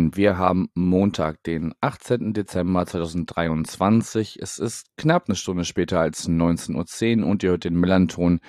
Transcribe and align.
Moin, 0.00 0.16
wir 0.16 0.38
haben 0.38 0.70
Montag, 0.72 1.42
den 1.42 1.74
18. 1.82 2.32
Dezember 2.32 2.86
2023. 2.86 4.38
Es 4.40 4.58
ist 4.58 4.86
knapp 4.96 5.28
eine 5.28 5.36
Stunde 5.36 5.66
später 5.66 6.00
als 6.00 6.26
19.10 6.26 7.20
Uhr 7.20 7.26
und 7.26 7.42
ihr 7.42 7.50
hört 7.50 7.64
den 7.64 7.78
Melanton 7.78 8.40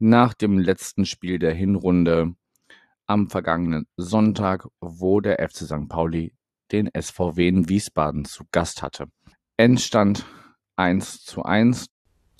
nach 0.00 0.34
dem 0.34 0.58
letzten 0.58 1.06
Spiel 1.06 1.38
der 1.38 1.54
Hinrunde 1.54 2.34
am 3.06 3.30
vergangenen 3.30 3.86
Sonntag, 3.96 4.66
wo 4.80 5.20
der 5.20 5.36
FC 5.48 5.66
St. 5.66 5.88
Pauli 5.88 6.34
den 6.72 6.90
SVW 7.00 7.46
in 7.46 7.68
Wiesbaden 7.68 8.24
zu 8.24 8.42
Gast 8.50 8.82
hatte. 8.82 9.06
Endstand 9.56 10.26
1 10.74 11.22
zu 11.22 11.44
1. 11.44 11.86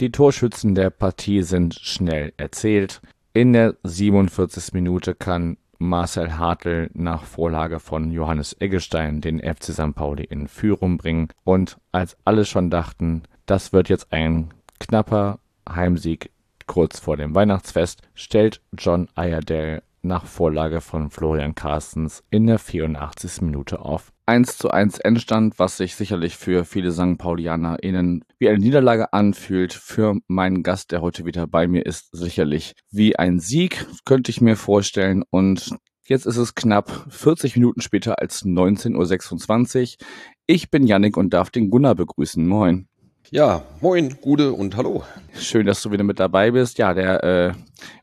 Die 0.00 0.10
Torschützen 0.10 0.74
der 0.74 0.90
Partie 0.90 1.42
sind 1.42 1.74
schnell 1.74 2.32
erzählt. 2.36 3.02
In 3.34 3.52
der 3.52 3.76
47. 3.84 4.72
Minute 4.72 5.14
kann 5.14 5.58
Marcel 5.78 6.38
Hartl 6.38 6.90
nach 6.94 7.24
Vorlage 7.24 7.80
von 7.80 8.10
Johannes 8.10 8.56
Eggestein 8.60 9.20
den 9.20 9.40
FC 9.40 9.72
St. 9.72 9.94
Pauli 9.94 10.24
in 10.24 10.48
Führung 10.48 10.98
bringen. 10.98 11.28
Und 11.44 11.78
als 11.92 12.16
alle 12.24 12.44
schon 12.44 12.70
dachten, 12.70 13.22
das 13.46 13.72
wird 13.72 13.88
jetzt 13.88 14.12
ein 14.12 14.52
knapper 14.80 15.38
Heimsieg 15.68 16.30
kurz 16.66 17.00
vor 17.00 17.16
dem 17.16 17.34
Weihnachtsfest, 17.34 18.02
stellt 18.14 18.60
John 18.76 19.08
Ayerdale 19.14 19.82
nach 20.02 20.26
Vorlage 20.26 20.80
von 20.80 21.10
Florian 21.10 21.54
Carstens 21.54 22.22
in 22.30 22.46
der 22.46 22.58
84. 22.58 23.42
Minute 23.42 23.80
auf. 23.80 24.12
1 24.26 24.58
zu 24.58 24.70
1 24.70 24.98
Endstand, 24.98 25.58
was 25.58 25.78
sich 25.78 25.94
sicherlich 25.94 26.36
für 26.36 26.64
viele 26.64 26.92
St. 26.92 27.16
PaulianerInnen 27.16 28.24
wie 28.38 28.48
eine 28.48 28.58
Niederlage 28.58 29.12
anfühlt. 29.12 29.72
Für 29.72 30.18
meinen 30.26 30.62
Gast, 30.62 30.92
der 30.92 31.00
heute 31.00 31.24
wieder 31.24 31.46
bei 31.46 31.66
mir 31.66 31.86
ist, 31.86 32.10
sicherlich 32.12 32.74
wie 32.90 33.18
ein 33.18 33.40
Sieg, 33.40 33.86
könnte 34.04 34.30
ich 34.30 34.40
mir 34.40 34.56
vorstellen. 34.56 35.24
Und 35.30 35.74
jetzt 36.04 36.26
ist 36.26 36.36
es 36.36 36.54
knapp 36.54 37.06
40 37.08 37.56
Minuten 37.56 37.80
später 37.80 38.18
als 38.20 38.44
19.26 38.44 39.94
Uhr. 39.94 40.06
Ich 40.46 40.70
bin 40.70 40.86
Yannick 40.86 41.16
und 41.16 41.32
darf 41.32 41.50
den 41.50 41.70
Gunnar 41.70 41.94
begrüßen. 41.94 42.46
Moin. 42.46 42.88
Ja, 43.30 43.62
moin, 43.82 44.16
Gude 44.22 44.54
und 44.54 44.74
hallo. 44.78 45.04
Schön, 45.34 45.66
dass 45.66 45.82
du 45.82 45.90
wieder 45.90 46.02
mit 46.02 46.18
dabei 46.18 46.52
bist. 46.52 46.78
Ja, 46.78 46.94
der 46.94 47.22
äh, 47.22 47.52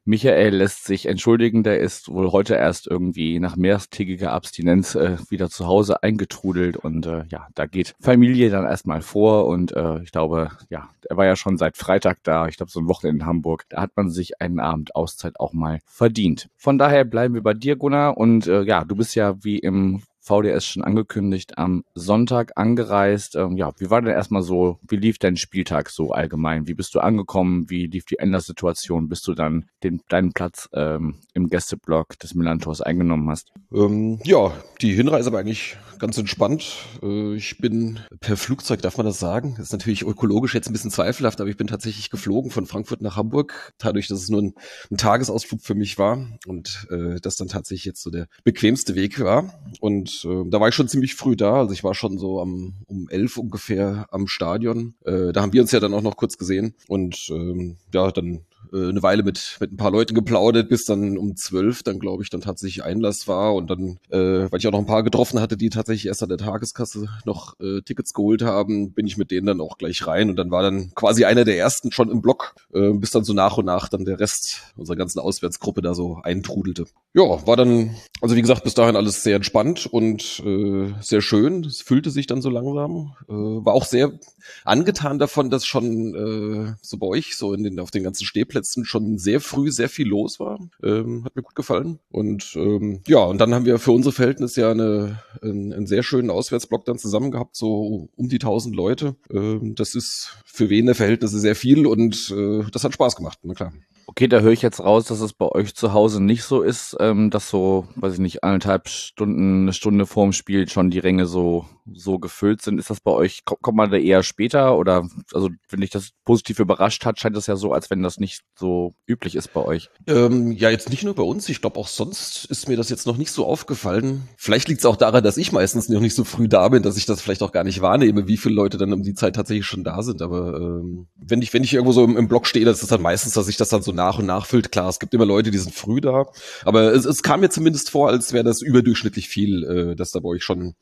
Michael 0.03 0.53
lässt 0.53 0.85
sich 0.85 1.07
entschuldigen. 1.07 1.63
Der 1.63 1.79
ist 1.79 2.09
wohl 2.09 2.31
heute 2.31 2.53
erst 2.53 2.85
irgendwie 2.85 3.39
nach 3.39 3.55
mehrtägiger 3.55 4.33
Abstinenz 4.33 4.93
äh, 4.93 5.17
wieder 5.29 5.49
zu 5.49 5.65
Hause 5.65 6.03
eingetrudelt 6.03 6.77
und 6.77 7.07
äh, 7.07 7.23
ja, 7.29 7.47
da 7.55 7.65
geht 7.65 7.95
Familie 7.99 8.51
dann 8.51 8.65
erstmal 8.65 9.01
vor 9.01 9.47
und 9.47 9.71
äh, 9.71 9.99
ich 10.03 10.11
glaube, 10.11 10.51
ja, 10.69 10.89
er 11.09 11.17
war 11.17 11.25
ja 11.25 11.35
schon 11.35 11.57
seit 11.57 11.75
Freitag 11.75 12.19
da. 12.21 12.47
Ich 12.47 12.57
glaube, 12.57 12.71
so 12.71 12.79
ein 12.79 12.87
Wochenende 12.87 13.23
in 13.23 13.25
Hamburg. 13.25 13.63
Da 13.69 13.81
hat 13.81 13.91
man 13.95 14.11
sich 14.11 14.39
einen 14.41 14.59
Abend 14.59 14.95
Auszeit 14.95 15.39
auch 15.39 15.53
mal 15.53 15.79
verdient. 15.87 16.49
Von 16.55 16.77
daher 16.77 17.03
bleiben 17.03 17.33
wir 17.33 17.41
bei 17.41 17.55
dir, 17.55 17.77
Gunnar. 17.77 18.15
Und 18.15 18.45
äh, 18.45 18.61
ja, 18.61 18.85
du 18.85 18.95
bist 18.95 19.15
ja 19.15 19.43
wie 19.43 19.57
im 19.57 20.03
VDS 20.25 20.65
schon 20.65 20.83
angekündigt, 20.83 21.57
am 21.57 21.83
Sonntag 21.93 22.53
angereist. 22.55 23.35
Ähm, 23.35 23.57
ja, 23.57 23.71
wie 23.77 23.89
war 23.89 24.01
denn 24.01 24.11
erstmal 24.11 24.41
so, 24.41 24.79
wie 24.87 24.97
lief 24.97 25.19
dein 25.19 25.37
Spieltag 25.37 25.89
so 25.89 26.11
allgemein? 26.11 26.67
Wie 26.67 26.73
bist 26.73 26.95
du 26.95 26.99
angekommen? 26.99 27.69
Wie 27.69 27.85
lief 27.85 28.05
die 28.05 28.17
Ändersituation, 28.17 29.07
bis 29.07 29.21
du 29.21 29.35
dann 29.35 29.66
den, 29.83 30.01
deinen 30.09 30.33
Platz 30.33 30.67
ähm, 30.73 31.19
im 31.33 31.47
Gästeblock 31.47 32.17
des 32.17 32.33
Milantors 32.33 32.81
eingenommen 32.81 33.29
hast? 33.29 33.51
Ähm, 33.72 34.19
ja, 34.23 34.51
die 34.81 34.94
Hinreise 34.94 35.31
war 35.31 35.39
eigentlich 35.39 35.77
ganz 36.00 36.17
entspannt. 36.17 36.75
Äh, 37.01 37.35
ich 37.35 37.57
bin 37.57 38.00
per 38.19 38.38
Flugzeug, 38.38 38.81
darf 38.81 38.97
man 38.97 39.05
das 39.05 39.19
sagen? 39.19 39.55
Das 39.57 39.67
ist 39.67 39.71
natürlich 39.71 40.01
ökologisch 40.03 40.53
jetzt 40.53 40.67
ein 40.67 40.73
bisschen 40.73 40.91
zweifelhaft, 40.91 41.39
aber 41.39 41.50
ich 41.50 41.57
bin 41.57 41.67
tatsächlich 41.67 42.09
geflogen 42.09 42.51
von 42.51 42.66
Frankfurt 42.66 43.01
nach 43.01 43.16
Hamburg, 43.16 43.73
dadurch, 43.77 44.07
dass 44.07 44.21
es 44.21 44.29
nur 44.29 44.41
ein, 44.41 44.53
ein 44.91 44.97
Tagesausflug 44.97 45.61
für 45.61 45.75
mich 45.75 45.97
war 45.97 46.27
und 46.47 46.88
äh, 46.89 47.19
das 47.21 47.35
dann 47.35 47.47
tatsächlich 47.47 47.85
jetzt 47.85 48.01
so 48.01 48.09
der 48.09 48.27
bequemste 48.44 48.95
Weg 48.95 49.19
war. 49.19 49.53
Und 49.79 50.14
äh, 50.23 50.43
da 50.49 50.59
war 50.59 50.69
ich 50.69 50.75
schon 50.75 50.87
ziemlich 50.87 51.15
früh 51.15 51.35
da. 51.35 51.55
Also 51.55 51.73
ich 51.73 51.83
war 51.83 51.93
schon 51.93 52.17
so 52.17 52.39
am, 52.39 52.75
um 52.87 53.09
elf 53.09 53.37
ungefähr 53.37 54.07
am 54.11 54.27
Stadion. 54.27 54.95
Äh, 55.03 55.33
da 55.33 55.41
haben 55.41 55.53
wir 55.53 55.61
uns 55.61 55.71
ja 55.71 55.79
dann 55.79 55.93
auch 55.93 56.01
noch 56.01 56.15
kurz 56.15 56.37
gesehen. 56.37 56.75
Und 56.87 57.27
ähm, 57.29 57.77
ja, 57.93 58.11
dann 58.11 58.45
äh, 58.73 58.89
eine 58.89 59.03
Weile 59.03 59.23
mit, 59.23 59.57
mit 59.59 59.71
ein 59.71 59.77
paar 59.77 59.91
Leuten 59.91 60.13
geplaudert, 60.13 60.69
bis 60.69 60.85
dann 60.85 61.17
um 61.17 61.35
zwölf 61.35 61.83
dann, 61.83 61.99
glaube 61.99 62.23
ich, 62.23 62.29
dann 62.29 62.41
tatsächlich 62.41 62.83
Einlass 62.83 63.27
war 63.27 63.55
und 63.55 63.69
dann, 63.69 63.99
äh, 64.09 64.51
weil 64.51 64.59
ich 64.59 64.67
auch 64.67 64.71
noch 64.71 64.79
ein 64.79 64.85
paar 64.85 65.03
getroffen 65.03 65.39
hatte, 65.39 65.57
die 65.57 65.69
tatsächlich 65.69 66.07
erst 66.07 66.23
an 66.23 66.29
der 66.29 66.37
Tageskasse 66.37 67.07
noch 67.25 67.59
äh, 67.59 67.81
Tickets 67.81 68.13
geholt 68.13 68.41
haben, 68.41 68.93
bin 68.93 69.07
ich 69.07 69.17
mit 69.17 69.31
denen 69.31 69.47
dann 69.47 69.61
auch 69.61 69.77
gleich 69.77 70.05
rein 70.07 70.29
und 70.29 70.35
dann 70.35 70.51
war 70.51 70.63
dann 70.63 70.91
quasi 70.95 71.25
einer 71.25 71.45
der 71.45 71.57
ersten 71.57 71.91
schon 71.91 72.09
im 72.09 72.21
Block, 72.21 72.55
äh, 72.73 72.91
bis 72.91 73.11
dann 73.11 73.23
so 73.23 73.33
nach 73.33 73.57
und 73.57 73.65
nach 73.65 73.89
dann 73.89 74.05
der 74.05 74.19
Rest 74.19 74.73
unserer 74.75 74.95
ganzen 74.95 75.19
Auswärtsgruppe 75.19 75.81
da 75.81 75.93
so 75.93 76.19
eintrudelte. 76.23 76.85
Ja, 77.13 77.45
war 77.47 77.55
dann, 77.55 77.95
also 78.21 78.35
wie 78.35 78.41
gesagt, 78.41 78.63
bis 78.63 78.73
dahin 78.73 78.95
alles 78.95 79.23
sehr 79.23 79.35
entspannt 79.35 79.85
und 79.85 80.41
äh, 80.45 80.93
sehr 81.01 81.21
schön. 81.21 81.63
Es 81.63 81.81
fühlte 81.81 82.09
sich 82.09 82.27
dann 82.27 82.41
so 82.41 82.49
langsam. 82.49 83.13
Äh, 83.29 83.33
war 83.33 83.73
auch 83.73 83.85
sehr 83.85 84.19
angetan 84.63 85.19
davon, 85.19 85.49
dass 85.49 85.65
schon 85.65 86.15
äh, 86.15 86.73
so 86.81 86.97
bei 86.97 87.07
euch 87.07 87.37
so 87.37 87.53
in 87.53 87.63
den, 87.63 87.79
auf 87.79 87.91
den 87.91 88.03
ganzen 88.03 88.25
Stehplätzen 88.25 88.64
Plätzen 88.65 88.85
schon 88.85 89.17
sehr 89.17 89.39
früh 89.41 89.71
sehr 89.71 89.89
viel 89.89 90.07
los 90.07 90.39
war. 90.39 90.59
Ähm, 90.83 91.23
hat 91.23 91.35
mir 91.35 91.43
gut 91.43 91.55
gefallen. 91.55 91.99
Und 92.09 92.53
ähm, 92.55 93.01
ja, 93.07 93.19
und 93.19 93.39
dann 93.39 93.53
haben 93.53 93.65
wir 93.65 93.77
für 93.77 93.91
unsere 93.91 94.13
Verhältnisse 94.13 94.61
ja 94.61 94.71
eine, 94.71 95.21
einen, 95.41 95.71
einen 95.71 95.87
sehr 95.87 96.01
schönen 96.01 96.31
Auswärtsblock 96.31 96.85
dann 96.85 96.97
zusammen 96.97 97.31
gehabt, 97.31 97.55
so 97.55 98.09
um 98.15 98.27
die 98.27 98.35
1000 98.35 98.75
Leute. 98.75 99.15
Ähm, 99.31 99.75
das 99.75 99.93
ist 99.93 100.35
für 100.45 100.69
Wiener 100.69 100.95
Verhältnisse 100.95 101.39
sehr 101.39 101.55
viel 101.55 101.85
und 101.85 102.33
äh, 102.35 102.63
das 102.71 102.83
hat 102.83 102.93
Spaß 102.93 103.15
gemacht, 103.15 103.39
na 103.43 103.53
klar. 103.53 103.73
Okay, 104.07 104.27
da 104.27 104.39
höre 104.39 104.51
ich 104.51 104.61
jetzt 104.61 104.79
raus, 104.79 105.05
dass 105.05 105.19
es 105.19 105.33
bei 105.33 105.47
euch 105.47 105.75
zu 105.75 105.93
Hause 105.93 106.21
nicht 106.21 106.43
so 106.43 106.61
ist, 106.61 106.95
ähm, 106.99 107.31
dass 107.31 107.49
so, 107.49 107.88
weiß 107.95 108.13
ich 108.13 108.19
nicht, 108.19 108.43
eineinhalb 108.43 108.88
Stunden, 108.88 109.63
eine 109.63 109.73
Stunde 109.73 110.05
vorm 110.05 110.31
Spiel 110.31 110.69
schon 110.69 110.91
die 110.91 110.99
Ränge 110.99 111.25
so, 111.25 111.66
so 111.91 112.19
gefüllt 112.19 112.61
sind. 112.61 112.79
Ist 112.79 112.89
das 112.89 112.99
bei 113.01 113.11
euch, 113.11 113.45
kommt, 113.45 113.75
man 113.75 113.89
da 113.89 113.97
eher 113.97 114.21
später 114.23 114.77
oder, 114.77 115.07
also, 115.33 115.49
wenn 115.69 115.81
dich 115.81 115.89
das 115.89 116.11
positiv 116.23 116.59
überrascht 116.59 117.05
hat, 117.05 117.19
scheint 117.19 117.35
es 117.35 117.47
ja 117.47 117.55
so, 117.55 117.73
als 117.73 117.89
wenn 117.89 118.03
das 118.03 118.19
nicht 118.19 118.41
so 118.57 118.94
üblich 119.07 119.35
ist 119.35 119.53
bei 119.53 119.61
euch. 119.61 119.89
Ähm, 120.07 120.51
ja, 120.51 120.69
jetzt 120.69 120.89
nicht 120.89 121.03
nur 121.03 121.15
bei 121.15 121.23
uns. 121.23 121.49
Ich 121.49 121.61
glaube, 121.61 121.79
auch 121.79 121.88
sonst 121.88 122.45
ist 122.45 122.69
mir 122.69 122.77
das 122.77 122.89
jetzt 122.89 123.07
noch 123.07 123.17
nicht 123.17 123.31
so 123.31 123.45
aufgefallen. 123.45 124.27
Vielleicht 124.38 124.67
liegt 124.67 124.81
es 124.81 124.85
auch 124.85 124.97
daran, 124.97 125.23
dass 125.23 125.38
ich 125.38 125.51
meistens 125.51 125.89
noch 125.89 125.99
nicht 126.01 126.15
so 126.15 126.23
früh 126.23 126.47
da 126.47 126.69
bin, 126.69 126.83
dass 126.83 126.97
ich 126.97 127.05
das 127.05 127.21
vielleicht 127.21 127.41
auch 127.41 127.51
gar 127.51 127.63
nicht 127.63 127.81
wahrnehme, 127.81 128.27
wie 128.27 128.38
viele 128.38 128.55
Leute 128.55 128.77
dann 128.77 128.94
um 128.94 129.03
die 129.03 129.15
Zeit 129.15 129.35
tatsächlich 129.35 129.65
schon 129.65 129.83
da 129.83 130.03
sind. 130.03 130.21
Aber 130.21 130.57
ähm, 130.57 131.07
wenn 131.15 131.41
ich, 131.41 131.53
wenn 131.53 131.63
ich 131.63 131.73
irgendwo 131.73 131.91
so 131.91 132.03
im, 132.03 132.17
im 132.17 132.27
Block 132.27 132.45
stehe, 132.45 132.65
das 132.65 132.83
ist 132.83 132.91
dann 132.91 133.01
meistens, 133.01 133.33
dass 133.33 133.47
ich 133.47 133.57
das 133.57 133.69
dann 133.69 133.81
so 133.81 133.94
nach 133.95 134.19
und 134.19 134.25
nach 134.25 134.45
füllt. 134.45 134.72
Klar, 134.72 134.89
es 134.89 135.00
gibt 135.00 135.13
immer 135.13 135.25
Leute, 135.25 135.51
die 135.51 135.57
sind 135.57 135.73
früh 135.73 136.01
da, 136.01 136.28
aber 136.63 136.94
es, 136.94 137.06
es 137.06 137.23
kam 137.23 137.39
mir 137.39 137.50
zumindest 137.50 137.89
vor, 137.89 138.09
als 138.09 138.33
wäre 138.33 138.44
das 138.44 138.61
überdurchschnittlich 138.61 139.28
viel, 139.28 139.63
äh, 139.63 139.95
dass 139.95 140.11
da 140.11 140.19
bei 140.19 140.29
euch 140.29 140.44
schon 140.44 140.75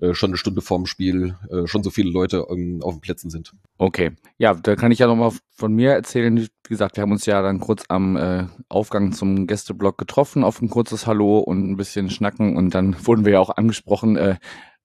äh, 0.00 0.14
schon 0.14 0.30
eine 0.30 0.36
Stunde 0.36 0.62
vorm 0.62 0.86
Spiel 0.86 1.36
äh, 1.50 1.66
schon 1.66 1.82
so 1.82 1.90
viele 1.90 2.10
Leute 2.10 2.46
ähm, 2.50 2.80
auf 2.82 2.94
den 2.94 3.00
Plätzen 3.00 3.30
sind. 3.30 3.52
Okay, 3.76 4.12
ja, 4.38 4.54
da 4.54 4.76
kann 4.76 4.92
ich 4.92 4.98
ja 4.98 5.06
nochmal 5.06 5.32
von 5.54 5.74
mir 5.74 5.90
erzählen. 5.90 6.36
Wie 6.38 6.48
gesagt, 6.68 6.96
wir 6.96 7.02
haben 7.02 7.12
uns 7.12 7.26
ja 7.26 7.42
dann 7.42 7.60
kurz 7.60 7.84
am 7.88 8.16
äh, 8.16 8.46
Aufgang 8.68 9.12
zum 9.12 9.46
Gästeblock 9.46 9.98
getroffen, 9.98 10.42
auf 10.42 10.62
ein 10.62 10.70
kurzes 10.70 11.06
Hallo 11.06 11.38
und 11.38 11.70
ein 11.70 11.76
bisschen 11.76 12.08
schnacken 12.08 12.56
und 12.56 12.74
dann 12.74 12.96
wurden 13.06 13.24
wir 13.24 13.34
ja 13.34 13.40
auch 13.40 13.56
angesprochen, 13.56 14.16
äh, 14.16 14.36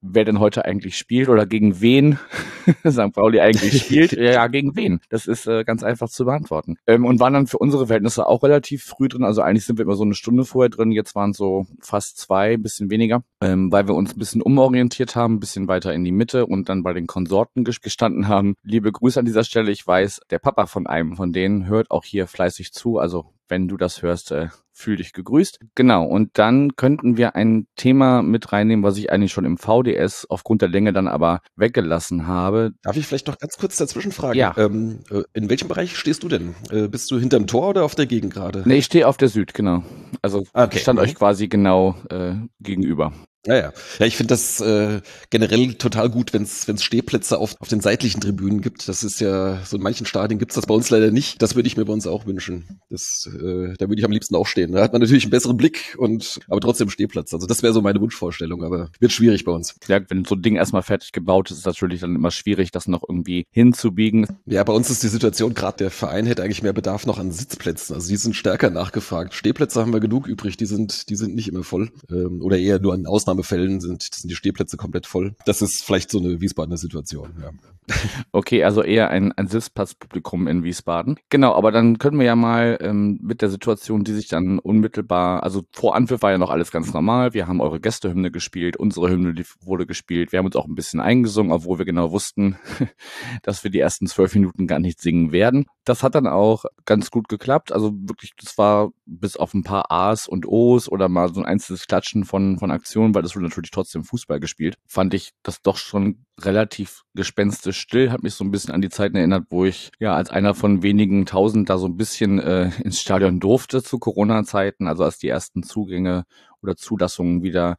wer 0.07 0.25
denn 0.25 0.39
heute 0.39 0.65
eigentlich 0.65 0.97
spielt 0.97 1.29
oder 1.29 1.45
gegen 1.45 1.81
wen 1.81 2.19
St. 2.87 3.11
Pauli 3.13 3.39
eigentlich 3.39 3.81
spielt. 3.83 4.13
ja, 4.13 4.47
gegen 4.47 4.75
wen? 4.75 4.99
Das 5.09 5.27
ist 5.27 5.47
äh, 5.47 5.63
ganz 5.63 5.83
einfach 5.83 6.09
zu 6.09 6.25
beantworten. 6.25 6.77
Ähm, 6.87 7.05
und 7.05 7.19
waren 7.19 7.33
dann 7.33 7.47
für 7.47 7.57
unsere 7.57 7.87
Verhältnisse 7.87 8.27
auch 8.27 8.43
relativ 8.43 8.83
früh 8.83 9.07
drin. 9.07 9.23
Also 9.23 9.41
eigentlich 9.41 9.65
sind 9.65 9.77
wir 9.77 9.83
immer 9.83 9.95
so 9.95 10.03
eine 10.03 10.15
Stunde 10.15 10.45
vorher 10.45 10.69
drin. 10.69 10.91
Jetzt 10.91 11.15
waren 11.15 11.31
es 11.31 11.37
so 11.37 11.65
fast 11.81 12.17
zwei, 12.17 12.53
ein 12.53 12.61
bisschen 12.61 12.89
weniger, 12.89 13.23
ähm, 13.41 13.71
weil 13.71 13.87
wir 13.87 13.95
uns 13.95 14.15
ein 14.15 14.19
bisschen 14.19 14.41
umorientiert 14.41 15.15
haben, 15.15 15.35
ein 15.35 15.39
bisschen 15.39 15.67
weiter 15.67 15.93
in 15.93 16.03
die 16.03 16.11
Mitte 16.11 16.45
und 16.45 16.69
dann 16.69 16.83
bei 16.83 16.93
den 16.93 17.07
Konsorten 17.07 17.63
gestanden 17.63 18.27
haben. 18.27 18.55
Liebe 18.63 18.91
Grüße 18.91 19.19
an 19.19 19.25
dieser 19.25 19.43
Stelle. 19.43 19.71
Ich 19.71 19.85
weiß, 19.85 20.21
der 20.29 20.39
Papa 20.39 20.65
von 20.65 20.87
einem 20.87 21.15
von 21.15 21.31
denen 21.31 21.67
hört 21.67 21.91
auch 21.91 22.03
hier 22.03 22.27
fleißig 22.27 22.71
zu. 22.73 22.97
Also 22.99 23.25
wenn 23.47 23.67
du 23.67 23.77
das 23.77 24.01
hörst, 24.01 24.31
äh, 24.31 24.47
fühl 24.75 24.97
dich 24.97 25.13
gegrüßt. 25.13 25.59
Genau, 25.73 26.05
und 26.05 26.37
dann 26.37 26.75
könnten 26.75 27.15
wir 27.17 27.35
ein 27.35 27.65
Thema 27.77 28.21
mit 28.21 28.51
reinnehmen, 28.51 28.83
was 28.83 28.97
ich 28.97 29.09
eigentlich 29.11 29.31
schon 29.31 29.45
im 29.45 29.57
VDS 29.57 30.25
aufgrund 30.29 30.61
der 30.61 30.69
Länge 30.69 30.91
dann 30.93 31.07
aber 31.07 31.39
weggelassen 31.55 32.27
habe. 32.27 32.73
Darf 32.83 32.97
ich 32.97 33.07
vielleicht 33.07 33.27
noch 33.27 33.39
ganz 33.39 33.57
kurz 33.57 33.77
dazwischen 33.77 34.11
fragen? 34.11 34.37
Ja. 34.37 34.53
Ähm, 34.57 34.99
äh, 35.09 35.23
in 35.33 35.49
welchem 35.49 35.69
Bereich 35.69 35.97
stehst 35.97 36.23
du 36.23 36.27
denn? 36.27 36.55
Äh, 36.69 36.87
bist 36.89 37.09
du 37.09 37.17
hinterm 37.17 37.47
Tor 37.47 37.69
oder 37.69 37.85
auf 37.85 37.95
der 37.95 38.05
Gegend 38.05 38.33
gerade? 38.33 38.63
Nee, 38.65 38.75
ich 38.77 38.85
stehe 38.85 39.07
auf 39.07 39.17
der 39.17 39.29
Süd, 39.29 39.53
genau. 39.53 39.83
Also 40.21 40.43
Okay. 40.53 40.75
ich 40.75 40.81
stand 40.81 40.99
Mhm. 40.99 41.03
euch 41.05 41.15
quasi 41.15 41.47
genau 41.47 41.95
äh, 42.09 42.33
gegenüber. 42.59 43.13
Ja, 43.45 43.55
ja. 43.55 43.73
ja 43.99 44.05
ich 44.05 44.17
finde 44.17 44.33
das 44.33 44.59
äh, 44.61 45.01
generell 45.29 45.75
total 45.75 46.09
gut, 46.09 46.33
wenn 46.33 46.43
es 46.43 46.83
Stehplätze 46.83 47.37
auf, 47.37 47.55
auf 47.59 47.67
den 47.67 47.81
seitlichen 47.81 48.21
Tribünen 48.21 48.61
gibt. 48.61 48.87
Das 48.87 49.03
ist 49.03 49.19
ja, 49.19 49.59
so 49.65 49.77
in 49.77 49.83
manchen 49.83 50.05
Stadien 50.05 50.39
gibt's 50.39 50.55
das 50.55 50.65
bei 50.65 50.73
uns 50.73 50.89
leider 50.89 51.11
nicht. 51.11 51.41
Das 51.41 51.55
würde 51.55 51.67
ich 51.67 51.77
mir 51.77 51.85
bei 51.85 51.93
uns 51.93 52.07
auch 52.07 52.25
wünschen. 52.25 52.79
Das, 52.89 53.29
äh, 53.33 53.73
da 53.77 53.87
würde 53.87 53.99
ich 53.99 54.05
am 54.05 54.11
liebsten 54.11 54.35
auch 54.35 54.47
stehen. 54.47 54.71
Da 54.71 54.81
hat 54.81 54.93
man 54.93 55.01
natürlich 55.01 55.23
einen 55.23 55.31
besseren 55.31 55.57
Blick 55.57 55.95
und 55.97 56.39
aber 56.47 56.61
trotzdem 56.61 56.89
Stehplatz. 56.89 57.33
Also 57.33 57.47
das 57.47 57.63
wäre 57.63 57.73
so 57.73 57.81
meine 57.81 58.01
Wunschvorstellung, 58.01 58.63
aber 58.63 58.89
wird 58.99 59.11
schwierig 59.11 59.45
bei 59.45 59.51
uns. 59.51 59.75
Ja, 59.87 59.99
wenn 60.09 60.25
so 60.25 60.35
ein 60.35 60.41
Ding 60.41 60.55
erstmal 60.55 60.83
fertig 60.83 61.11
gebaut 61.11 61.51
ist, 61.51 61.59
ist 61.59 61.65
natürlich 61.65 62.01
dann 62.01 62.15
immer 62.15 62.31
schwierig, 62.31 62.71
das 62.71 62.87
noch 62.87 63.03
irgendwie 63.07 63.45
hinzubiegen. 63.51 64.27
Ja, 64.45 64.63
bei 64.63 64.73
uns 64.73 64.89
ist 64.89 65.03
die 65.03 65.07
Situation 65.07 65.53
gerade, 65.53 65.77
der 65.77 65.91
Verein 65.91 66.25
hätte 66.25 66.43
eigentlich 66.43 66.63
mehr 66.63 66.73
Bedarf 66.73 67.05
noch 67.05 67.19
an 67.19 67.31
Sitzplätzen. 67.31 67.95
Also 67.95 68.09
die 68.09 68.17
sind 68.17 68.35
stärker 68.35 68.69
nachgefragt. 68.69 69.33
Stehplätze 69.33 69.81
haben 69.81 69.93
wir 69.93 69.99
genug 69.99 70.27
übrig, 70.27 70.57
die 70.57 70.65
sind, 70.65 71.09
die 71.09 71.15
sind 71.15 71.35
nicht 71.35 71.47
immer 71.47 71.63
voll. 71.63 71.91
Ähm, 72.09 72.41
oder 72.41 72.57
eher 72.57 72.79
nur 72.79 72.93
an 72.93 73.05
Ausnahmen 73.05 73.34
Ausnahmefällen 73.35 73.79
sind, 73.79 74.03
sind 74.03 74.29
die 74.29 74.35
Stehplätze 74.35 74.77
komplett 74.77 75.05
voll. 75.05 75.35
Das 75.45 75.61
ist 75.61 75.83
vielleicht 75.83 76.09
so 76.09 76.19
eine 76.19 76.41
Wiesbadener 76.41 76.77
Situation. 76.77 77.33
Ja. 77.41 77.51
Okay, 78.31 78.63
also 78.63 78.81
eher 78.81 79.11
ein, 79.11 79.31
ein 79.33 79.47
Sitzplatzpublikum 79.47 80.47
in 80.47 80.63
Wiesbaden. 80.63 81.17
Genau, 81.29 81.53
aber 81.53 81.71
dann 81.71 81.99
können 81.99 82.17
wir 82.17 82.25
ja 82.25 82.35
mal 82.35 82.79
ähm, 82.81 83.19
mit 83.21 83.43
der 83.43 83.49
Situation, 83.49 84.03
die 84.03 84.13
sich 84.13 84.27
dann 84.27 84.57
unmittelbar, 84.57 85.43
also 85.43 85.63
vor 85.71 85.95
Anpfiff 85.95 86.23
war 86.23 86.31
ja 86.31 86.39
noch 86.39 86.49
alles 86.49 86.71
ganz 86.71 86.93
normal. 86.93 87.33
Wir 87.35 87.47
haben 87.47 87.61
eure 87.61 87.79
Gästehymne 87.79 88.31
gespielt, 88.31 88.75
unsere 88.75 89.09
Hymne 89.09 89.35
wurde 89.61 89.85
gespielt. 89.85 90.31
Wir 90.31 90.39
haben 90.39 90.47
uns 90.47 90.55
auch 90.55 90.65
ein 90.65 90.75
bisschen 90.75 90.99
eingesungen, 90.99 91.51
obwohl 91.51 91.77
wir 91.77 91.85
genau 91.85 92.11
wussten, 92.11 92.57
dass 93.43 93.63
wir 93.63 93.69
die 93.69 93.79
ersten 93.79 94.07
zwölf 94.07 94.33
Minuten 94.33 94.65
gar 94.65 94.79
nicht 94.79 94.99
singen 94.99 95.31
werden. 95.31 95.65
Das 95.85 96.01
hat 96.01 96.15
dann 96.15 96.27
auch 96.27 96.65
ganz 96.85 97.11
gut 97.11 97.29
geklappt. 97.29 97.71
Also 97.71 97.91
wirklich, 97.93 98.33
das 98.37 98.57
war 98.57 98.91
bis 99.05 99.37
auf 99.37 99.53
ein 99.53 99.63
paar 99.63 99.91
A's 99.91 100.27
und 100.27 100.47
O's 100.47 100.89
oder 100.89 101.09
mal 101.09 101.33
so 101.33 101.39
ein 101.39 101.45
einzelnes 101.45 101.85
Klatschen 101.85 102.25
von, 102.25 102.57
von 102.57 102.71
Aktionen, 102.71 103.13
weil 103.13 103.21
das 103.21 103.35
wurde 103.35 103.45
natürlich 103.45 103.71
trotzdem 103.71 104.03
Fußball 104.03 104.39
gespielt, 104.39 104.75
fand 104.87 105.13
ich 105.13 105.31
das 105.43 105.61
doch 105.61 105.77
schon 105.77 106.25
relativ 106.41 107.03
gespenstisch 107.13 107.79
still, 107.79 108.11
hat 108.11 108.23
mich 108.23 108.33
so 108.33 108.43
ein 108.43 108.51
bisschen 108.51 108.73
an 108.73 108.81
die 108.81 108.89
Zeiten 108.89 109.15
erinnert, 109.15 109.45
wo 109.49 109.63
ich 109.63 109.91
ja 109.99 110.15
als 110.15 110.31
einer 110.31 110.55
von 110.55 110.81
wenigen 110.83 111.25
tausend 111.25 111.69
da 111.69 111.77
so 111.77 111.87
ein 111.87 111.97
bisschen 111.97 112.39
äh, 112.39 112.71
ins 112.83 112.99
Stadion 112.99 113.39
durfte 113.39 113.83
zu 113.83 113.99
Corona-Zeiten, 113.99 114.87
also 114.87 115.03
als 115.03 115.19
die 115.19 115.29
ersten 115.29 115.63
Zugänge 115.63 116.25
oder 116.61 116.75
Zulassungen 116.75 117.43
wieder 117.43 117.77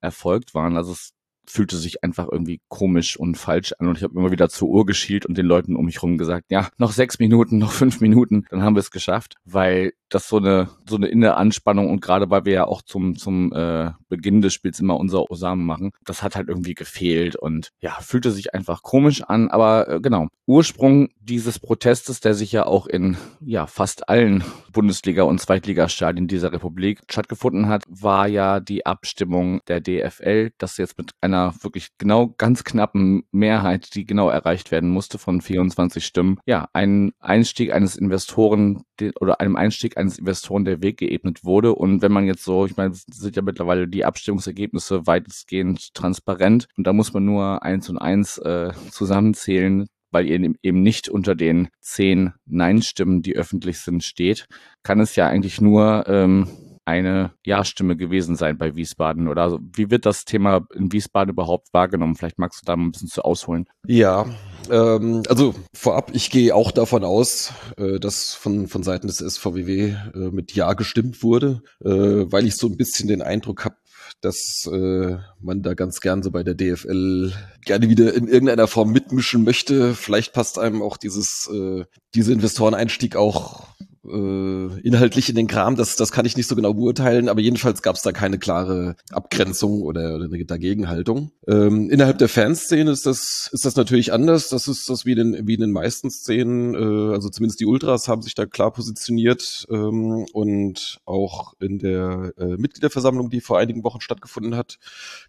erfolgt 0.00 0.54
waren. 0.54 0.76
Also 0.76 0.92
es 0.92 1.12
fühlte 1.48 1.76
sich 1.76 2.04
einfach 2.04 2.28
irgendwie 2.30 2.60
komisch 2.68 3.16
und 3.16 3.36
falsch 3.36 3.72
an 3.78 3.88
und 3.88 3.98
ich 3.98 4.04
habe 4.04 4.18
immer 4.18 4.30
wieder 4.30 4.48
zur 4.48 4.68
Uhr 4.68 4.86
geschielt 4.86 5.26
und 5.26 5.36
den 5.36 5.46
Leuten 5.46 5.76
um 5.76 5.86
mich 5.86 5.96
herum 5.96 6.18
gesagt, 6.18 6.46
ja, 6.50 6.68
noch 6.78 6.92
sechs 6.92 7.18
Minuten, 7.18 7.58
noch 7.58 7.72
fünf 7.72 8.00
Minuten, 8.00 8.44
dann 8.50 8.62
haben 8.62 8.76
wir 8.76 8.80
es 8.80 8.90
geschafft, 8.90 9.36
weil 9.44 9.92
das 10.08 10.28
so 10.28 10.38
eine 10.38 10.68
so 10.88 10.96
eine 10.96 11.08
innere 11.08 11.36
Anspannung 11.36 11.90
und 11.90 12.00
gerade 12.00 12.30
weil 12.30 12.44
wir 12.44 12.52
ja 12.52 12.64
auch 12.66 12.82
zum 12.82 13.16
zum 13.16 13.52
äh, 13.52 13.90
Beginn 14.08 14.40
des 14.40 14.54
Spiels 14.54 14.80
immer 14.80 14.98
unser 14.98 15.30
Osame 15.30 15.62
machen, 15.62 15.90
das 16.04 16.22
hat 16.22 16.36
halt 16.36 16.48
irgendwie 16.48 16.74
gefehlt 16.74 17.36
und 17.36 17.70
ja, 17.80 17.92
fühlte 18.00 18.30
sich 18.30 18.54
einfach 18.54 18.82
komisch 18.82 19.22
an, 19.22 19.48
aber 19.48 19.88
äh, 19.88 20.00
genau, 20.00 20.28
Ursprung 20.46 21.08
dieses 21.20 21.58
Protestes, 21.58 22.20
der 22.20 22.34
sich 22.34 22.52
ja 22.52 22.66
auch 22.66 22.86
in 22.86 23.16
ja 23.40 23.66
fast 23.66 24.08
allen 24.08 24.42
Bundesliga 24.72 25.24
und 25.24 25.40
Zweitligastadien 25.40 26.26
dieser 26.26 26.52
Republik 26.52 27.00
stattgefunden 27.10 27.68
hat, 27.68 27.84
war 27.88 28.26
ja 28.26 28.60
die 28.60 28.86
Abstimmung 28.86 29.60
der 29.68 29.80
DFL, 29.80 30.50
das 30.58 30.78
jetzt 30.78 30.96
mit 30.96 31.12
einer 31.20 31.37
wirklich 31.60 31.88
genau 31.98 32.34
ganz 32.38 32.64
knappen 32.64 33.24
Mehrheit, 33.32 33.94
die 33.94 34.04
genau 34.04 34.28
erreicht 34.28 34.70
werden 34.70 34.90
musste 34.90 35.18
von 35.18 35.40
24 35.40 36.04
Stimmen, 36.04 36.38
ja, 36.46 36.68
ein 36.72 37.12
Einstieg 37.18 37.72
eines 37.72 37.96
Investoren 37.96 38.84
oder 39.20 39.40
einem 39.40 39.56
Einstieg 39.56 39.96
eines 39.96 40.18
Investoren 40.18 40.64
der 40.64 40.82
Weg 40.82 40.98
geebnet 40.98 41.44
wurde. 41.44 41.74
Und 41.74 42.02
wenn 42.02 42.12
man 42.12 42.26
jetzt 42.26 42.44
so, 42.44 42.66
ich 42.66 42.76
meine, 42.76 42.94
sind 42.94 43.36
ja 43.36 43.42
mittlerweile 43.42 43.88
die 43.88 44.04
Abstimmungsergebnisse 44.04 45.06
weitestgehend 45.06 45.94
transparent. 45.94 46.68
Und 46.76 46.86
da 46.86 46.92
muss 46.92 47.12
man 47.12 47.24
nur 47.24 47.62
eins 47.62 47.88
und 47.88 47.98
eins 47.98 48.38
äh, 48.38 48.72
zusammenzählen, 48.90 49.86
weil 50.10 50.26
ihr 50.26 50.54
eben 50.62 50.82
nicht 50.82 51.08
unter 51.08 51.34
den 51.34 51.68
zehn 51.80 52.32
Nein-Stimmen, 52.46 53.22
die 53.22 53.36
öffentlich 53.36 53.78
sind, 53.78 54.02
steht, 54.02 54.46
kann 54.82 55.00
es 55.00 55.16
ja 55.16 55.28
eigentlich 55.28 55.60
nur 55.60 56.04
ähm, 56.08 56.48
eine 56.88 57.32
Ja-Stimme 57.44 57.96
gewesen 57.96 58.34
sein 58.34 58.56
bei 58.56 58.74
Wiesbaden? 58.74 59.28
Oder 59.28 59.58
wie 59.60 59.90
wird 59.90 60.06
das 60.06 60.24
Thema 60.24 60.66
in 60.74 60.90
Wiesbaden 60.90 61.34
überhaupt 61.34 61.68
wahrgenommen? 61.74 62.16
Vielleicht 62.16 62.38
magst 62.38 62.62
du 62.62 62.64
da 62.64 62.76
mal 62.76 62.86
ein 62.86 62.92
bisschen 62.92 63.08
zu 63.08 63.22
ausholen. 63.22 63.66
Ja, 63.86 64.24
ähm, 64.70 65.22
also 65.28 65.54
vorab, 65.74 66.12
ich 66.14 66.30
gehe 66.30 66.54
auch 66.54 66.70
davon 66.70 67.04
aus, 67.04 67.52
äh, 67.76 68.00
dass 68.00 68.32
von, 68.32 68.68
von 68.68 68.82
Seiten 68.82 69.06
des 69.06 69.18
SVWW 69.18 69.96
äh, 70.14 70.18
mit 70.30 70.54
Ja 70.54 70.72
gestimmt 70.72 71.22
wurde, 71.22 71.60
äh, 71.84 71.90
weil 71.90 72.46
ich 72.46 72.56
so 72.56 72.66
ein 72.68 72.78
bisschen 72.78 73.06
den 73.06 73.20
Eindruck 73.20 73.66
habe, 73.66 73.76
dass 74.22 74.66
äh, 74.72 75.16
man 75.40 75.62
da 75.62 75.74
ganz 75.74 76.00
gern 76.00 76.22
so 76.22 76.30
bei 76.30 76.42
der 76.42 76.54
DFL 76.54 77.34
gerne 77.66 77.90
wieder 77.90 78.14
in 78.14 78.28
irgendeiner 78.28 78.66
Form 78.66 78.92
mitmischen 78.92 79.44
möchte. 79.44 79.94
Vielleicht 79.94 80.32
passt 80.32 80.58
einem 80.58 80.80
auch 80.80 80.96
dieses 80.96 81.50
äh, 81.52 81.84
diese 82.14 82.32
Investoreneinstieg 82.32 83.14
auch 83.16 83.66
äh, 84.08 84.80
inhaltlich 84.80 85.28
in 85.28 85.36
den 85.36 85.46
Kram, 85.46 85.76
das, 85.76 85.96
das 85.96 86.12
kann 86.12 86.26
ich 86.26 86.36
nicht 86.36 86.48
so 86.48 86.56
genau 86.56 86.74
beurteilen, 86.74 87.28
aber 87.28 87.40
jedenfalls 87.40 87.82
gab 87.82 87.96
es 87.96 88.02
da 88.02 88.12
keine 88.12 88.38
klare 88.38 88.96
Abgrenzung 89.10 89.82
oder, 89.82 90.16
oder 90.16 90.24
eine 90.24 90.44
Dagegenhaltung. 90.44 91.30
Ähm, 91.46 91.90
innerhalb 91.90 92.18
der 92.18 92.28
Fanszene 92.28 92.90
ist 92.90 93.06
das, 93.06 93.50
ist 93.52 93.64
das 93.64 93.76
natürlich 93.76 94.12
anders. 94.12 94.48
Das 94.48 94.66
ist 94.66 94.88
das 94.88 95.04
wie 95.04 95.12
in 95.12 95.32
den, 95.32 95.46
wie 95.46 95.54
in 95.54 95.60
den 95.60 95.72
meisten 95.72 96.10
Szenen, 96.10 96.74
äh, 96.74 97.12
also 97.14 97.28
zumindest 97.28 97.60
die 97.60 97.66
Ultras 97.66 98.08
haben 98.08 98.22
sich 98.22 98.34
da 98.34 98.46
klar 98.46 98.72
positioniert 98.72 99.66
ähm, 99.70 100.26
und 100.32 101.00
auch 101.04 101.54
in 101.60 101.78
der 101.78 102.32
äh, 102.38 102.56
Mitgliederversammlung, 102.56 103.30
die 103.30 103.40
vor 103.40 103.58
einigen 103.58 103.84
Wochen 103.84 104.00
stattgefunden 104.00 104.56
hat, 104.56 104.78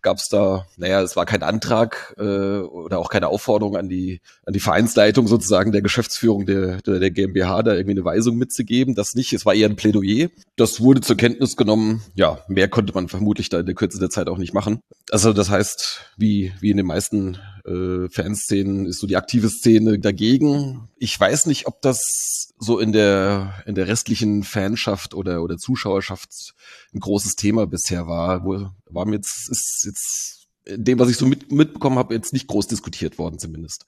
gab 0.01 0.17
es 0.17 0.29
da, 0.29 0.65
naja, 0.77 1.01
es 1.01 1.15
war 1.15 1.25
kein 1.25 1.43
Antrag 1.43 2.15
äh, 2.17 2.21
oder 2.21 2.99
auch 2.99 3.09
keine 3.09 3.27
Aufforderung 3.27 3.75
an 3.75 3.89
die, 3.89 4.21
an 4.45 4.53
die 4.53 4.59
Vereinsleitung 4.59 5.27
sozusagen 5.27 5.71
der 5.71 5.81
Geschäftsführung 5.81 6.45
der, 6.45 6.81
der, 6.81 6.99
der 6.99 7.11
GmbH, 7.11 7.61
da 7.63 7.73
irgendwie 7.73 7.91
eine 7.91 8.05
Weisung 8.05 8.37
mitzugeben 8.37 8.68
gegeben, 8.69 8.95
das 8.95 9.15
nicht. 9.15 9.33
Es 9.33 9.45
war 9.45 9.53
eher 9.53 9.67
ein 9.67 9.75
Plädoyer. 9.75 10.29
Das 10.55 10.79
wurde 10.79 11.01
zur 11.01 11.17
Kenntnis 11.17 11.57
genommen. 11.57 12.01
Ja, 12.15 12.39
mehr 12.47 12.69
konnte 12.69 12.93
man 12.93 13.09
vermutlich 13.09 13.49
da 13.49 13.59
in 13.59 13.65
der 13.65 13.75
Kürze 13.75 13.99
der 13.99 14.09
Zeit 14.09 14.29
auch 14.29 14.37
nicht 14.37 14.53
machen. 14.53 14.79
Also 15.11 15.33
das 15.33 15.49
heißt, 15.49 16.13
wie, 16.17 16.53
wie 16.61 16.69
in 16.69 16.77
den 16.77 16.85
meisten 16.85 17.37
äh, 17.65 18.07
Fanszenen 18.09 18.85
ist 18.85 18.99
so 18.99 19.07
die 19.07 19.17
aktive 19.17 19.49
Szene 19.49 19.99
dagegen. 19.99 20.87
Ich 20.97 21.19
weiß 21.19 21.47
nicht, 21.47 21.67
ob 21.67 21.81
das 21.81 22.53
so 22.59 22.79
in 22.79 22.93
der, 22.93 23.55
in 23.65 23.75
der 23.75 23.87
restlichen 23.87 24.43
Fanschaft 24.43 25.13
oder, 25.13 25.41
oder 25.43 25.57
Zuschauerschaft 25.57 26.53
ein 26.93 26.99
großes 26.99 27.35
Thema 27.35 27.65
bisher 27.65 28.07
war. 28.07 28.45
Wo, 28.45 28.69
war 28.89 29.05
mir 29.05 29.15
jetzt, 29.15 29.49
ist 29.49 29.83
jetzt 29.85 30.47
dem, 30.67 30.99
was 30.99 31.09
ich 31.09 31.17
so 31.17 31.25
mit, 31.25 31.51
mitbekommen 31.51 31.97
habe, 31.97 32.13
jetzt 32.13 32.33
nicht 32.33 32.47
groß 32.47 32.67
diskutiert 32.67 33.17
worden 33.17 33.39
zumindest. 33.39 33.85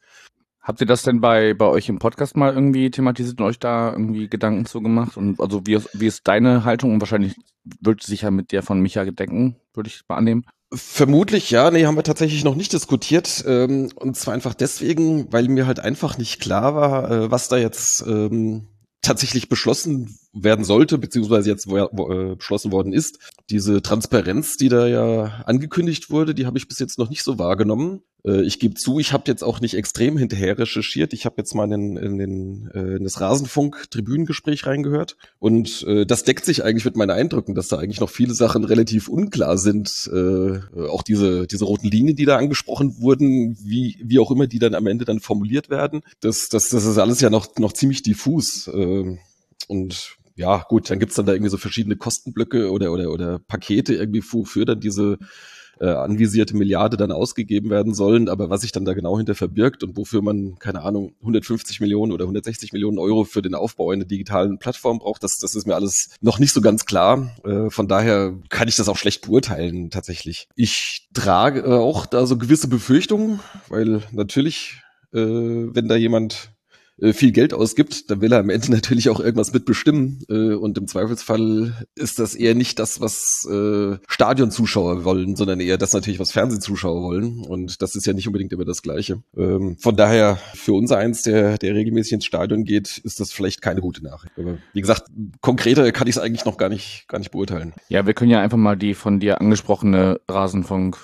Habt 0.61 0.79
ihr 0.79 0.87
das 0.87 1.01
denn 1.01 1.21
bei, 1.21 1.55
bei 1.55 1.65
euch 1.65 1.89
im 1.89 1.97
Podcast 1.97 2.37
mal 2.37 2.53
irgendwie 2.53 2.91
thematisiert 2.91 3.39
und 3.41 3.47
euch 3.47 3.57
da 3.57 3.91
irgendwie 3.91 4.29
Gedanken 4.29 4.65
zu 4.65 4.81
gemacht? 4.81 5.17
Und 5.17 5.39
also 5.39 5.65
wie, 5.65 5.79
wie 5.93 6.05
ist 6.05 6.27
deine 6.27 6.63
Haltung? 6.63 6.93
Und 6.93 7.01
wahrscheinlich 7.01 7.35
wird 7.79 8.03
sich 8.03 8.21
ja 8.21 8.31
mit 8.31 8.51
der 8.51 8.61
von 8.61 8.79
Micha 8.79 9.03
gedenken, 9.03 9.55
würde 9.73 9.89
ich 9.89 10.01
mal 10.07 10.17
annehmen. 10.17 10.45
Vermutlich 10.73 11.49
ja, 11.49 11.71
nee, 11.71 11.85
haben 11.85 11.95
wir 11.97 12.03
tatsächlich 12.03 12.43
noch 12.43 12.55
nicht 12.55 12.73
diskutiert. 12.73 13.43
Ähm, 13.47 13.89
und 13.95 14.15
zwar 14.15 14.35
einfach 14.35 14.53
deswegen, 14.53 15.33
weil 15.33 15.47
mir 15.47 15.65
halt 15.65 15.79
einfach 15.79 16.17
nicht 16.19 16.39
klar 16.39 16.75
war, 16.75 17.11
äh, 17.11 17.31
was 17.31 17.47
da 17.47 17.57
jetzt 17.57 18.05
ähm, 18.07 18.67
tatsächlich 19.01 19.49
beschlossen 19.49 20.17
werden 20.33 20.63
sollte, 20.63 20.97
beziehungsweise 20.97 21.49
jetzt 21.49 21.67
wo, 21.67 21.87
wo, 21.91 22.11
äh, 22.11 22.35
beschlossen 22.35 22.71
worden 22.71 22.93
ist. 22.93 23.19
Diese 23.49 23.81
Transparenz, 23.81 24.55
die 24.55 24.69
da 24.69 24.87
ja 24.87 25.43
angekündigt 25.45 26.09
wurde, 26.09 26.33
die 26.33 26.45
habe 26.45 26.57
ich 26.57 26.67
bis 26.67 26.79
jetzt 26.79 26.97
noch 26.97 27.09
nicht 27.09 27.23
so 27.23 27.37
wahrgenommen. 27.37 28.01
Äh, 28.23 28.43
ich 28.43 28.59
gebe 28.59 28.75
zu, 28.75 28.99
ich 28.99 29.11
habe 29.13 29.23
jetzt 29.27 29.43
auch 29.43 29.59
nicht 29.59 29.73
extrem 29.73 30.17
hinterher 30.17 30.57
recherchiert. 30.57 31.13
Ich 31.13 31.25
habe 31.25 31.35
jetzt 31.37 31.53
mal 31.53 31.71
in, 31.71 31.97
in, 31.97 32.17
den, 32.17 32.71
äh, 32.73 32.97
in 32.97 33.03
das 33.03 33.19
Rasenfunk-Tribünengespräch 33.19 34.65
reingehört. 34.65 35.17
Und 35.39 35.83
äh, 35.83 36.05
das 36.05 36.23
deckt 36.23 36.45
sich 36.45 36.63
eigentlich 36.63 36.85
mit 36.85 36.95
meinen 36.95 37.11
Eindrücken, 37.11 37.55
dass 37.55 37.67
da 37.67 37.77
eigentlich 37.77 37.99
noch 37.99 38.09
viele 38.09 38.33
Sachen 38.33 38.63
relativ 38.63 39.09
unklar 39.09 39.57
sind. 39.57 40.09
Äh, 40.13 40.59
auch 40.87 41.03
diese, 41.03 41.45
diese 41.47 41.65
roten 41.65 41.89
Linien, 41.89 42.15
die 42.15 42.25
da 42.25 42.37
angesprochen 42.37 43.01
wurden, 43.01 43.57
wie, 43.61 43.97
wie 44.03 44.19
auch 44.19 44.31
immer 44.31 44.47
die 44.47 44.59
dann 44.59 44.75
am 44.75 44.87
Ende 44.87 45.03
dann 45.03 45.19
formuliert 45.19 45.69
werden. 45.69 46.01
Das, 46.21 46.47
das, 46.49 46.69
das 46.69 46.85
ist 46.85 46.97
alles 46.97 47.19
ja 47.21 47.29
noch, 47.29 47.57
noch 47.57 47.73
ziemlich 47.73 48.01
diffus. 48.01 48.67
Äh, 48.67 49.17
und 49.67 50.17
ja, 50.35 50.65
gut, 50.69 50.89
dann 50.89 50.99
gibt's 50.99 51.15
dann 51.15 51.25
da 51.25 51.33
irgendwie 51.33 51.51
so 51.51 51.57
verschiedene 51.57 51.95
Kostenblöcke 51.95 52.71
oder, 52.71 52.91
oder, 52.91 53.11
oder 53.11 53.39
Pakete 53.39 53.95
irgendwie, 53.95 54.23
wofür 54.23 54.65
dann 54.65 54.79
diese 54.79 55.17
äh, 55.81 55.87
anvisierte 55.87 56.55
Milliarde 56.55 56.95
dann 56.95 57.11
ausgegeben 57.11 57.71
werden 57.71 57.93
sollen, 57.95 58.29
aber 58.29 58.49
was 58.49 58.61
sich 58.61 58.71
dann 58.71 58.85
da 58.85 58.93
genau 58.93 59.17
hinter 59.17 59.33
verbirgt 59.33 59.83
und 59.83 59.97
wofür 59.97 60.21
man, 60.21 60.59
keine 60.59 60.83
Ahnung, 60.83 61.15
150 61.21 61.81
Millionen 61.81 62.11
oder 62.11 62.25
160 62.25 62.71
Millionen 62.71 62.99
Euro 62.99 63.23
für 63.23 63.41
den 63.41 63.55
Aufbau 63.55 63.89
einer 63.89 64.05
digitalen 64.05 64.59
Plattform 64.59 64.99
braucht, 64.99 65.23
das, 65.23 65.39
das 65.39 65.55
ist 65.55 65.65
mir 65.65 65.75
alles 65.75 66.11
noch 66.21 66.37
nicht 66.37 66.53
so 66.53 66.61
ganz 66.61 66.85
klar. 66.85 67.35
Äh, 67.43 67.71
von 67.71 67.87
daher 67.87 68.37
kann 68.49 68.67
ich 68.67 68.75
das 68.75 68.89
auch 68.89 68.97
schlecht 68.97 69.25
beurteilen, 69.25 69.89
tatsächlich. 69.89 70.47
Ich 70.55 71.09
trage 71.13 71.61
äh, 71.61 71.73
auch 71.73 72.05
da 72.05 72.27
so 72.27 72.37
gewisse 72.37 72.67
Befürchtungen, 72.67 73.39
weil 73.67 74.03
natürlich, 74.11 74.81
äh, 75.13 75.19
wenn 75.19 75.87
da 75.87 75.95
jemand 75.95 76.51
äh, 77.01 77.13
viel 77.13 77.31
Geld 77.31 77.53
ausgibt, 77.53 78.09
dann 78.09 78.21
will 78.21 78.31
er 78.31 78.39
am 78.39 78.49
Ende 78.49 78.71
natürlich 78.71 79.09
auch 79.09 79.19
irgendwas 79.19 79.53
mitbestimmen. 79.53 80.23
Äh, 80.29 80.53
und 80.53 80.77
im 80.77 80.87
Zweifelsfall 80.87 81.87
ist 81.95 82.19
das 82.19 82.35
eher 82.35 82.55
nicht 82.55 82.79
das, 82.79 83.01
was 83.01 83.47
äh, 83.51 83.97
Stadionzuschauer 84.07 85.03
wollen, 85.03 85.35
sondern 85.35 85.59
eher 85.59 85.77
das 85.77 85.93
natürlich, 85.93 86.19
was 86.19 86.31
Fernsehzuschauer 86.31 87.01
wollen. 87.01 87.39
Und 87.39 87.81
das 87.81 87.95
ist 87.95 88.05
ja 88.05 88.13
nicht 88.13 88.27
unbedingt 88.27 88.53
immer 88.53 88.65
das 88.65 88.81
Gleiche. 88.81 89.23
Ähm, 89.35 89.77
von 89.79 89.95
daher, 89.95 90.37
für 90.53 90.73
unser 90.73 90.97
eins, 90.97 91.23
der, 91.23 91.57
der 91.57 91.75
regelmäßig 91.75 92.13
ins 92.13 92.25
Stadion 92.25 92.63
geht, 92.63 92.99
ist 92.99 93.19
das 93.19 93.31
vielleicht 93.31 93.61
keine 93.61 93.81
gute 93.81 94.03
Nachricht. 94.03 94.37
Aber 94.37 94.57
wie 94.73 94.81
gesagt, 94.81 95.03
konkreter 95.41 95.91
kann 95.91 96.07
ich 96.07 96.15
es 96.15 96.21
eigentlich 96.21 96.45
noch 96.45 96.57
gar 96.57 96.69
nicht, 96.69 97.05
gar 97.07 97.19
nicht 97.19 97.31
beurteilen. 97.31 97.73
Ja, 97.89 98.05
wir 98.05 98.13
können 98.13 98.31
ja 98.31 98.41
einfach 98.41 98.57
mal 98.57 98.77
die 98.77 98.93
von 98.93 99.19
dir 99.19 99.41
angesprochene 99.41 100.19
Rasenfunk 100.29 100.97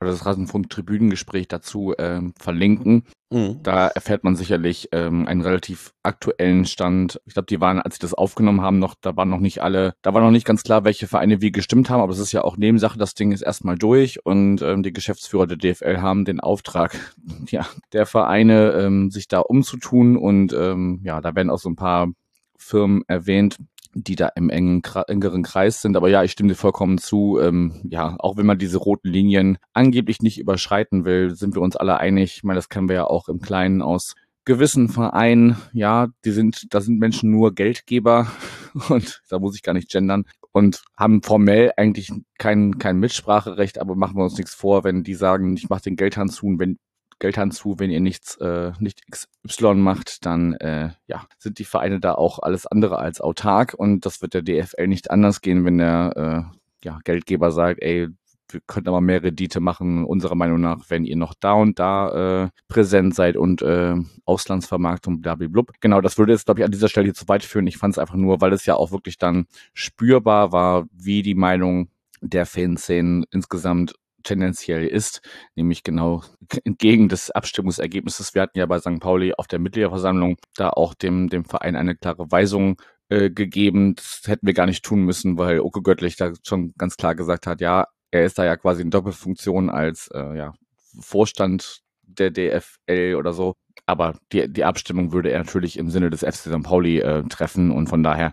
oder 0.00 0.10
das 0.10 0.24
Rasenfunk-Tribünengespräch 0.26 1.48
dazu 1.48 1.94
ähm, 1.98 2.32
verlinken. 2.38 3.04
Mhm. 3.30 3.62
Da 3.62 3.88
erfährt 3.88 4.24
man 4.24 4.36
sicherlich 4.36 4.88
ähm, 4.92 5.26
einen 5.26 5.42
relativ 5.42 5.92
aktuellen 6.02 6.64
Stand. 6.64 7.20
Ich 7.26 7.34
glaube, 7.34 7.46
die 7.46 7.60
waren, 7.60 7.80
als 7.80 7.96
sie 7.96 8.00
das 8.00 8.14
aufgenommen 8.14 8.62
haben, 8.62 8.78
noch, 8.78 8.94
da 9.00 9.16
waren 9.16 9.28
noch 9.28 9.40
nicht 9.40 9.62
alle, 9.62 9.94
da 10.02 10.14
war 10.14 10.22
noch 10.22 10.30
nicht 10.30 10.46
ganz 10.46 10.62
klar, 10.62 10.84
welche 10.84 11.08
Vereine 11.08 11.42
wie 11.42 11.52
gestimmt 11.52 11.90
haben, 11.90 12.00
aber 12.00 12.12
es 12.12 12.20
ist 12.20 12.32
ja 12.32 12.42
auch 12.42 12.56
Nebensache, 12.56 12.98
das 12.98 13.14
Ding 13.14 13.32
ist 13.32 13.42
erstmal 13.42 13.76
durch 13.76 14.24
und 14.24 14.62
ähm, 14.62 14.82
die 14.82 14.92
Geschäftsführer 14.92 15.46
der 15.46 15.58
DFL 15.58 16.00
haben 16.00 16.24
den 16.24 16.40
Auftrag, 16.40 17.14
ja, 17.50 17.66
der 17.92 18.06
Vereine 18.06 18.72
ähm, 18.72 19.10
sich 19.10 19.28
da 19.28 19.40
umzutun 19.40 20.16
und 20.16 20.52
ähm, 20.52 21.00
ja, 21.02 21.20
da 21.20 21.34
werden 21.34 21.50
auch 21.50 21.58
so 21.58 21.68
ein 21.68 21.76
paar 21.76 22.08
Firmen 22.56 23.02
erwähnt, 23.08 23.56
die 23.94 24.16
da 24.16 24.28
im 24.28 24.50
engen, 24.50 24.82
engeren 25.08 25.42
Kreis 25.42 25.82
sind. 25.82 25.96
Aber 25.96 26.08
ja, 26.08 26.22
ich 26.22 26.32
stimme 26.32 26.50
dir 26.50 26.54
vollkommen 26.54 26.98
zu. 26.98 27.38
Ähm, 27.40 27.80
ja, 27.88 28.16
auch 28.18 28.36
wenn 28.36 28.46
man 28.46 28.58
diese 28.58 28.78
roten 28.78 29.08
Linien 29.08 29.58
angeblich 29.72 30.20
nicht 30.20 30.38
überschreiten 30.38 31.04
will, 31.04 31.34
sind 31.34 31.54
wir 31.54 31.62
uns 31.62 31.76
alle 31.76 31.98
einig. 31.98 32.36
Ich 32.36 32.44
meine, 32.44 32.58
das 32.58 32.68
kennen 32.68 32.88
wir 32.88 32.96
ja 32.96 33.06
auch 33.06 33.28
im 33.28 33.40
Kleinen 33.40 33.82
aus 33.82 34.14
gewissen 34.44 34.88
Vereinen. 34.88 35.56
Ja, 35.72 36.08
die 36.24 36.30
sind, 36.30 36.72
da 36.72 36.80
sind 36.80 36.98
Menschen 36.98 37.30
nur 37.30 37.54
Geldgeber 37.54 38.30
und 38.88 39.22
da 39.28 39.38
muss 39.38 39.54
ich 39.56 39.62
gar 39.62 39.74
nicht 39.74 39.90
gendern 39.90 40.24
und 40.52 40.82
haben 40.96 41.22
formell 41.22 41.72
eigentlich 41.76 42.10
kein, 42.38 42.78
kein 42.78 42.98
Mitspracherecht, 42.98 43.78
aber 43.78 43.94
machen 43.94 44.16
wir 44.16 44.24
uns 44.24 44.38
nichts 44.38 44.54
vor, 44.54 44.84
wenn 44.84 45.04
die 45.04 45.14
sagen, 45.14 45.56
ich 45.56 45.68
mache 45.68 45.82
den 45.82 45.96
Geldhahn 45.96 46.28
zu 46.28 46.46
und 46.46 46.58
wenn 46.58 46.78
Geldhand 47.18 47.54
zu, 47.54 47.78
wenn 47.78 47.90
ihr 47.90 48.00
nichts, 48.00 48.36
äh, 48.36 48.72
nicht 48.78 49.02
XY 49.10 49.74
macht, 49.74 50.24
dann 50.26 50.54
äh, 50.54 50.90
ja, 51.06 51.26
sind 51.38 51.58
die 51.58 51.64
Vereine 51.64 52.00
da 52.00 52.14
auch 52.14 52.38
alles 52.40 52.66
andere 52.66 52.98
als 52.98 53.20
autark 53.20 53.74
und 53.74 54.06
das 54.06 54.22
wird 54.22 54.34
der 54.34 54.42
DFL 54.42 54.86
nicht 54.86 55.10
anders 55.10 55.40
gehen, 55.40 55.64
wenn 55.64 55.78
der 55.78 56.50
äh, 56.52 56.56
ja, 56.84 56.98
Geldgeber 57.04 57.50
sagt, 57.50 57.82
ey, 57.82 58.08
wir 58.50 58.60
könnten 58.66 58.88
aber 58.88 59.00
mehr 59.00 59.22
Rendite 59.22 59.60
machen, 59.60 60.04
unserer 60.04 60.34
Meinung 60.34 60.60
nach, 60.60 60.78
wenn 60.88 61.04
ihr 61.04 61.16
noch 61.16 61.34
da 61.38 61.52
und 61.52 61.78
da 61.78 62.44
äh, 62.44 62.48
präsent 62.68 63.14
seid 63.14 63.36
und 63.36 63.62
äh, 63.62 63.94
Auslandsvermarktung, 64.24 65.20
blub. 65.20 65.72
Genau, 65.80 66.00
das 66.00 66.18
würde 66.18 66.32
jetzt, 66.32 66.46
glaube 66.46 66.60
ich, 66.60 66.64
an 66.64 66.72
dieser 66.72 66.88
Stelle 66.88 67.04
hier 67.04 67.14
zu 67.14 67.28
weit 67.28 67.44
führen. 67.44 67.66
Ich 67.66 67.76
fand 67.76 67.94
es 67.94 67.98
einfach 67.98 68.14
nur, 68.14 68.40
weil 68.40 68.52
es 68.52 68.64
ja 68.64 68.74
auch 68.74 68.90
wirklich 68.90 69.18
dann 69.18 69.46
spürbar 69.74 70.52
war, 70.52 70.86
wie 70.92 71.22
die 71.22 71.34
Meinung 71.34 71.90
der 72.20 72.46
Fanszenen 72.46 73.24
insgesamt 73.30 73.94
tendenziell 74.22 74.86
ist, 74.86 75.20
nämlich 75.54 75.82
genau 75.82 76.22
entgegen 76.64 77.08
des 77.08 77.30
Abstimmungsergebnisses. 77.30 78.34
Wir 78.34 78.42
hatten 78.42 78.58
ja 78.58 78.66
bei 78.66 78.78
St. 78.78 79.00
Pauli 79.00 79.32
auf 79.34 79.46
der 79.46 79.58
Mitgliederversammlung 79.58 80.36
da 80.56 80.70
auch 80.70 80.94
dem, 80.94 81.28
dem 81.28 81.44
Verein 81.44 81.76
eine 81.76 81.94
klare 81.94 82.30
Weisung 82.30 82.80
äh, 83.08 83.30
gegeben. 83.30 83.94
Das 83.94 84.22
hätten 84.26 84.46
wir 84.46 84.54
gar 84.54 84.66
nicht 84.66 84.84
tun 84.84 85.02
müssen, 85.04 85.38
weil 85.38 85.60
Oke 85.60 85.82
Göttlich 85.82 86.16
da 86.16 86.32
schon 86.46 86.74
ganz 86.76 86.96
klar 86.96 87.14
gesagt 87.14 87.46
hat, 87.46 87.60
ja, 87.60 87.86
er 88.10 88.24
ist 88.24 88.38
da 88.38 88.44
ja 88.44 88.56
quasi 88.56 88.82
in 88.82 88.90
Doppelfunktion 88.90 89.70
als 89.70 90.08
äh, 90.14 90.36
ja, 90.36 90.52
Vorstand 91.00 91.80
der 92.02 92.30
DFL 92.30 93.16
oder 93.16 93.32
so. 93.32 93.54
Aber 93.86 94.18
die, 94.32 94.50
die 94.52 94.64
Abstimmung 94.64 95.12
würde 95.12 95.30
er 95.30 95.38
natürlich 95.38 95.78
im 95.78 95.90
Sinne 95.90 96.10
des 96.10 96.20
FC 96.20 96.50
St. 96.50 96.62
Pauli 96.62 96.98
äh, 97.00 97.22
treffen 97.24 97.70
und 97.70 97.88
von 97.88 98.02
daher 98.02 98.32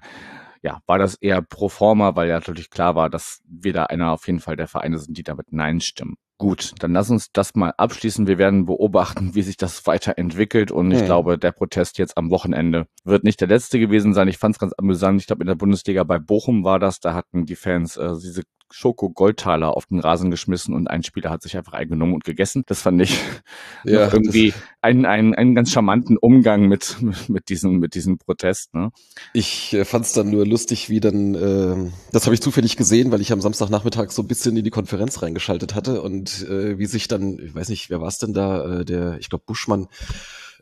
ja, 0.65 0.81
war 0.87 0.97
das 0.97 1.13
eher 1.13 1.43
pro 1.43 1.69
forma, 1.69 2.15
weil 2.15 2.27
ja 2.27 2.33
natürlich 2.35 2.71
klar 2.71 2.95
war, 2.95 3.11
dass 3.11 3.43
wir 3.47 3.71
da 3.71 3.83
einer 3.83 4.11
auf 4.11 4.25
jeden 4.25 4.39
Fall 4.39 4.55
der 4.55 4.67
Vereine 4.67 4.97
sind, 4.97 5.15
die 5.15 5.21
damit 5.21 5.53
Nein 5.53 5.79
stimmen. 5.79 6.15
Gut, 6.39 6.73
dann 6.79 6.91
lass 6.91 7.11
uns 7.11 7.31
das 7.31 7.53
mal 7.53 7.71
abschließen. 7.77 8.25
Wir 8.25 8.39
werden 8.39 8.65
beobachten, 8.65 9.35
wie 9.35 9.43
sich 9.43 9.57
das 9.57 9.85
weiterentwickelt. 9.85 10.71
Und 10.71 10.91
ich 10.91 11.01
mhm. 11.01 11.05
glaube, 11.05 11.37
der 11.37 11.51
Protest 11.51 11.99
jetzt 11.99 12.17
am 12.17 12.31
Wochenende 12.31 12.87
wird 13.03 13.23
nicht 13.23 13.41
der 13.41 13.47
letzte 13.47 13.77
gewesen 13.77 14.15
sein. 14.15 14.27
Ich 14.27 14.39
fand 14.39 14.55
es 14.55 14.59
ganz 14.59 14.73
amüsant. 14.75 15.21
Ich 15.21 15.27
glaube, 15.27 15.43
in 15.43 15.47
der 15.47 15.55
Bundesliga 15.55 16.03
bei 16.03 16.17
Bochum 16.17 16.63
war 16.63 16.79
das. 16.79 16.99
Da 16.99 17.13
hatten 17.13 17.45
die 17.45 17.55
Fans 17.55 17.95
äh, 17.95 18.15
diese 18.19 18.41
Schoko-Goldtaler 18.75 19.75
auf 19.77 19.85
den 19.85 19.99
Rasen 19.99 20.31
geschmissen 20.31 20.75
und 20.75 20.89
ein 20.89 21.01
Spieler 21.01 21.29
hat 21.29 21.41
sich 21.41 21.55
einfach 21.55 21.71
eingenommen 21.71 22.13
und 22.13 22.25
gegessen. 22.25 22.63
Das 22.67 22.81
fand 22.81 23.01
ich 23.01 23.17
ja, 23.85 24.11
irgendwie 24.11 24.53
einen, 24.81 25.05
einen, 25.05 25.33
einen 25.33 25.55
ganz 25.55 25.71
charmanten 25.71 26.17
Umgang 26.17 26.67
mit, 26.67 26.97
mit, 27.29 27.47
diesem, 27.47 27.79
mit 27.79 27.95
diesem 27.95 28.17
Protest. 28.17 28.73
Ne? 28.73 28.91
Ich 29.31 29.73
äh, 29.73 29.85
fand 29.85 30.05
es 30.05 30.11
dann 30.11 30.29
nur 30.29 30.45
lustig, 30.45 30.89
wie 30.89 30.99
dann, 30.99 31.35
äh, 31.35 31.89
das 32.11 32.25
habe 32.25 32.33
ich 32.33 32.41
zufällig 32.41 32.75
gesehen, 32.75 33.11
weil 33.11 33.21
ich 33.21 33.31
am 33.31 33.39
Samstagnachmittag 33.39 34.11
so 34.11 34.21
ein 34.21 34.27
bisschen 34.27 34.57
in 34.57 34.65
die 34.65 34.71
Konferenz 34.71 35.21
reingeschaltet 35.21 35.73
hatte 35.73 36.01
und 36.01 36.45
äh, 36.49 36.77
wie 36.77 36.85
sich 36.85 37.07
dann, 37.07 37.39
ich 37.39 37.55
weiß 37.55 37.69
nicht, 37.69 37.89
wer 37.89 38.01
war 38.01 38.09
es 38.09 38.17
denn 38.17 38.33
da, 38.33 38.81
äh, 38.81 38.85
der, 38.85 39.17
ich 39.19 39.29
glaube 39.29 39.45
Buschmann, 39.47 39.87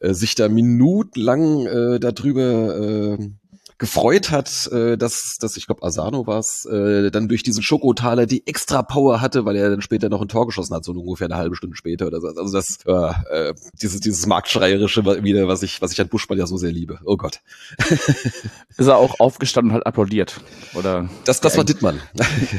äh, 0.01 0.13
sich 0.13 0.35
da 0.35 0.49
minutenlang 0.49 1.65
äh, 1.65 1.99
darüber 1.99 3.17
äh, 3.17 3.29
gefreut 3.83 4.31
hat, 4.31 4.71
äh, 4.71 4.97
dass, 4.97 5.35
dass 5.41 5.57
ich 5.57 5.65
glaube 5.65 5.83
Asano 5.83 6.25
war 6.25 6.39
es, 6.39 6.63
äh, 6.63 7.11
dann 7.11 7.27
durch 7.27 7.43
diesen 7.43 7.61
Schokotaler 7.61 8.25
die 8.25 8.47
extra 8.47 8.81
Power 8.81 9.19
hatte, 9.19 9.43
weil 9.43 9.57
er 9.57 9.69
dann 9.69 9.81
später 9.81 10.07
noch 10.07 10.21
ein 10.21 10.29
Tor 10.29 10.45
geschossen 10.45 10.73
hat, 10.73 10.85
so 10.85 10.93
ungefähr 10.93 11.27
eine 11.27 11.35
halbe 11.35 11.57
Stunde 11.57 11.75
später 11.75 12.07
oder 12.07 12.21
so. 12.21 12.27
Also 12.27 12.53
das 12.53 12.77
äh, 12.85 13.53
dieses 13.81 13.99
dieses 13.99 14.25
marktschreierische 14.25 15.03
wieder, 15.23 15.49
was 15.49 15.63
ich 15.63 15.81
was 15.81 15.91
ich 15.91 15.99
an 15.99 16.07
Buschmann 16.07 16.39
ja 16.39 16.47
so 16.47 16.55
sehr 16.55 16.71
liebe. 16.71 16.99
Oh 17.03 17.17
Gott. 17.17 17.41
Ist 18.77 18.87
er 18.87 18.95
auch 18.95 19.19
aufgestanden 19.19 19.71
und 19.71 19.77
hat 19.79 19.85
applaudiert 19.85 20.39
oder? 20.75 21.09
Das 21.25 21.41
das 21.41 21.57
war 21.57 21.65
Dittmann. 21.65 21.99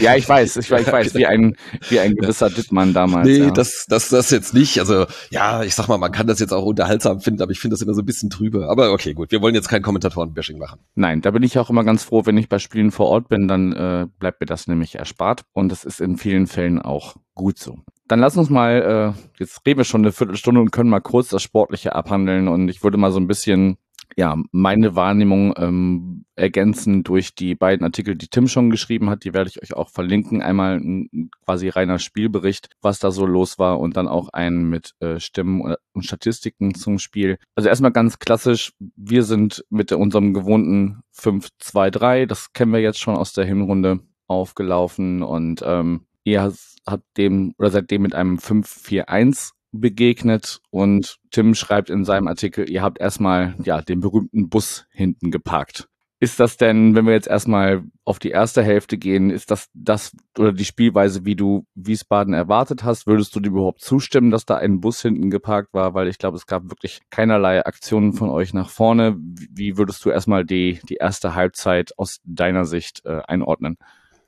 Ja, 0.01 0.17
ich 0.17 0.29
weiß, 0.29 0.59
ich, 0.59 0.71
ich 0.71 0.93
weiß, 0.93 1.15
wie 1.15 1.25
ein 1.25 1.57
wie 1.89 2.01
ein 2.01 2.17
gewisser 2.17 2.51
Dittmann 2.51 2.93
damals. 2.93 3.27
Nee, 3.27 3.39
ja. 3.39 3.51
das 3.51 3.87
das 3.89 4.11
das 4.11 4.31
jetzt 4.31 4.53
nicht. 4.53 4.79
Also 4.79 5.07
ja, 5.31 5.63
ich 5.63 5.75
sag 5.75 5.89
mal, 5.89 5.97
man 5.97 6.13
kann 6.13 6.27
das 6.27 6.39
jetzt 6.39 6.53
auch 6.53 6.67
unterhaltsam 6.67 7.21
finden, 7.21 7.41
aber 7.41 7.53
ich 7.53 7.61
finde 7.61 7.75
das 7.75 7.81
immer 7.81 7.95
so 7.95 8.03
ein 8.03 8.07
bisschen 8.07 8.29
trübe. 8.29 8.69
Aber 8.69 8.93
okay, 8.93 9.15
gut, 9.15 9.31
wir 9.31 9.41
wollen 9.41 9.55
jetzt 9.55 9.69
kein 9.69 9.81
Kommentatoren-Bashing 9.81 10.59
machen. 10.59 10.81
Nein, 10.95 11.14
Nein, 11.15 11.21
da 11.21 11.31
bin 11.31 11.45
ich 11.45 11.57
auch 11.61 11.71
immer 11.71 11.85
ganz 11.85 12.03
froh, 12.03 12.23
wenn 12.25 12.37
ich 12.37 12.49
bei 12.49 12.59
Spielen 12.59 12.91
vor 12.91 13.07
Ort 13.07 13.29
bin, 13.29 13.47
dann 13.47 13.73
äh, 13.73 14.07
bleibt 14.19 14.41
mir 14.41 14.47
das 14.47 14.67
nämlich 14.67 14.97
erspart. 14.97 15.45
Und 15.53 15.71
das 15.71 15.85
ist 15.85 16.01
in 16.01 16.17
vielen 16.17 16.49
Fällen 16.49 16.83
auch 16.83 17.15
gut 17.35 17.57
so. 17.57 17.77
Dann 18.09 18.19
lass 18.19 18.37
uns 18.37 18.51
mal, 18.51 19.15
äh, 19.17 19.39
jetzt 19.39 19.65
reden 19.65 19.79
wir 19.79 19.85
schon 19.85 20.01
eine 20.01 20.11
Viertelstunde 20.11 20.61
und 20.61 20.73
können 20.73 20.91
mal 20.91 20.99
kurz 20.99 21.29
das 21.29 21.41
Sportliche 21.41 21.95
abhandeln. 21.95 22.49
Und 22.49 22.69
ich 22.69 22.83
würde 22.83 22.99
mal 22.99 23.13
so 23.13 23.21
ein 23.21 23.29
bisschen 23.29 23.77
ja, 24.17 24.37
meine 24.53 24.95
Wahrnehmung 24.95 25.55
ähm, 25.57 26.25
ergänzen 26.37 27.05
durch 27.05 27.35
die 27.35 27.55
beiden 27.55 27.85
Artikel, 27.85 28.17
die 28.17 28.29
Tim 28.29 28.49
schon 28.49 28.71
geschrieben 28.71 29.11
hat. 29.11 29.25
Die 29.25 29.35
werde 29.35 29.51
ich 29.51 29.63
euch 29.63 29.75
auch 29.75 29.89
verlinken. 29.89 30.43
Einmal 30.43 30.77
ein 30.77 31.31
quasi 31.45 31.69
reiner 31.69 31.99
Spielbericht, 31.99 32.69
was 32.81 32.99
da 32.99 33.11
so 33.11 33.27
los 33.27 33.59
war 33.59 33.81
und 33.81 33.97
dann 33.97 34.09
auch 34.09 34.29
einen 34.31 34.69
mit 34.69 34.95
äh, 35.01 35.21
Stimmen 35.21 35.75
und 35.93 36.05
Statistiken 36.05 36.75
zum 36.75 36.99
Spiel. 36.99 37.39
Also 37.55 37.69
erstmal 37.69 37.93
ganz 37.93 38.19
klassisch. 38.19 38.73
Wir 38.97 39.23
sind 39.23 39.65
mit 39.71 39.93
unserem 39.93 40.35
gewohnten 40.35 41.01
5-2-3, 41.17 42.27
das 42.27 42.53
kennen 42.53 42.73
wir 42.73 42.81
jetzt 42.81 43.01
schon 43.01 43.17
aus 43.17 43.33
der 43.33 43.45
Hinrunde, 43.45 44.01
aufgelaufen 44.27 45.23
und 45.23 45.63
ähm, 45.65 46.07
ihr 46.25 46.53
habt 46.87 47.05
dem 47.17 47.55
oder 47.59 47.71
seitdem 47.71 48.03
mit 48.03 48.15
einem 48.15 48.39
5-4-1 48.39 49.53
begegnet 49.81 50.61
und 50.71 51.19
Tim 51.31 51.55
schreibt 51.55 51.91
in 51.91 52.05
seinem 52.05 52.29
Artikel, 52.29 52.69
ihr 52.71 52.83
habt 52.83 53.01
erstmal 53.01 53.55
ja 53.65 53.83
den 53.83 54.01
berühmten 54.01 54.49
Bus 54.49 54.87
hinten 54.91 55.31
geparkt. 55.31 55.89
Ist 56.21 56.41
das 56.41 56.57
denn, 56.57 56.95
wenn 56.95 57.05
wir 57.05 57.13
jetzt 57.13 57.27
erstmal 57.27 57.83
auf 58.05 58.19
die 58.19 58.31
erste 58.31 58.63
Hälfte 58.63 58.97
gehen, 58.97 59.29
ist 59.29 59.51
das 59.51 59.69
das 59.75 60.17
oder 60.39 60.53
die 60.53 60.65
Spielweise, 60.65 61.27
wie 61.27 61.37
du 61.37 61.67
Wiesbaden 61.75 62.33
erwartet 62.33 62.83
hast? 62.83 63.07
Würdest 63.07 63.35
du 63.37 63.41
dir 63.41 63.51
überhaupt 63.51 63.83
zustimmen, 63.83 64.31
dass 64.31 64.47
da 64.47 64.57
ein 64.57 64.81
Bus 64.81 65.03
hinten 65.03 65.29
geparkt 65.29 65.75
war? 65.75 65.93
Weil 65.93 66.09
ich 66.09 66.17
glaube, 66.17 66.37
es 66.37 66.47
gab 66.47 66.71
wirklich 66.71 67.01
keinerlei 67.11 67.67
Aktionen 67.67 68.15
von 68.15 68.31
euch 68.31 68.55
nach 68.55 68.71
vorne. 68.71 69.17
Wie 69.19 69.77
würdest 69.77 70.03
du 70.05 70.11
erstmal 70.11 70.47
die, 70.47 70.81
die 70.89 70.95
erste 70.95 71.35
Halbzeit 71.35 71.93
aus 71.99 72.21
deiner 72.25 72.65
Sicht 72.65 73.05
äh, 73.05 73.21
einordnen? 73.27 73.77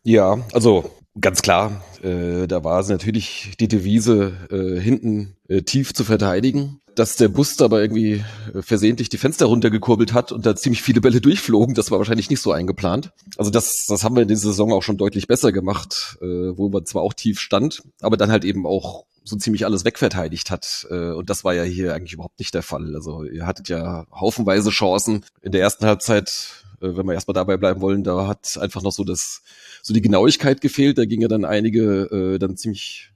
Ja, 0.02 0.36
also 0.52 0.90
ganz 1.20 1.42
klar, 1.42 1.82
äh, 2.02 2.46
da 2.46 2.64
war 2.64 2.80
es 2.80 2.88
natürlich 2.88 3.52
die 3.60 3.68
Devise, 3.68 4.32
äh, 4.50 4.80
hinten 4.80 5.36
äh, 5.48 5.62
tief 5.62 5.94
zu 5.94 6.04
verteidigen. 6.04 6.80
Dass 6.94 7.16
der 7.16 7.28
Bus 7.28 7.60
aber 7.60 7.82
irgendwie 7.82 8.24
äh, 8.54 8.62
versehentlich 8.62 9.10
die 9.10 9.18
Fenster 9.18 9.46
runtergekurbelt 9.46 10.14
hat 10.14 10.32
und 10.32 10.46
da 10.46 10.56
ziemlich 10.56 10.82
viele 10.82 11.02
Bälle 11.02 11.20
durchflogen, 11.22 11.74
das 11.74 11.90
war 11.90 11.98
wahrscheinlich 11.98 12.30
nicht 12.30 12.40
so 12.40 12.52
eingeplant. 12.52 13.12
Also 13.36 13.50
das, 13.50 13.84
das 13.86 14.02
haben 14.02 14.16
wir 14.16 14.22
in 14.22 14.28
dieser 14.28 14.48
Saison 14.48 14.72
auch 14.72 14.82
schon 14.82 14.96
deutlich 14.96 15.26
besser 15.26 15.52
gemacht, 15.52 16.16
äh, 16.22 16.56
wo 16.56 16.70
man 16.70 16.86
zwar 16.86 17.02
auch 17.02 17.12
tief 17.12 17.38
stand, 17.38 17.82
aber 18.00 18.16
dann 18.16 18.30
halt 18.30 18.44
eben 18.44 18.66
auch 18.66 19.04
so 19.24 19.36
ziemlich 19.36 19.66
alles 19.66 19.84
wegverteidigt 19.84 20.50
hat. 20.50 20.86
Äh, 20.90 21.10
und 21.10 21.28
das 21.28 21.44
war 21.44 21.54
ja 21.54 21.64
hier 21.64 21.94
eigentlich 21.94 22.14
überhaupt 22.14 22.38
nicht 22.38 22.54
der 22.54 22.62
Fall. 22.62 22.94
Also 22.94 23.24
ihr 23.24 23.46
hattet 23.46 23.68
ja 23.68 24.06
haufenweise 24.12 24.70
Chancen. 24.70 25.24
In 25.42 25.52
der 25.52 25.60
ersten 25.60 25.84
Halbzeit 25.84 26.64
äh, 26.80 26.96
wenn 26.96 27.06
wir 27.06 27.14
erstmal 27.14 27.34
dabei 27.34 27.56
bleiben 27.56 27.80
wollen, 27.80 28.04
da 28.04 28.26
hat 28.26 28.58
einfach 28.58 28.82
noch 28.82 28.92
so 28.92 29.04
das, 29.04 29.42
so 29.82 29.94
die 29.94 30.02
Genauigkeit 30.02 30.60
gefehlt. 30.60 30.98
Da 30.98 31.04
ging 31.04 31.20
ja 31.20 31.28
dann 31.28 31.44
einige 31.44 32.34
äh, 32.34 32.38
dann 32.38 32.56
ziemlich 32.56 33.10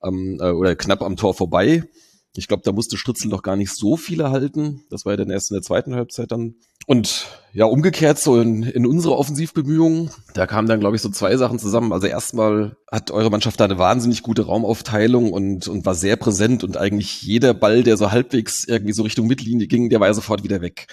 am, 0.00 0.38
äh, 0.40 0.50
oder 0.50 0.76
knapp 0.76 1.02
am 1.02 1.16
Tor 1.16 1.34
vorbei. 1.34 1.84
Ich 2.36 2.48
glaube, 2.48 2.64
da 2.64 2.72
musste 2.72 2.96
Stritzel 2.96 3.28
noch 3.28 3.42
gar 3.42 3.54
nicht 3.54 3.70
so 3.70 3.96
viele 3.96 4.30
halten. 4.30 4.82
Das 4.90 5.04
war 5.04 5.12
ja 5.12 5.16
dann 5.18 5.30
erst 5.30 5.52
in 5.52 5.54
der 5.54 5.62
zweiten 5.62 5.94
Halbzeit 5.94 6.32
dann. 6.32 6.56
Und 6.86 7.26
ja, 7.52 7.64
umgekehrt 7.64 8.18
so 8.18 8.40
in, 8.40 8.64
in 8.64 8.86
unsere 8.86 9.16
Offensivbemühungen, 9.16 10.10
da 10.34 10.46
kamen 10.46 10.68
dann, 10.68 10.80
glaube 10.80 10.96
ich, 10.96 11.02
so 11.02 11.08
zwei 11.10 11.36
Sachen 11.36 11.60
zusammen. 11.60 11.92
Also 11.92 12.08
erstmal 12.08 12.76
hat 12.90 13.12
eure 13.12 13.30
Mannschaft 13.30 13.60
da 13.60 13.64
eine 13.64 13.78
wahnsinnig 13.78 14.22
gute 14.22 14.46
Raumaufteilung 14.46 15.32
und, 15.32 15.68
und 15.68 15.86
war 15.86 15.94
sehr 15.94 16.16
präsent 16.16 16.64
und 16.64 16.76
eigentlich 16.76 17.22
jeder 17.22 17.54
Ball, 17.54 17.84
der 17.84 17.96
so 17.96 18.10
halbwegs 18.10 18.64
irgendwie 18.64 18.92
so 18.92 19.04
Richtung 19.04 19.28
Mittellinie 19.28 19.68
ging, 19.68 19.88
der 19.88 20.00
war 20.00 20.08
ja 20.08 20.14
sofort 20.14 20.42
wieder 20.42 20.60
weg. 20.60 20.88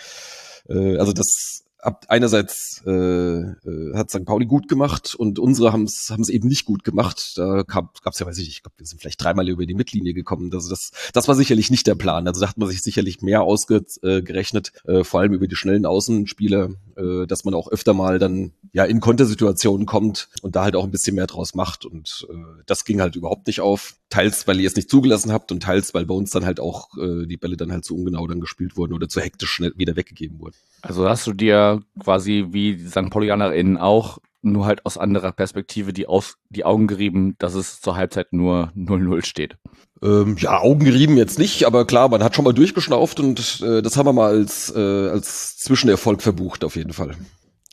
Äh, 0.69 0.97
also 0.97 1.11
das 1.11 1.63
einerseits 2.07 2.81
äh, 2.85 2.91
äh, 2.91 3.95
hat 3.95 4.09
St. 4.09 4.25
Pauli 4.25 4.45
gut 4.45 4.67
gemacht 4.67 5.15
und 5.15 5.39
unsere 5.39 5.73
haben 5.73 5.83
es 5.83 6.29
eben 6.29 6.47
nicht 6.47 6.65
gut 6.65 6.83
gemacht. 6.83 7.33
Da 7.37 7.63
gab 7.63 7.97
es 8.05 8.19
ja, 8.19 8.25
weiß 8.25 8.37
ich, 8.37 8.49
ich 8.49 8.63
glaube, 8.63 8.75
wir 8.77 8.85
sind 8.85 9.01
vielleicht 9.01 9.23
dreimal 9.23 9.47
über 9.49 9.65
die 9.65 9.73
Mittellinie 9.73 10.13
gekommen. 10.13 10.51
Also 10.53 10.69
das 10.69 10.91
das 11.13 11.27
war 11.27 11.35
sicherlich 11.35 11.71
nicht 11.71 11.87
der 11.87 11.95
Plan. 11.95 12.27
Also 12.27 12.41
da 12.41 12.49
hat 12.49 12.57
man 12.57 12.69
sich 12.69 12.81
sicherlich 12.81 13.21
mehr 13.21 13.41
ausgerechnet, 13.41 14.71
äh, 14.85 15.03
vor 15.03 15.19
allem 15.19 15.33
über 15.33 15.47
die 15.47 15.55
schnellen 15.55 15.85
Außenspieler, 15.85 16.69
äh, 16.95 17.27
dass 17.27 17.45
man 17.45 17.53
auch 17.53 17.69
öfter 17.71 17.93
mal 17.93 18.19
dann 18.19 18.53
ja 18.73 18.85
in 18.85 18.99
Kontersituationen 18.99 19.85
kommt 19.85 20.29
und 20.41 20.55
da 20.55 20.63
halt 20.63 20.75
auch 20.75 20.83
ein 20.83 20.91
bisschen 20.91 21.15
mehr 21.15 21.27
draus 21.27 21.55
macht. 21.55 21.85
Und 21.85 22.27
äh, 22.29 22.63
das 22.65 22.85
ging 22.85 23.01
halt 23.01 23.15
überhaupt 23.15 23.47
nicht 23.47 23.61
auf. 23.61 23.95
Teils, 24.09 24.45
weil 24.45 24.59
ihr 24.59 24.67
es 24.67 24.75
nicht 24.75 24.89
zugelassen 24.89 25.31
habt 25.31 25.53
und 25.53 25.63
teils, 25.63 25.93
weil 25.93 26.05
bei 26.05 26.13
uns 26.13 26.31
dann 26.31 26.45
halt 26.45 26.59
auch 26.59 26.89
äh, 26.97 27.25
die 27.25 27.37
Bälle 27.37 27.55
dann 27.55 27.71
halt 27.71 27.85
zu 27.85 27.95
ungenau 27.95 28.27
dann 28.27 28.41
gespielt 28.41 28.75
wurden 28.75 28.91
oder 28.91 29.07
zu 29.07 29.21
hektisch 29.21 29.51
schnell 29.51 29.71
wieder 29.77 29.95
weggegeben 29.95 30.39
wurden. 30.39 30.55
Also 30.81 31.07
hast 31.07 31.25
du 31.27 31.33
dir 31.33 31.70
quasi 31.99 32.47
wie 32.49 32.75
die 32.75 32.87
St. 32.87 33.09
PaulianerInnen 33.09 33.77
auch 33.77 34.19
nur 34.43 34.65
halt 34.65 34.85
aus 34.85 34.97
anderer 34.97 35.31
Perspektive 35.31 35.93
die, 35.93 36.07
aus, 36.07 36.37
die 36.49 36.65
Augen 36.65 36.87
gerieben, 36.87 37.35
dass 37.37 37.53
es 37.53 37.79
zur 37.79 37.95
Halbzeit 37.95 38.33
nur 38.33 38.71
0-0 38.75 39.23
steht. 39.23 39.57
Ähm, 40.01 40.35
ja, 40.39 40.59
Augen 40.59 40.83
gerieben 40.83 41.15
jetzt 41.17 41.37
nicht, 41.37 41.65
aber 41.65 41.85
klar, 41.85 42.09
man 42.09 42.23
hat 42.23 42.35
schon 42.35 42.45
mal 42.45 42.53
durchgeschnauft 42.53 43.19
und 43.19 43.61
äh, 43.61 43.81
das 43.81 43.97
haben 43.97 44.07
wir 44.07 44.13
mal 44.13 44.31
als, 44.31 44.73
äh, 44.75 44.79
als 45.09 45.57
Zwischenerfolg 45.57 46.21
verbucht 46.21 46.63
auf 46.63 46.75
jeden 46.75 46.93
Fall. 46.93 47.15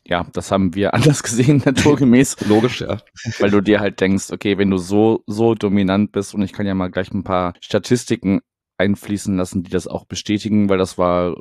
Ja, 0.05 0.27
das 0.33 0.51
haben 0.51 0.75
wir 0.75 0.95
anders 0.95 1.23
gesehen, 1.23 1.63
naturgemäß. 1.65 2.37
Logisch, 2.49 2.81
ja. 2.81 2.99
Weil 3.39 3.51
du 3.51 3.63
dir 3.63 3.81
halt 3.81 4.01
denkst, 4.01 4.31
okay, 4.31 4.59
wenn 4.59 4.71
du 4.71 4.79
so, 4.79 5.23
so 5.27 5.55
dominant 5.55 6.13
bist, 6.13 6.35
und 6.35 6.43
ich 6.43 6.53
kann 6.53 6.67
ja 6.67 6.75
mal 6.75 6.91
gleich 6.91 7.13
ein 7.13 7.25
paar 7.25 7.55
Statistiken 7.61 8.41
einfließen 8.79 9.37
lassen, 9.37 9.63
die 9.63 9.71
das 9.71 9.87
auch 9.87 10.05
bestätigen, 10.05 10.69
weil 10.69 10.79
das 10.79 10.99
war 10.99 11.35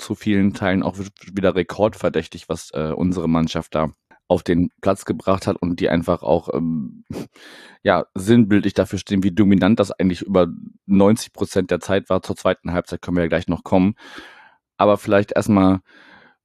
zu 0.00 0.14
vielen 0.14 0.54
Teilen 0.54 0.82
auch 0.82 0.96
wieder 1.32 1.54
rekordverdächtig, 1.54 2.48
was 2.48 2.70
äh, 2.72 2.92
unsere 2.94 3.28
Mannschaft 3.28 3.74
da 3.74 3.90
auf 4.28 4.44
den 4.44 4.70
Platz 4.80 5.04
gebracht 5.04 5.48
hat 5.48 5.56
und 5.60 5.80
die 5.80 5.88
einfach 5.88 6.22
auch 6.22 6.48
ähm, 6.54 7.04
ja 7.82 8.04
sinnbildlich 8.14 8.74
dafür 8.74 8.98
stehen, 8.98 9.24
wie 9.24 9.32
dominant 9.32 9.80
das 9.80 9.90
eigentlich 9.90 10.22
über 10.22 10.48
90 10.86 11.32
Prozent 11.32 11.70
der 11.70 11.80
Zeit 11.80 12.08
war. 12.10 12.22
Zur 12.22 12.36
zweiten 12.36 12.72
Halbzeit 12.72 13.02
können 13.02 13.16
wir 13.16 13.24
ja 13.24 13.28
gleich 13.28 13.48
noch 13.48 13.64
kommen. 13.64 13.94
Aber 14.76 14.98
vielleicht 14.98 15.32
erstmal 15.32 15.80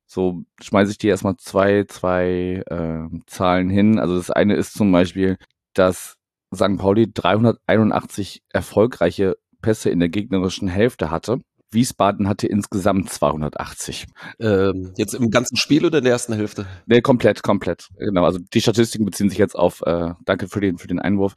so 0.07 0.43
schmeiße 0.61 0.91
ich 0.91 0.97
dir 0.97 1.11
erstmal 1.11 1.37
zwei, 1.37 1.85
zwei 1.87 2.63
äh, 2.67 3.07
Zahlen 3.27 3.69
hin. 3.69 3.99
Also 3.99 4.17
das 4.17 4.31
eine 4.31 4.55
ist 4.55 4.73
zum 4.73 4.91
Beispiel, 4.91 5.37
dass 5.73 6.15
St. 6.53 6.77
Pauli 6.77 7.11
381 7.11 8.41
erfolgreiche 8.51 9.35
Pässe 9.61 9.89
in 9.89 9.99
der 9.99 10.09
gegnerischen 10.09 10.67
Hälfte 10.67 11.11
hatte. 11.11 11.39
Wiesbaden 11.75 12.27
hatte 12.27 12.47
insgesamt 12.47 13.11
280. 13.11 14.07
Ähm, 14.39 14.93
jetzt 14.97 15.13
im 15.13 15.29
ganzen 15.29 15.57
Spiel 15.57 15.85
oder 15.85 15.99
in 15.99 16.05
der 16.05 16.13
ersten 16.13 16.33
Hälfte? 16.33 16.65
Nee, 16.87 17.01
komplett, 17.01 17.43
komplett. 17.43 17.89
Genau. 17.97 18.23
Also 18.23 18.39
die 18.39 18.61
Statistiken 18.61 19.05
beziehen 19.05 19.29
sich 19.29 19.37
jetzt 19.37 19.55
auf, 19.55 19.83
äh, 19.85 20.13
danke 20.25 20.47
für 20.47 20.61
den, 20.61 20.79
für 20.79 20.87
den 20.87 20.99
Einwurf. 20.99 21.35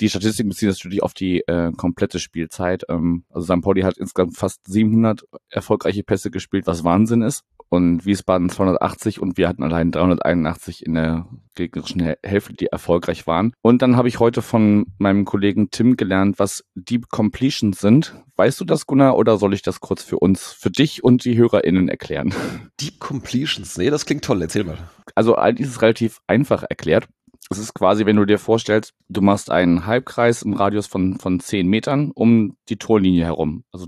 Die 0.00 0.08
Statistiken 0.08 0.48
beziehen 0.48 0.70
sich 0.70 0.78
natürlich 0.82 1.02
auf 1.02 1.12
die 1.12 1.40
äh, 1.46 1.72
komplette 1.72 2.18
Spielzeit. 2.18 2.84
Ähm, 2.88 3.24
also 3.28 3.52
St. 3.52 3.62
Pauli 3.62 3.82
hat 3.82 3.98
insgesamt 3.98 4.36
fast 4.36 4.60
700 4.66 5.24
erfolgreiche 5.50 6.02
Pässe 6.02 6.30
gespielt, 6.30 6.66
was 6.66 6.84
Wahnsinn 6.84 7.22
ist. 7.22 7.44
Und 7.70 8.04
Wiesbaden 8.04 8.50
280 8.50 9.22
und 9.22 9.36
wir 9.38 9.48
hatten 9.48 9.62
allein 9.62 9.92
381 9.92 10.84
in 10.84 10.94
der 10.94 11.28
gegnerischen 11.54 12.02
Hälfte, 12.22 12.52
die 12.52 12.66
erfolgreich 12.66 13.28
waren. 13.28 13.52
Und 13.62 13.80
dann 13.80 13.96
habe 13.96 14.08
ich 14.08 14.18
heute 14.18 14.42
von 14.42 14.86
meinem 14.98 15.24
Kollegen 15.24 15.70
Tim 15.70 15.96
gelernt, 15.96 16.40
was 16.40 16.64
Deep 16.74 17.08
Completions 17.10 17.78
sind. 17.78 18.16
Weißt 18.36 18.60
du 18.60 18.64
das, 18.64 18.86
Gunnar, 18.86 19.16
oder 19.16 19.38
soll 19.38 19.54
ich 19.54 19.62
das 19.62 19.78
kurz 19.78 20.02
für 20.02 20.18
uns, 20.18 20.52
für 20.52 20.70
dich 20.70 21.04
und 21.04 21.24
die 21.24 21.36
HörerInnen 21.36 21.88
erklären? 21.88 22.34
Deep 22.80 22.98
Completions? 22.98 23.78
Nee, 23.78 23.90
das 23.90 24.04
klingt 24.04 24.24
toll. 24.24 24.42
Erzähl 24.42 24.64
mal. 24.64 24.78
Also 25.14 25.36
eigentlich 25.36 25.68
ist 25.68 25.76
es 25.76 25.82
relativ 25.82 26.20
einfach 26.26 26.64
erklärt. 26.68 27.08
Es 27.50 27.58
ist 27.58 27.74
quasi, 27.74 28.06
wenn 28.06 28.16
du 28.16 28.24
dir 28.24 28.38
vorstellst, 28.38 28.94
du 29.08 29.22
machst 29.22 29.50
einen 29.50 29.86
Halbkreis 29.86 30.42
im 30.42 30.54
Radius 30.54 30.86
von, 30.86 31.18
von 31.18 31.40
10 31.40 31.66
Metern 31.66 32.12
um 32.12 32.56
die 32.68 32.76
Torlinie 32.76 33.24
herum. 33.24 33.64
Also 33.72 33.86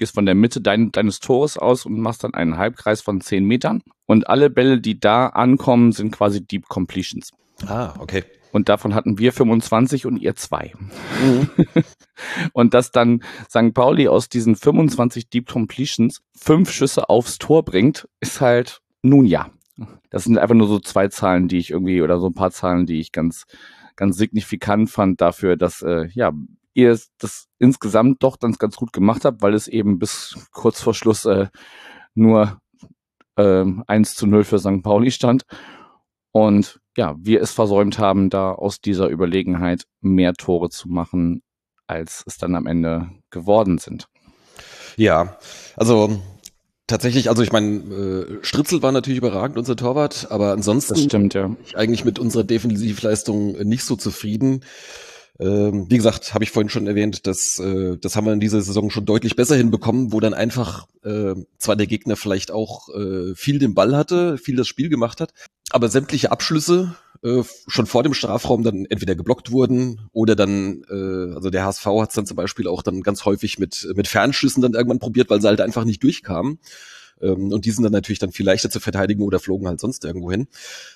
gehst 0.00 0.14
von 0.14 0.26
der 0.26 0.34
Mitte 0.34 0.60
dein, 0.60 0.90
deines 0.90 1.20
Tores 1.20 1.56
aus 1.56 1.86
und 1.86 2.00
machst 2.00 2.24
dann 2.24 2.34
einen 2.34 2.56
Halbkreis 2.56 3.02
von 3.02 3.20
10 3.20 3.44
Metern. 3.44 3.82
Und 4.06 4.28
alle 4.28 4.50
Bälle, 4.50 4.80
die 4.80 4.98
da 4.98 5.28
ankommen, 5.28 5.92
sind 5.92 6.10
quasi 6.10 6.44
Deep 6.44 6.66
Completions. 6.68 7.30
Ah, 7.66 7.94
okay. 7.98 8.24
Und 8.50 8.68
davon 8.68 8.94
hatten 8.94 9.18
wir 9.18 9.32
25 9.32 10.06
und 10.06 10.16
ihr 10.16 10.34
zwei. 10.34 10.72
Mhm. 11.22 11.48
und 12.52 12.74
dass 12.74 12.90
dann 12.90 13.22
St. 13.48 13.74
Pauli 13.74 14.08
aus 14.08 14.28
diesen 14.28 14.56
25 14.56 15.28
Deep 15.28 15.48
Completions 15.48 16.22
fünf 16.34 16.72
Schüsse 16.72 17.08
aufs 17.08 17.38
Tor 17.38 17.64
bringt, 17.64 18.08
ist 18.20 18.40
halt 18.40 18.80
nun 19.02 19.26
ja. 19.26 19.50
Das 20.08 20.24
sind 20.24 20.38
einfach 20.38 20.56
nur 20.56 20.66
so 20.66 20.80
zwei 20.80 21.08
Zahlen, 21.08 21.46
die 21.46 21.58
ich 21.58 21.70
irgendwie, 21.70 22.02
oder 22.02 22.18
so 22.18 22.26
ein 22.26 22.34
paar 22.34 22.50
Zahlen, 22.50 22.86
die 22.86 23.00
ich 23.00 23.12
ganz, 23.12 23.44
ganz 23.96 24.16
signifikant 24.16 24.90
fand 24.90 25.20
dafür, 25.20 25.56
dass, 25.56 25.82
äh, 25.82 26.08
ja, 26.12 26.32
ihr 26.74 26.98
das 27.18 27.46
insgesamt 27.58 28.22
doch 28.22 28.36
dann 28.36 28.52
ganz 28.52 28.76
gut 28.76 28.92
gemacht 28.92 29.24
habt, 29.24 29.42
weil 29.42 29.54
es 29.54 29.68
eben 29.68 29.98
bis 29.98 30.36
kurz 30.52 30.80
vor 30.80 30.94
Schluss 30.94 31.24
äh, 31.24 31.48
nur 32.14 32.58
äh, 33.36 33.64
1 33.86 34.14
zu 34.14 34.26
0 34.26 34.44
für 34.44 34.58
St. 34.58 34.82
Pauli 34.82 35.10
stand. 35.10 35.42
Und 36.32 36.80
ja, 36.96 37.16
wir 37.18 37.40
es 37.40 37.52
versäumt 37.52 37.98
haben, 37.98 38.30
da 38.30 38.52
aus 38.52 38.80
dieser 38.80 39.08
Überlegenheit 39.08 39.84
mehr 40.00 40.34
Tore 40.34 40.70
zu 40.70 40.88
machen, 40.88 41.42
als 41.86 42.22
es 42.26 42.38
dann 42.38 42.54
am 42.54 42.66
Ende 42.66 43.10
geworden 43.30 43.78
sind. 43.78 44.06
Ja, 44.96 45.36
also 45.76 46.20
tatsächlich, 46.86 47.28
also 47.28 47.42
ich 47.42 47.52
meine, 47.52 47.78
äh, 47.78 48.38
Stritzel 48.42 48.82
war 48.82 48.92
natürlich 48.92 49.18
überragend, 49.18 49.58
unser 49.58 49.76
Torwart, 49.76 50.30
aber 50.30 50.52
ansonsten 50.52 50.94
das 50.94 51.02
stimmt, 51.02 51.34
ja. 51.34 51.54
ich 51.64 51.76
eigentlich 51.76 52.04
mit 52.04 52.18
unserer 52.18 52.44
Defensivleistung 52.44 53.52
nicht 53.66 53.84
so 53.84 53.96
zufrieden. 53.96 54.64
Ähm, 55.40 55.86
wie 55.88 55.96
gesagt, 55.96 56.34
habe 56.34 56.44
ich 56.44 56.50
vorhin 56.50 56.68
schon 56.68 56.86
erwähnt, 56.86 57.26
dass 57.26 57.58
äh, 57.58 57.96
das 57.96 58.14
haben 58.14 58.26
wir 58.26 58.34
in 58.34 58.40
dieser 58.40 58.60
Saison 58.60 58.90
schon 58.90 59.06
deutlich 59.06 59.36
besser 59.36 59.56
hinbekommen, 59.56 60.12
wo 60.12 60.20
dann 60.20 60.34
einfach 60.34 60.86
äh, 61.02 61.34
zwar 61.56 61.76
der 61.76 61.86
Gegner 61.86 62.16
vielleicht 62.16 62.50
auch 62.50 62.90
äh, 62.94 63.34
viel 63.34 63.58
den 63.58 63.74
Ball 63.74 63.96
hatte, 63.96 64.36
viel 64.36 64.56
das 64.56 64.68
Spiel 64.68 64.90
gemacht 64.90 65.18
hat, 65.20 65.32
aber 65.70 65.88
sämtliche 65.88 66.30
Abschlüsse 66.30 66.94
äh, 67.22 67.42
schon 67.66 67.86
vor 67.86 68.02
dem 68.02 68.12
Strafraum 68.12 68.62
dann 68.62 68.84
entweder 68.84 69.14
geblockt 69.14 69.50
wurden 69.50 70.08
oder 70.12 70.36
dann, 70.36 70.82
äh, 70.90 71.34
also 71.34 71.48
der 71.48 71.64
HSV 71.64 71.86
hat 71.86 72.10
es 72.10 72.14
dann 72.16 72.26
zum 72.26 72.36
Beispiel 72.36 72.68
auch 72.68 72.82
dann 72.82 73.00
ganz 73.02 73.24
häufig 73.24 73.58
mit, 73.58 73.90
mit 73.96 74.08
Fernschüssen 74.08 74.60
dann 74.60 74.74
irgendwann 74.74 74.98
probiert, 74.98 75.30
weil 75.30 75.40
sie 75.40 75.48
halt 75.48 75.62
einfach 75.62 75.84
nicht 75.84 76.02
durchkamen. 76.02 76.58
Ähm, 77.22 77.50
und 77.50 77.64
die 77.64 77.70
sind 77.70 77.84
dann 77.84 77.92
natürlich 77.92 78.18
dann 78.18 78.32
viel 78.32 78.46
leichter 78.46 78.70
zu 78.70 78.80
verteidigen 78.80 79.22
oder 79.22 79.38
flogen 79.38 79.68
halt 79.68 79.80
sonst 79.80 80.04
irgendwo 80.04 80.30
hin. 80.30 80.48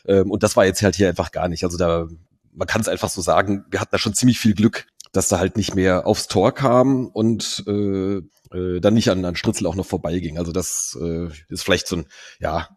Ähm, 0.07 0.30
und 0.30 0.42
das 0.42 0.54
war 0.54 0.66
jetzt 0.66 0.83
halt 0.83 0.96
hier 0.96 1.09
einfach 1.09 1.33
gar 1.33 1.48
nicht. 1.48 1.64
Also 1.64 1.76
da, 1.76 2.09
man 2.55 2.67
kann 2.67 2.81
es 2.81 2.88
einfach 2.88 3.11
so 3.11 3.21
sagen, 3.21 3.64
wir 3.71 3.81
hatten 3.81 3.93
da 3.93 3.99
schon 3.99 4.14
ziemlich 4.14 4.38
viel 4.38 4.55
Glück, 4.55 4.87
dass 5.12 5.29
da 5.29 5.38
halt 5.38 5.57
nicht 5.57 5.75
mehr 5.75 6.07
aufs 6.07 6.27
Tor 6.27 6.53
kam 6.53 7.07
und 7.07 7.64
äh, 7.67 8.21
äh, 8.53 8.81
dann 8.81 8.95
nicht 8.95 9.11
an, 9.11 9.25
an 9.25 9.37
Stritzel 9.37 9.67
auch 9.67 9.77
noch 9.77 9.87
vorbeiging. 9.87 10.38
Also 10.38 10.53
das 10.53 10.99
äh, 11.01 11.29
ist 11.49 11.62
vielleicht 11.62 11.87
so 11.87 11.97
ein, 11.97 12.07
ja, 12.40 12.69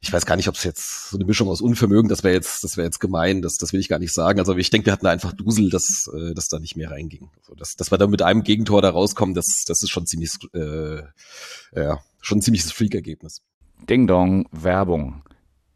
ich 0.00 0.12
weiß 0.12 0.26
gar 0.26 0.36
nicht, 0.36 0.48
ob 0.48 0.54
es 0.54 0.62
jetzt 0.62 1.10
so 1.10 1.16
eine 1.16 1.24
Mischung 1.24 1.48
aus 1.48 1.60
Unvermögen, 1.60 2.08
das 2.08 2.22
wäre 2.22 2.34
jetzt, 2.34 2.62
das 2.62 2.76
wäre 2.76 2.86
jetzt 2.86 3.00
gemein, 3.00 3.42
das, 3.42 3.56
das 3.56 3.72
will 3.72 3.80
ich 3.80 3.88
gar 3.88 3.98
nicht 3.98 4.12
sagen. 4.12 4.38
Also 4.38 4.56
ich 4.56 4.70
denke, 4.70 4.86
wir 4.86 4.92
hatten 4.92 5.04
da 5.04 5.10
einfach 5.10 5.32
Dusel, 5.32 5.70
dass, 5.70 6.08
äh, 6.14 6.34
dass 6.34 6.48
da 6.48 6.60
nicht 6.60 6.76
mehr 6.76 6.90
reinging. 6.90 7.30
Also 7.38 7.54
dass, 7.54 7.74
dass 7.74 7.90
wir 7.90 7.98
da 7.98 8.06
mit 8.06 8.22
einem 8.22 8.44
Gegentor 8.44 8.80
da 8.80 8.90
rauskommen, 8.90 9.34
das, 9.34 9.64
das 9.66 9.82
ist 9.82 9.90
schon 9.90 10.06
ziemlich, 10.06 10.32
äh, 10.54 11.02
ja, 11.74 12.00
schon 12.20 12.38
ein 12.38 12.42
ziemliches 12.42 12.72
Freak-Ergebnis. 12.72 13.42
Ding 13.88 14.06
Dong, 14.06 14.48
Werbung. 14.52 15.22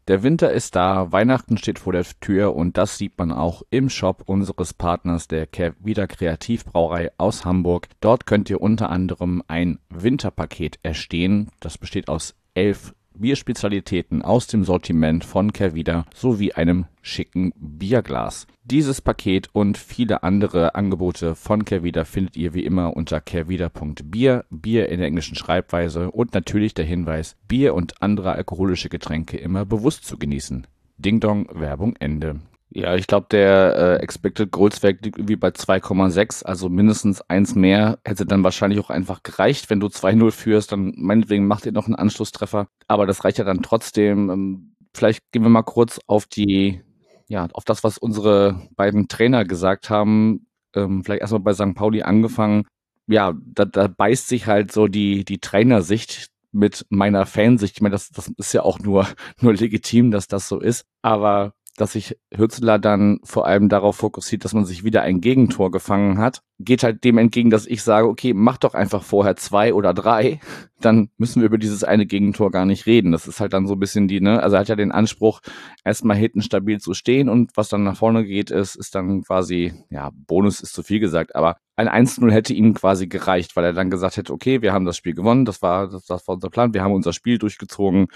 Der 0.09 0.21
Winter 0.21 0.51
ist 0.51 0.75
da, 0.75 1.13
Weihnachten 1.13 1.57
steht 1.57 1.79
vor 1.79 1.93
der 1.93 2.03
Tür 2.19 2.57
und 2.57 2.77
das 2.77 2.97
sieht 2.97 3.17
man 3.17 3.31
auch 3.31 3.63
im 3.69 3.89
Shop 3.89 4.23
unseres 4.25 4.73
Partners 4.73 5.29
der 5.29 5.47
Wieder 5.79 6.07
Kreativbrauerei 6.07 7.11
aus 7.17 7.45
Hamburg. 7.45 7.87
Dort 8.01 8.25
könnt 8.25 8.49
ihr 8.49 8.59
unter 8.59 8.89
anderem 8.89 9.41
ein 9.47 9.79
Winterpaket 9.89 10.79
erstehen. 10.83 11.51
Das 11.61 11.77
besteht 11.77 12.09
aus 12.09 12.35
elf 12.53 12.93
Bierspezialitäten 13.15 14.21
aus 14.21 14.47
dem 14.47 14.63
Sortiment 14.63 15.23
von 15.23 15.53
Kervida 15.53 16.05
sowie 16.13 16.53
einem 16.53 16.85
schicken 17.01 17.53
Bierglas. 17.55 18.47
Dieses 18.63 19.01
Paket 19.01 19.49
und 19.53 19.77
viele 19.77 20.23
andere 20.23 20.75
Angebote 20.75 21.35
von 21.35 21.65
Kervida 21.65 22.05
findet 22.05 22.37
ihr 22.37 22.53
wie 22.53 22.63
immer 22.63 22.95
unter 22.95 23.19
kervida.bier, 23.21 24.45
Bier 24.49 24.89
in 24.89 24.99
der 24.99 25.07
englischen 25.07 25.35
Schreibweise 25.35 26.11
und 26.11 26.33
natürlich 26.33 26.73
der 26.73 26.85
Hinweis, 26.85 27.35
Bier 27.47 27.73
und 27.73 28.01
andere 28.01 28.33
alkoholische 28.33 28.89
Getränke 28.89 29.37
immer 29.37 29.65
bewusst 29.65 30.05
zu 30.05 30.17
genießen. 30.17 30.67
Ding 30.97 31.19
Dong, 31.19 31.47
Werbung 31.51 31.95
Ende. 31.97 32.39
Ja, 32.75 32.95
ich 32.95 33.05
glaube, 33.05 33.27
der 33.29 33.75
äh, 33.75 34.03
Expected 34.03 34.49
Goals 34.49 34.81
Wert 34.81 35.05
liegt 35.05 35.19
irgendwie 35.19 35.35
bei 35.35 35.49
2,6, 35.49 36.43
also 36.43 36.69
mindestens 36.69 37.21
eins 37.21 37.53
mehr 37.53 37.99
hätte 38.03 38.25
dann 38.25 38.43
wahrscheinlich 38.43 38.79
auch 38.79 38.89
einfach 38.89 39.21
gereicht. 39.21 39.69
Wenn 39.69 39.79
du 39.79 39.87
2-0 39.87 40.31
führst, 40.31 40.71
dann 40.71 40.91
meinetwegen 40.97 41.45
macht 41.45 41.67
ihr 41.67 41.71
noch 41.71 41.85
einen 41.85 41.93
Anschlusstreffer. 41.93 42.67
Aber 42.87 43.05
das 43.05 43.23
reicht 43.23 43.37
ja 43.37 43.43
dann 43.43 43.61
trotzdem. 43.61 44.31
Ähm, 44.31 44.75
vielleicht 44.91 45.21
gehen 45.31 45.43
wir 45.43 45.49
mal 45.49 45.61
kurz 45.61 45.99
auf 46.07 46.25
die, 46.25 46.81
ja, 47.27 47.47
auf 47.53 47.63
das, 47.63 47.83
was 47.83 47.99
unsere 47.99 48.67
beiden 48.75 49.07
Trainer 49.07 49.45
gesagt 49.45 49.91
haben. 49.91 50.47
Ähm, 50.75 51.03
vielleicht 51.03 51.21
erstmal 51.21 51.41
bei 51.41 51.53
St. 51.53 51.75
Pauli 51.75 52.01
angefangen. 52.01 52.63
Ja, 53.05 53.33
da, 53.45 53.65
da 53.65 53.87
beißt 53.87 54.27
sich 54.27 54.47
halt 54.47 54.71
so 54.71 54.87
die, 54.87 55.25
die 55.25 55.37
Trainersicht 55.37 56.29
mit 56.51 56.87
meiner 56.89 57.27
Fansicht. 57.27 57.75
Ich 57.77 57.81
meine, 57.81 57.93
das, 57.93 58.09
das 58.09 58.29
ist 58.29 58.53
ja 58.53 58.63
auch 58.63 58.79
nur, 58.79 59.07
nur 59.41 59.53
legitim, 59.53 60.09
dass 60.09 60.27
das 60.27 60.47
so 60.47 60.59
ist. 60.59 60.85
Aber 61.03 61.53
dass 61.75 61.93
sich 61.93 62.17
Hützler 62.33 62.77
dann 62.77 63.19
vor 63.23 63.47
allem 63.47 63.67
darauf 63.67 63.95
fokussiert, 63.95 64.45
dass 64.45 64.53
man 64.53 64.65
sich 64.65 64.83
wieder 64.83 65.01
ein 65.01 65.21
Gegentor 65.21 65.71
gefangen 65.71 66.19
hat, 66.19 66.43
geht 66.59 66.83
halt 66.83 67.03
dem 67.03 67.17
entgegen, 67.17 67.49
dass 67.49 67.65
ich 67.65 67.81
sage, 67.81 68.07
okay, 68.07 68.33
mach 68.33 68.57
doch 68.57 68.75
einfach 68.75 69.03
vorher 69.03 69.35
zwei 69.35 69.73
oder 69.73 69.93
drei, 69.93 70.39
dann 70.79 71.09
müssen 71.17 71.41
wir 71.41 71.47
über 71.47 71.57
dieses 71.57 71.83
eine 71.83 72.05
Gegentor 72.05 72.51
gar 72.51 72.65
nicht 72.65 72.85
reden. 72.85 73.11
Das 73.11 73.27
ist 73.27 73.39
halt 73.39 73.53
dann 73.53 73.65
so 73.65 73.73
ein 73.73 73.79
bisschen 73.79 74.07
die, 74.07 74.21
ne, 74.21 74.41
also 74.43 74.55
er 74.55 74.59
hat 74.59 74.67
ja 74.67 74.75
den 74.75 74.91
Anspruch, 74.91 75.41
erstmal 75.83 76.17
hinten 76.17 76.41
stabil 76.41 76.79
zu 76.79 76.93
stehen 76.93 77.27
und 77.27 77.51
was 77.55 77.69
dann 77.69 77.83
nach 77.83 77.97
vorne 77.97 78.23
geht, 78.23 78.51
ist, 78.51 78.75
ist 78.75 78.93
dann 78.93 79.23
quasi, 79.23 79.73
ja, 79.89 80.11
Bonus 80.13 80.59
ist 80.59 80.73
zu 80.73 80.83
viel 80.83 80.99
gesagt, 80.99 81.35
aber 81.35 81.57
ein 81.75 81.89
1-0 81.89 82.31
hätte 82.31 82.53
ihm 82.53 82.75
quasi 82.75 83.07
gereicht, 83.07 83.55
weil 83.55 83.65
er 83.65 83.73
dann 83.73 83.89
gesagt 83.89 84.17
hätte, 84.17 84.31
okay, 84.31 84.61
wir 84.61 84.73
haben 84.73 84.85
das 84.85 84.97
Spiel 84.97 85.15
gewonnen, 85.15 85.45
das 85.45 85.63
war, 85.63 85.87
das, 85.87 86.05
das 86.05 86.27
war 86.27 86.35
unser 86.35 86.51
Plan, 86.51 86.75
wir 86.75 86.83
haben 86.83 86.93
unser 86.93 87.13
Spiel 87.13 87.39
durchgezogen 87.39 88.07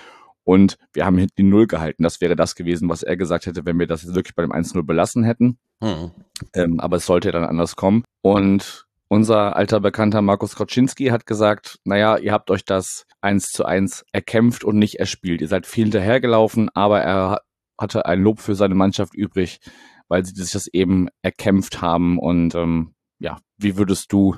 und 0.48 0.78
wir 0.94 1.06
haben 1.06 1.18
hinten 1.18 1.34
die 1.38 1.44
Null 1.44 1.68
gehalten. 1.68 2.04
Das 2.04 2.22
wäre 2.22 2.38
das 2.38 2.56
gewesen, 2.56 2.88
was 2.88 3.04
er 3.04 3.18
gesagt 3.18 3.48
hätte, 3.48 3.66
wenn 3.66 3.78
wir 3.80 3.86
das 3.86 4.04
jetzt 4.04 4.16
wirklich 4.16 4.34
bei 4.34 4.44
dem 4.44 4.54
1-0 4.54 4.82
belassen 4.84 5.26
hätten. 5.26 5.58
Mhm. 5.82 6.12
Ähm, 6.54 6.80
aber 6.80 6.96
es 6.96 7.06
sollte 7.06 7.28
ja 7.28 7.32
dann 7.34 7.44
anders 7.44 7.76
kommen. 7.76 8.06
Und 8.22 8.86
unser 9.10 9.58
alter 9.58 9.82
Bekannter 9.82 10.22
Markus 10.22 10.56
Koczynski 10.56 11.08
hat 11.08 11.26
gesagt, 11.26 11.80
naja, 11.84 12.16
ihr 12.16 12.32
habt 12.32 12.50
euch 12.50 12.64
das 12.64 13.06
1 13.20 13.52
zu 13.52 13.66
1 13.66 14.06
erkämpft 14.14 14.64
und 14.64 14.80
nicht 14.80 15.02
erspielt. 15.02 15.42
Ihr 15.42 15.50
seid 15.50 15.68
viel 15.68 15.84
hinterhergelaufen, 15.84 16.70
aber 16.74 17.02
er 17.02 17.42
hatte 17.78 18.06
ein 18.06 18.22
Lob 18.22 18.40
für 18.40 18.56
seine 18.56 18.76
Mannschaft 18.76 19.16
übrig, 19.16 19.60
weil 20.08 20.24
sie 20.24 20.34
sich 20.34 20.52
das 20.52 20.68
eben 20.68 21.10
erkämpft 21.24 21.82
haben. 21.82 22.18
Und 22.18 22.56
ähm, 22.56 22.94
ja, 23.20 23.38
wie 23.58 23.76
würdest 23.76 24.14
du 24.14 24.38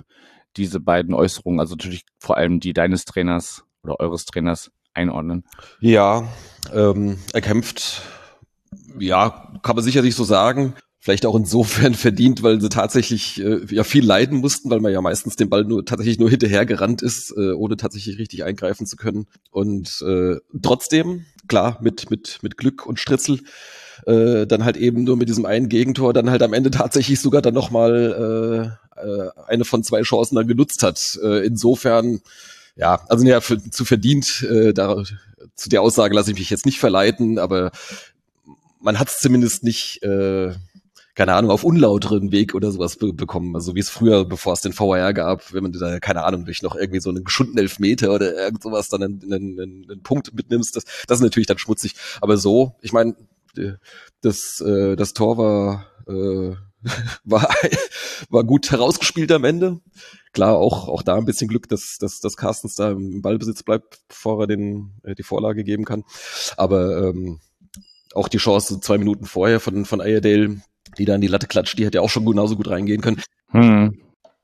diese 0.58 0.80
beiden 0.80 1.14
Äußerungen, 1.14 1.60
also 1.60 1.76
natürlich 1.76 2.04
vor 2.20 2.38
allem 2.38 2.60
die 2.60 2.74
deines 2.74 3.06
Trainers 3.06 3.64
oder 3.84 4.00
eures 4.00 4.26
Trainers, 4.26 4.72
einordnen? 5.00 5.44
Ja, 5.80 6.28
ähm, 6.74 7.18
er 7.34 7.42
kämpft, 7.42 8.02
ja, 9.00 9.54
kann 9.64 9.76
man 9.76 9.86
sicherlich 9.86 10.16
so 10.16 10.24
sagen. 10.24 10.74
Vielleicht 11.02 11.26
auch 11.26 11.36
insofern 11.36 11.94
verdient, 11.96 12.44
weil 12.44 12.60
sie 12.60 12.70
tatsächlich 12.70 13.42
äh, 13.42 13.62
ja 13.70 13.84
viel 13.84 14.06
leiden 14.06 14.40
mussten, 14.40 14.70
weil 14.70 14.82
man 14.82 14.92
ja 14.92 15.02
meistens 15.02 15.38
den 15.38 15.50
Ball 15.50 15.64
nur 15.64 15.86
tatsächlich 15.86 16.20
nur 16.20 16.30
hinterher 16.30 16.66
gerannt 16.66 17.02
ist, 17.02 17.32
äh, 17.32 17.54
ohne 17.54 17.78
tatsächlich 17.78 18.20
richtig 18.20 18.44
eingreifen 18.44 18.86
zu 18.86 18.98
können. 18.98 19.28
Und 19.50 20.04
äh, 20.06 20.36
trotzdem, 20.62 21.26
klar, 21.48 21.80
mit 21.82 22.12
mit 22.12 22.40
mit 22.42 22.58
Glück 22.58 22.86
und 22.86 23.00
Stritzel, 23.00 23.40
äh, 24.06 24.46
dann 24.46 24.66
halt 24.66 24.76
eben 24.76 25.06
nur 25.06 25.16
mit 25.16 25.30
diesem 25.30 25.46
einen 25.46 25.70
Gegentor, 25.70 26.14
dann 26.14 26.30
halt 26.30 26.44
am 26.44 26.54
Ende 26.54 26.70
tatsächlich 26.70 27.22
sogar 27.22 27.42
dann 27.42 27.54
nochmal 27.54 28.76
äh, 28.98 29.00
äh, 29.00 29.30
eine 29.48 29.66
von 29.66 29.84
zwei 29.84 30.02
Chancen 30.02 30.36
dann 30.36 30.48
genutzt 30.48 30.84
hat. 30.84 31.18
Äh, 31.24 31.46
insofern 31.46 32.22
ja, 32.80 33.02
also 33.10 33.26
ja, 33.26 33.42
für, 33.42 33.62
zu 33.62 33.84
verdient, 33.84 34.42
äh, 34.50 34.74
da, 34.74 35.04
zu 35.56 35.68
der 35.68 35.82
Aussage 35.82 36.16
lasse 36.16 36.32
ich 36.32 36.40
mich 36.40 36.50
jetzt 36.50 36.66
nicht 36.66 36.80
verleiten, 36.80 37.38
aber 37.38 37.72
man 38.80 38.98
hat 39.00 39.10
es 39.10 39.20
zumindest 39.20 39.66
nicht, 39.66 40.02
äh, 40.02 40.54
keine 41.14 41.34
Ahnung, 41.34 41.52
auf 41.52 41.66
unlauteren 41.66 42.32
Weg 42.32 42.56
oder 42.56 42.72
sowas 42.72 42.96
be 42.96 43.12
bekommen. 43.12 43.54
Also 43.54 43.76
wie 43.76 43.82
es 43.82 43.90
früher, 43.90 44.24
bevor 44.24 44.54
es 44.54 44.62
den 44.62 44.72
VR 44.72 45.14
gab, 45.14 45.54
wenn 45.54 45.64
man 45.64 45.74
da, 45.74 46.00
keine 46.00 46.24
Ahnung, 46.24 46.46
durch 46.46 46.62
noch 46.62 46.78
irgendwie 46.78 47.02
so 47.02 47.10
einen 47.10 47.26
geschunden 47.26 47.58
Elfmeter 47.58 48.14
oder 48.14 48.34
irgend 48.34 48.64
sowas 48.64 48.88
dann 48.88 49.04
einen, 49.04 49.24
einen, 49.24 49.60
einen, 49.60 49.92
einen 49.92 50.02
Punkt 50.02 50.34
mitnimmst, 50.34 50.78
das, 50.78 50.86
das 51.06 51.18
ist 51.18 51.24
natürlich 51.24 51.48
dann 51.48 51.58
schmutzig. 51.58 51.96
Aber 52.22 52.38
so, 52.38 52.76
ich 52.82 52.94
meine, 52.94 53.14
das, 54.22 54.62
äh, 54.62 54.96
das 54.96 55.12
Tor 55.12 55.38
war, 55.38 55.86
äh, 56.08 56.56
war, 57.24 57.50
war 58.30 58.44
gut 58.44 58.72
herausgespielt 58.72 59.32
am 59.32 59.44
Ende 59.44 59.82
klar, 60.34 60.58
auch, 60.58 60.88
auch 60.88 61.02
da 61.02 61.16
ein 61.16 61.26
bisschen 61.26 61.48
Glück, 61.48 61.68
dass, 61.70 61.98
dass, 62.00 62.20
dass 62.20 62.38
Carstens 62.38 62.76
da 62.76 62.92
im 62.92 63.22
Ballbesitz 63.22 63.64
bleibt, 63.64 64.00
bevor 64.08 64.42
er 64.42 64.48
den, 64.48 64.92
äh, 65.04 65.16
die 65.16 65.24
Vorlage 65.24 65.64
geben 65.64 65.86
kann. 65.86 66.04
Aber 66.58 67.10
ähm, 67.10 67.40
auch 68.14 68.28
die 68.28 68.38
Chance 68.38 68.80
zwei 68.80 68.98
Minuten 68.98 69.26
vorher 69.26 69.60
von, 69.60 69.86
von 69.86 70.02
Ayerdale, 70.02 70.62
die 70.98 71.06
da 71.06 71.16
in 71.16 71.22
die 71.22 71.28
Latte 71.28 71.48
klatscht, 71.48 71.78
die 71.78 71.86
hätte 71.86 71.98
ja 71.98 72.02
auch 72.02 72.10
schon 72.10 72.26
genauso 72.26 72.56
gut 72.56 72.70
reingehen 72.70 73.02
können. 73.02 73.22
Hm. 73.50 74.00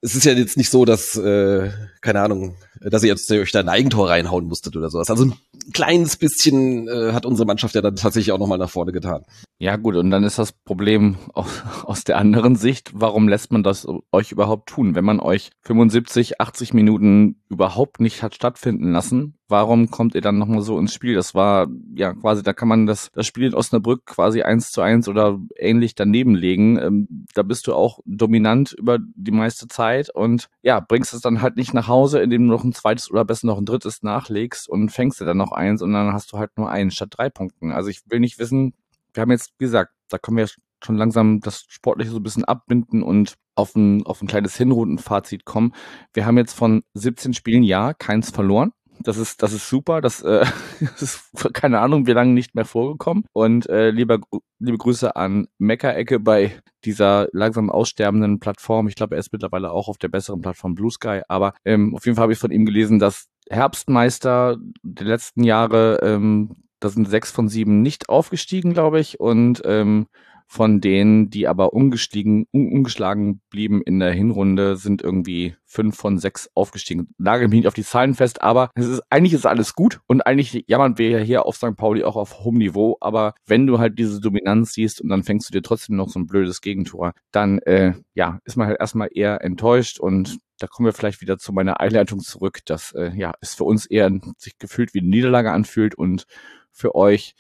Es 0.06 0.14
ist 0.14 0.24
ja 0.24 0.34
jetzt 0.34 0.56
nicht 0.56 0.70
so, 0.70 0.86
dass, 0.86 1.18
äh, 1.18 1.72
keine 2.02 2.22
Ahnung, 2.22 2.58
dass 2.80 3.02
ihr 3.02 3.10
jetzt 3.10 3.32
euch 3.32 3.52
da 3.52 3.60
ein 3.60 3.70
Eigentor 3.70 4.08
reinhauen 4.08 4.46
musstet 4.46 4.78
oder 4.78 4.92
sowas. 4.92 5.10
Also 5.10 5.26
ein 5.26 5.34
kleines 5.74 6.16
bisschen 6.16 6.88
äh, 6.88 7.12
hat 7.12 7.26
unsere 7.26 7.48
Mannschaft 7.48 7.74
ja 7.74 7.82
dann 7.82 7.96
tatsächlich 7.96 8.32
auch 8.32 8.38
nochmal 8.38 8.60
nach 8.60 8.70
vorne 8.70 8.92
getan. 8.92 9.26
Ja 9.58 9.78
gut, 9.78 9.96
und 9.96 10.12
dann 10.12 10.24
ist 10.24 10.38
das 10.38 10.52
Problem 10.52 11.18
aus, 11.34 11.64
aus 11.86 12.04
der 12.04 12.20
anderen 12.20 12.56
Sicht, 12.56 12.92
warum 12.94 13.28
lässt 13.28 13.52
man 13.52 13.64
das 13.64 13.88
euch 14.12 14.32
überhaupt 14.32 14.70
tun? 14.70 14.94
Wenn 14.94 15.06
man 15.06 15.20
euch 15.20 15.50
75, 15.64 16.40
80 16.40 16.76
Minuten 16.76 17.42
überhaupt 17.50 18.00
nicht 18.00 18.22
hat 18.22 18.36
stattfinden 18.36 18.92
lassen, 18.92 19.40
warum 19.48 19.92
kommt 19.92 20.16
ihr 20.16 20.22
dann 20.22 20.38
nochmal 20.38 20.62
so 20.62 20.80
ins 20.80 20.94
Spiel? 20.94 21.16
Das 21.16 21.36
war 21.36 21.68
ja 21.96 22.14
quasi, 22.14 22.44
da 22.44 22.54
kann 22.54 22.68
man 22.68 22.86
das, 22.86 23.12
das 23.14 23.28
Spiel 23.28 23.46
in 23.48 23.54
Osnabrück 23.54 24.06
quasi 24.06 24.42
eins 24.42 24.72
zu 24.72 24.82
eins 24.82 25.08
oder 25.08 25.40
ähnlich 25.58 25.96
daneben 25.96 26.36
legen. 26.36 26.78
Ähm, 26.78 27.08
da 27.34 27.44
bist 27.44 27.68
du 27.68 27.74
auch 27.74 28.00
dominant 28.06 28.74
über 28.74 28.98
die 29.00 29.32
meiste 29.32 29.68
Zeit 29.68 30.10
und 30.10 30.50
ja, 30.62 30.80
bringst 30.80 31.14
es 31.14 31.22
dann 31.22 31.42
halt 31.42 31.58
nicht 31.58 31.74
nach 31.74 31.88
Hause, 31.88 32.20
indem 32.20 32.48
du 32.48 32.54
noch 32.54 32.64
ein 32.64 32.74
zweites 32.74 33.12
oder 33.12 33.26
besser 33.26 33.48
noch 33.48 33.58
ein 33.58 33.66
drittes 33.66 34.04
nachlegst 34.04 34.68
und 34.68 34.90
fängst 34.90 35.22
dir 35.22 35.26
dann 35.26 35.38
noch 35.38 35.52
eins 35.52 35.82
und 35.82 35.94
dann 35.94 36.14
hast 36.14 36.32
du 36.32 36.38
halt 36.38 36.52
nur 36.58 36.70
einen 36.70 36.92
statt 36.92 37.10
drei 37.12 37.30
Punkten. 37.30 37.72
Also 37.72 37.90
ich 37.90 38.02
will 38.10 38.20
nicht 38.20 38.40
wissen, 38.40 38.74
wir 39.14 39.22
haben 39.22 39.32
jetzt 39.32 39.58
gesagt, 39.60 39.94
da 40.10 40.18
können 40.18 40.38
wir 40.38 40.48
schon 40.84 40.98
langsam 40.98 41.40
das 41.40 41.66
Sportliche 41.68 42.12
so 42.12 42.18
ein 42.18 42.24
bisschen 42.24 42.46
abbinden 42.46 43.04
und 43.04 43.36
auf 43.56 43.76
ein, 43.76 44.06
auf 44.06 44.22
ein 44.22 44.28
kleines 44.28 44.56
Hinrundenfazit 44.56 45.46
kommen. 45.46 45.74
Wir 46.14 46.26
haben 46.26 46.38
jetzt 46.38 46.54
von 46.54 46.84
17 46.94 47.34
Spielen 47.34 47.64
ja 47.64 47.94
keins 47.94 48.30
verloren. 48.30 48.72
Das 49.00 49.18
ist, 49.18 49.42
das 49.44 49.54
ist 49.54 49.70
super. 49.70 50.02
Das, 50.02 50.22
äh, 50.22 50.46
das 50.80 51.02
ist 51.02 51.54
keine 51.54 51.80
Ahnung, 51.80 52.08
wie 52.08 52.14
lange 52.14 52.34
nicht 52.34 52.56
mehr 52.56 52.66
vorgekommen. 52.66 53.26
Und 53.34 53.70
äh, 53.70 53.92
lieber, 53.92 54.20
liebe 54.60 54.78
Grüße 54.78 55.16
an 55.16 55.48
Meckerecke 55.58 56.20
bei 56.20 56.60
dieser 56.84 57.28
langsam 57.32 57.70
aussterbenden 57.70 58.40
Plattform. 58.40 58.88
Ich 58.88 58.96
glaube, 58.96 59.16
er 59.16 59.20
ist 59.20 59.32
mittlerweile 59.32 59.72
auch 59.72 59.88
auf 59.88 59.98
der 59.98 60.08
besseren 60.10 60.42
Plattform 60.42 60.76
Blue 60.76 60.92
Sky. 60.92 61.22
Aber 61.28 61.54
ähm, 61.66 61.96
auf 61.96 62.06
jeden 62.06 62.16
Fall 62.16 62.24
habe 62.24 62.34
ich 62.34 62.40
von 62.40 62.52
ihm 62.52 62.66
gelesen, 62.66 63.00
dass 63.00 63.28
Herbstmeister 63.50 64.58
der 64.84 65.08
letzten 65.08 65.44
Jahre, 65.44 66.00
ähm, 66.02 66.56
da 66.80 66.90
sind 66.90 67.10
sechs 67.10 67.32
von 67.32 67.48
sieben 67.48 67.82
nicht 67.82 68.10
aufgestiegen, 68.10 68.74
glaube 68.74 69.00
ich. 69.00 69.20
Und 69.20 69.62
ähm, 69.66 70.08
von 70.48 70.80
denen, 70.80 71.30
die 71.30 71.48
aber 71.48 71.74
ungestiegen, 71.74 72.48
un 72.52 72.72
ungeschlagen 72.72 73.42
blieben 73.50 73.82
in 73.82 74.00
der 74.00 74.12
Hinrunde, 74.12 74.78
sind 74.78 75.02
irgendwie 75.02 75.56
fünf 75.66 75.98
von 75.98 76.18
sechs 76.18 76.50
aufgestiegen. 76.54 77.14
Lage 77.18 77.48
mich 77.48 77.58
nicht 77.58 77.68
auf 77.68 77.74
die 77.74 77.84
Zahlen 77.84 78.14
fest, 78.14 78.42
aber 78.42 78.70
es 78.76 78.86
ist, 78.86 79.02
eigentlich 79.10 79.34
ist 79.34 79.46
alles 79.46 79.74
gut 79.74 80.00
und 80.08 80.22
eigentlich 80.22 80.66
jammern 80.68 80.98
wir 80.98 81.10
ja 81.10 81.20
hier 81.20 81.46
auf 81.46 81.58
St. 81.58 81.76
Pauli 81.76 82.04
auch 82.04 82.16
auf 82.16 82.40
hohem 82.40 82.58
Niveau, 82.58 82.98
aber 83.02 83.34
wenn 83.46 83.68
du 83.68 83.80
halt 83.80 83.98
diese 84.00 84.22
Dominanz 84.22 84.74
siehst 84.74 85.02
und 85.02 85.10
dann 85.10 85.24
fängst 85.24 85.50
du 85.50 85.54
dir 85.54 85.62
trotzdem 85.62 85.96
noch 85.96 86.10
so 86.10 86.20
ein 86.20 86.28
blödes 86.28 86.62
Gegentor, 86.62 87.14
dann, 87.32 87.60
äh, 87.60 87.94
ja, 88.14 88.40
ist 88.46 88.56
man 88.56 88.68
halt 88.68 88.80
erstmal 88.80 89.10
eher 89.12 89.44
enttäuscht 89.44 90.00
und 90.00 90.38
da 90.60 90.68
kommen 90.68 90.86
wir 90.86 90.94
vielleicht 90.94 91.22
wieder 91.22 91.38
zu 91.38 91.52
meiner 91.52 91.80
Einleitung 91.80 92.20
zurück, 92.20 92.60
dass, 92.66 92.94
äh, 92.94 93.12
ja, 93.16 93.34
es 93.42 93.56
für 93.56 93.66
uns 93.66 93.86
eher 93.86 94.10
sich 94.38 94.58
gefühlt 94.58 94.94
wie 94.94 95.00
eine 95.00 95.10
Niederlage 95.10 95.52
anfühlt 95.52 95.96
und 95.96 96.26
für 96.72 96.96
euch 96.96 97.36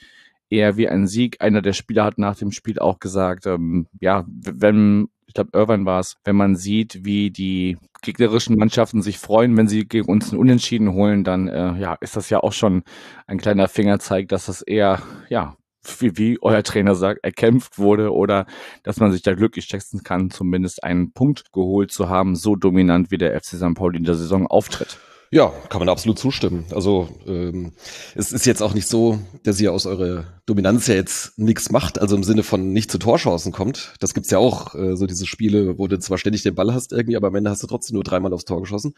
eher 0.56 0.78
wie 0.78 0.88
ein 0.88 1.08
Sieg. 1.08 1.38
Einer 1.42 1.62
der 1.62 1.74
Spieler 1.74 2.06
hat 2.06 2.18
nach 2.18 2.36
dem 2.36 2.52
Spiel 2.52 2.80
auch 2.80 3.00
gesagt, 3.00 3.46
ähm, 3.46 3.88
ja, 4.00 4.26
wenn, 4.28 5.10
ich 5.28 5.34
glaube, 5.34 5.52
Irvine 5.54 5.86
war 5.86 6.00
es, 6.00 6.18
wenn 6.24 6.36
man 6.36 6.56
sieht, 6.56 7.06
wie 7.06 7.32
die 7.32 7.78
gegnerischen 8.02 8.58
Mannschaften 8.58 9.02
sich 9.02 9.18
freuen, 9.18 9.58
wenn 9.58 9.68
sie 9.68 9.86
gegen 9.86 10.08
uns 10.08 10.32
einen 10.32 10.40
Unentschieden 10.40 10.94
holen, 10.94 11.24
dann 11.24 11.48
äh, 11.48 11.78
ja, 11.78 11.96
ist 12.02 12.16
das 12.16 12.30
ja 12.30 12.40
auch 12.40 12.54
schon 12.54 12.84
ein 13.28 13.40
kleiner 13.40 13.68
Fingerzeig, 13.68 14.30
dass 14.30 14.46
das 14.46 14.62
eher, 14.62 15.02
ja, 15.30 15.56
wie, 16.00 16.18
wie 16.18 16.38
euer 16.42 16.64
Trainer 16.64 16.96
sagt, 16.96 17.24
erkämpft 17.24 17.78
wurde 17.78 18.14
oder 18.14 18.46
dass 18.84 19.00
man 19.00 19.12
sich 19.12 19.22
da 19.22 19.34
glücklich 19.34 19.66
schätzen 19.66 20.04
kann, 20.04 20.30
zumindest 20.32 20.84
einen 20.84 21.12
Punkt 21.12 21.52
geholt 21.52 21.92
zu 21.92 22.10
haben, 22.10 22.36
so 22.36 22.56
dominant 22.56 23.12
wie 23.12 23.18
der 23.18 23.40
FC 23.40 23.56
St. 23.56 23.76
Pauli 23.76 23.98
in 23.98 24.04
der 24.04 24.16
Saison 24.16 24.48
auftritt. 24.48 24.98
Ja, 25.36 25.52
kann 25.68 25.80
man 25.80 25.90
absolut 25.90 26.18
zustimmen. 26.18 26.64
Also 26.74 27.10
ähm, 27.28 27.74
es 28.16 28.32
ist 28.32 28.46
jetzt 28.46 28.64
auch 28.64 28.74
nicht 28.74 28.88
so, 28.88 29.20
dass 29.44 29.60
ihr 29.60 29.74
aus 29.74 29.86
eurer 29.86 30.24
Dominanz 30.46 30.88
ja 30.88 30.96
jetzt 30.96 31.38
nichts 31.38 31.74
macht, 31.74 32.00
also 32.00 32.16
im 32.16 32.24
Sinne 32.24 32.42
von 32.42 32.72
nicht 32.72 32.90
zu 32.90 33.00
Torchancen 33.00 33.52
kommt. 33.52 33.96
Das 34.00 34.14
gibt's 34.14 34.32
ja 34.32 34.38
auch, 34.38 34.76
äh, 34.76 34.96
so 34.96 35.06
diese 35.06 35.26
Spiele, 35.26 35.78
wo 35.78 35.90
du 35.90 36.00
zwar 36.00 36.18
ständig 36.18 36.44
den 36.44 36.56
Ball 36.56 36.74
hast 36.74 36.94
irgendwie, 36.94 37.18
aber 37.18 37.28
am 37.28 37.36
Ende 37.36 37.50
hast 37.50 37.62
du 37.62 37.68
trotzdem 37.68 37.96
nur 37.96 38.06
dreimal 38.06 38.32
aufs 38.32 38.46
Tor 38.46 38.62
geschossen. 38.62 38.94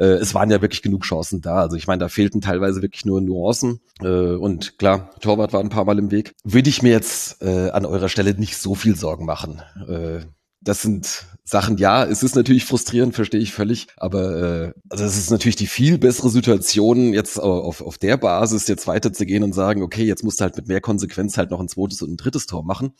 Äh, 0.00 0.14
es 0.14 0.34
waren 0.34 0.50
ja 0.50 0.60
wirklich 0.60 0.82
genug 0.82 1.04
Chancen 1.04 1.42
da. 1.42 1.60
Also 1.60 1.76
ich 1.76 1.86
meine, 1.86 2.00
da 2.00 2.08
fehlten 2.08 2.40
teilweise 2.40 2.82
wirklich 2.82 3.04
nur 3.04 3.20
Nuancen. 3.20 3.78
Äh, 4.02 4.32
und 4.34 4.80
klar, 4.80 5.14
Torwart 5.20 5.52
war 5.52 5.60
ein 5.60 5.68
paar 5.68 5.84
Mal 5.84 6.00
im 6.00 6.10
Weg. 6.10 6.34
Würde 6.42 6.70
ich 6.70 6.82
mir 6.82 6.90
jetzt 6.90 7.40
äh, 7.40 7.70
an 7.70 7.86
eurer 7.86 8.08
Stelle 8.08 8.34
nicht 8.34 8.56
so 8.56 8.74
viel 8.74 8.96
Sorgen 8.96 9.26
machen. 9.26 9.62
Äh, 9.86 10.22
das 10.60 10.82
sind 10.82 11.26
Sachen, 11.44 11.78
ja, 11.78 12.04
es 12.04 12.22
ist 12.22 12.36
natürlich 12.36 12.66
frustrierend, 12.66 13.14
verstehe 13.14 13.40
ich 13.40 13.52
völlig, 13.52 13.86
aber 13.96 14.66
äh, 14.66 14.72
also 14.90 15.04
es 15.04 15.16
ist 15.16 15.30
natürlich 15.30 15.56
die 15.56 15.66
viel 15.66 15.96
bessere 15.96 16.28
Situation, 16.28 17.14
jetzt 17.14 17.38
auf, 17.38 17.80
auf 17.80 17.96
der 17.96 18.18
Basis 18.18 18.68
jetzt 18.68 18.86
weiterzugehen 18.86 19.42
und 19.42 19.54
sagen, 19.54 19.82
okay, 19.82 20.04
jetzt 20.04 20.24
musst 20.24 20.40
du 20.40 20.42
halt 20.42 20.56
mit 20.56 20.68
mehr 20.68 20.82
Konsequenz 20.82 21.38
halt 21.38 21.50
noch 21.50 21.60
ein 21.60 21.68
zweites 21.68 22.02
und 22.02 22.12
ein 22.12 22.16
drittes 22.18 22.46
Tor 22.46 22.64
machen, 22.64 22.92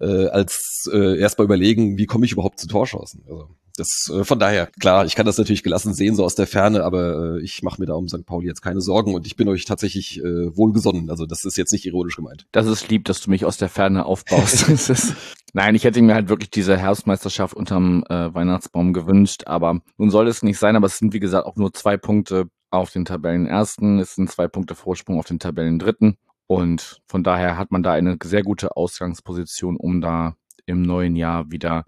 äh, 0.00 0.26
als 0.26 0.88
äh, 0.92 1.18
erstmal 1.18 1.46
überlegen, 1.46 1.98
wie 1.98 2.06
komme 2.06 2.24
ich 2.24 2.32
überhaupt 2.32 2.60
zu 2.60 2.68
Torschancen. 2.68 3.24
Also 3.26 3.48
das 3.78 4.10
äh, 4.12 4.24
von 4.24 4.38
daher, 4.38 4.66
klar, 4.80 5.04
ich 5.06 5.14
kann 5.14 5.26
das 5.26 5.38
natürlich 5.38 5.62
gelassen 5.62 5.94
sehen, 5.94 6.16
so 6.16 6.24
aus 6.24 6.34
der 6.34 6.46
Ferne, 6.46 6.84
aber 6.84 7.36
äh, 7.36 7.42
ich 7.42 7.62
mache 7.62 7.80
mir 7.80 7.86
da 7.86 7.94
um 7.94 8.08
St. 8.08 8.26
Pauli 8.26 8.46
jetzt 8.46 8.62
keine 8.62 8.80
Sorgen 8.80 9.14
und 9.14 9.26
ich 9.26 9.36
bin 9.36 9.48
euch 9.48 9.64
tatsächlich 9.64 10.18
äh, 10.18 10.56
wohlgesonnen. 10.56 11.10
Also 11.10 11.26
das 11.26 11.44
ist 11.44 11.56
jetzt 11.56 11.72
nicht 11.72 11.86
ironisch 11.86 12.16
gemeint. 12.16 12.46
Das 12.52 12.66
ist 12.66 12.88
lieb, 12.88 13.04
dass 13.04 13.20
du 13.20 13.30
mich 13.30 13.44
aus 13.44 13.56
der 13.56 13.68
Ferne 13.68 14.04
aufbaust. 14.04 15.14
nein, 15.52 15.74
ich 15.74 15.84
hätte 15.84 16.02
mir 16.02 16.14
halt 16.14 16.28
wirklich 16.28 16.50
diese 16.50 16.76
Herbstmeisterschaft 16.76 17.54
unterm 17.54 18.04
äh, 18.08 18.34
Weihnachtsbaum 18.34 18.92
gewünscht, 18.92 19.44
aber 19.46 19.80
nun 19.96 20.10
soll 20.10 20.28
es 20.28 20.42
nicht 20.42 20.58
sein, 20.58 20.76
aber 20.76 20.86
es 20.86 20.98
sind 20.98 21.12
wie 21.12 21.20
gesagt 21.20 21.46
auch 21.46 21.56
nur 21.56 21.72
zwei 21.72 21.96
Punkte 21.96 22.48
auf 22.70 22.90
den 22.90 23.04
Tabellenersten, 23.04 23.98
es 23.98 24.14
sind 24.14 24.30
zwei 24.30 24.48
Punkte 24.48 24.74
Vorsprung 24.74 25.18
auf 25.18 25.26
den 25.26 25.38
Tabellendritten 25.38 26.16
und 26.46 27.00
von 27.06 27.22
daher 27.22 27.56
hat 27.56 27.70
man 27.70 27.82
da 27.82 27.92
eine 27.92 28.18
sehr 28.22 28.42
gute 28.42 28.76
Ausgangsposition, 28.76 29.76
um 29.76 30.00
da 30.00 30.34
im 30.66 30.82
neuen 30.82 31.16
Jahr 31.16 31.50
wieder 31.50 31.84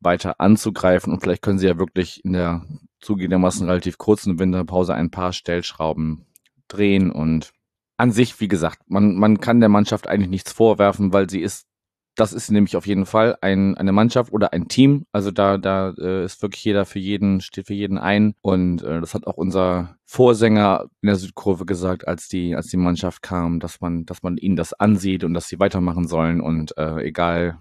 weiter 0.00 0.40
anzugreifen 0.40 1.12
und 1.12 1.20
vielleicht 1.20 1.42
können 1.42 1.58
sie 1.58 1.66
ja 1.66 1.78
wirklich 1.78 2.24
in 2.24 2.32
der 2.32 2.64
zugegebenermaßen 3.00 3.66
relativ 3.66 3.98
kurzen 3.98 4.38
Winterpause 4.38 4.94
ein 4.94 5.10
paar 5.10 5.32
Stellschrauben 5.32 6.26
drehen 6.68 7.10
und 7.10 7.52
an 7.96 8.12
sich, 8.12 8.40
wie 8.40 8.48
gesagt, 8.48 8.82
man, 8.86 9.16
man 9.16 9.40
kann 9.40 9.60
der 9.60 9.68
Mannschaft 9.68 10.06
eigentlich 10.06 10.30
nichts 10.30 10.52
vorwerfen, 10.52 11.12
weil 11.12 11.28
sie 11.28 11.40
ist, 11.40 11.66
das 12.14 12.32
ist 12.32 12.50
nämlich 12.50 12.76
auf 12.76 12.86
jeden 12.86 13.06
Fall 13.06 13.36
ein, 13.40 13.76
eine 13.76 13.92
Mannschaft 13.92 14.32
oder 14.32 14.52
ein 14.52 14.68
Team. 14.68 15.04
Also 15.12 15.30
da, 15.30 15.58
da 15.58 15.90
äh, 15.98 16.24
ist 16.24 16.40
wirklich 16.42 16.64
jeder 16.64 16.84
für 16.84 16.98
jeden, 16.98 17.40
steht 17.40 17.66
für 17.66 17.74
jeden 17.74 17.98
ein. 17.98 18.34
Und 18.40 18.82
äh, 18.82 19.00
das 19.00 19.14
hat 19.14 19.26
auch 19.26 19.36
unser 19.36 19.96
Vorsänger 20.04 20.86
in 21.00 21.08
der 21.08 21.16
Südkurve 21.16 21.64
gesagt, 21.64 22.06
als 22.06 22.28
die, 22.28 22.54
als 22.54 22.68
die 22.68 22.76
Mannschaft 22.76 23.22
kam, 23.22 23.60
dass 23.60 23.80
man, 23.80 24.04
dass 24.04 24.22
man 24.22 24.36
ihnen 24.36 24.56
das 24.56 24.72
ansieht 24.72 25.22
und 25.24 25.34
dass 25.34 25.48
sie 25.48 25.60
weitermachen 25.60 26.06
sollen 26.08 26.40
und 26.40 26.76
äh, 26.76 27.02
egal 27.02 27.60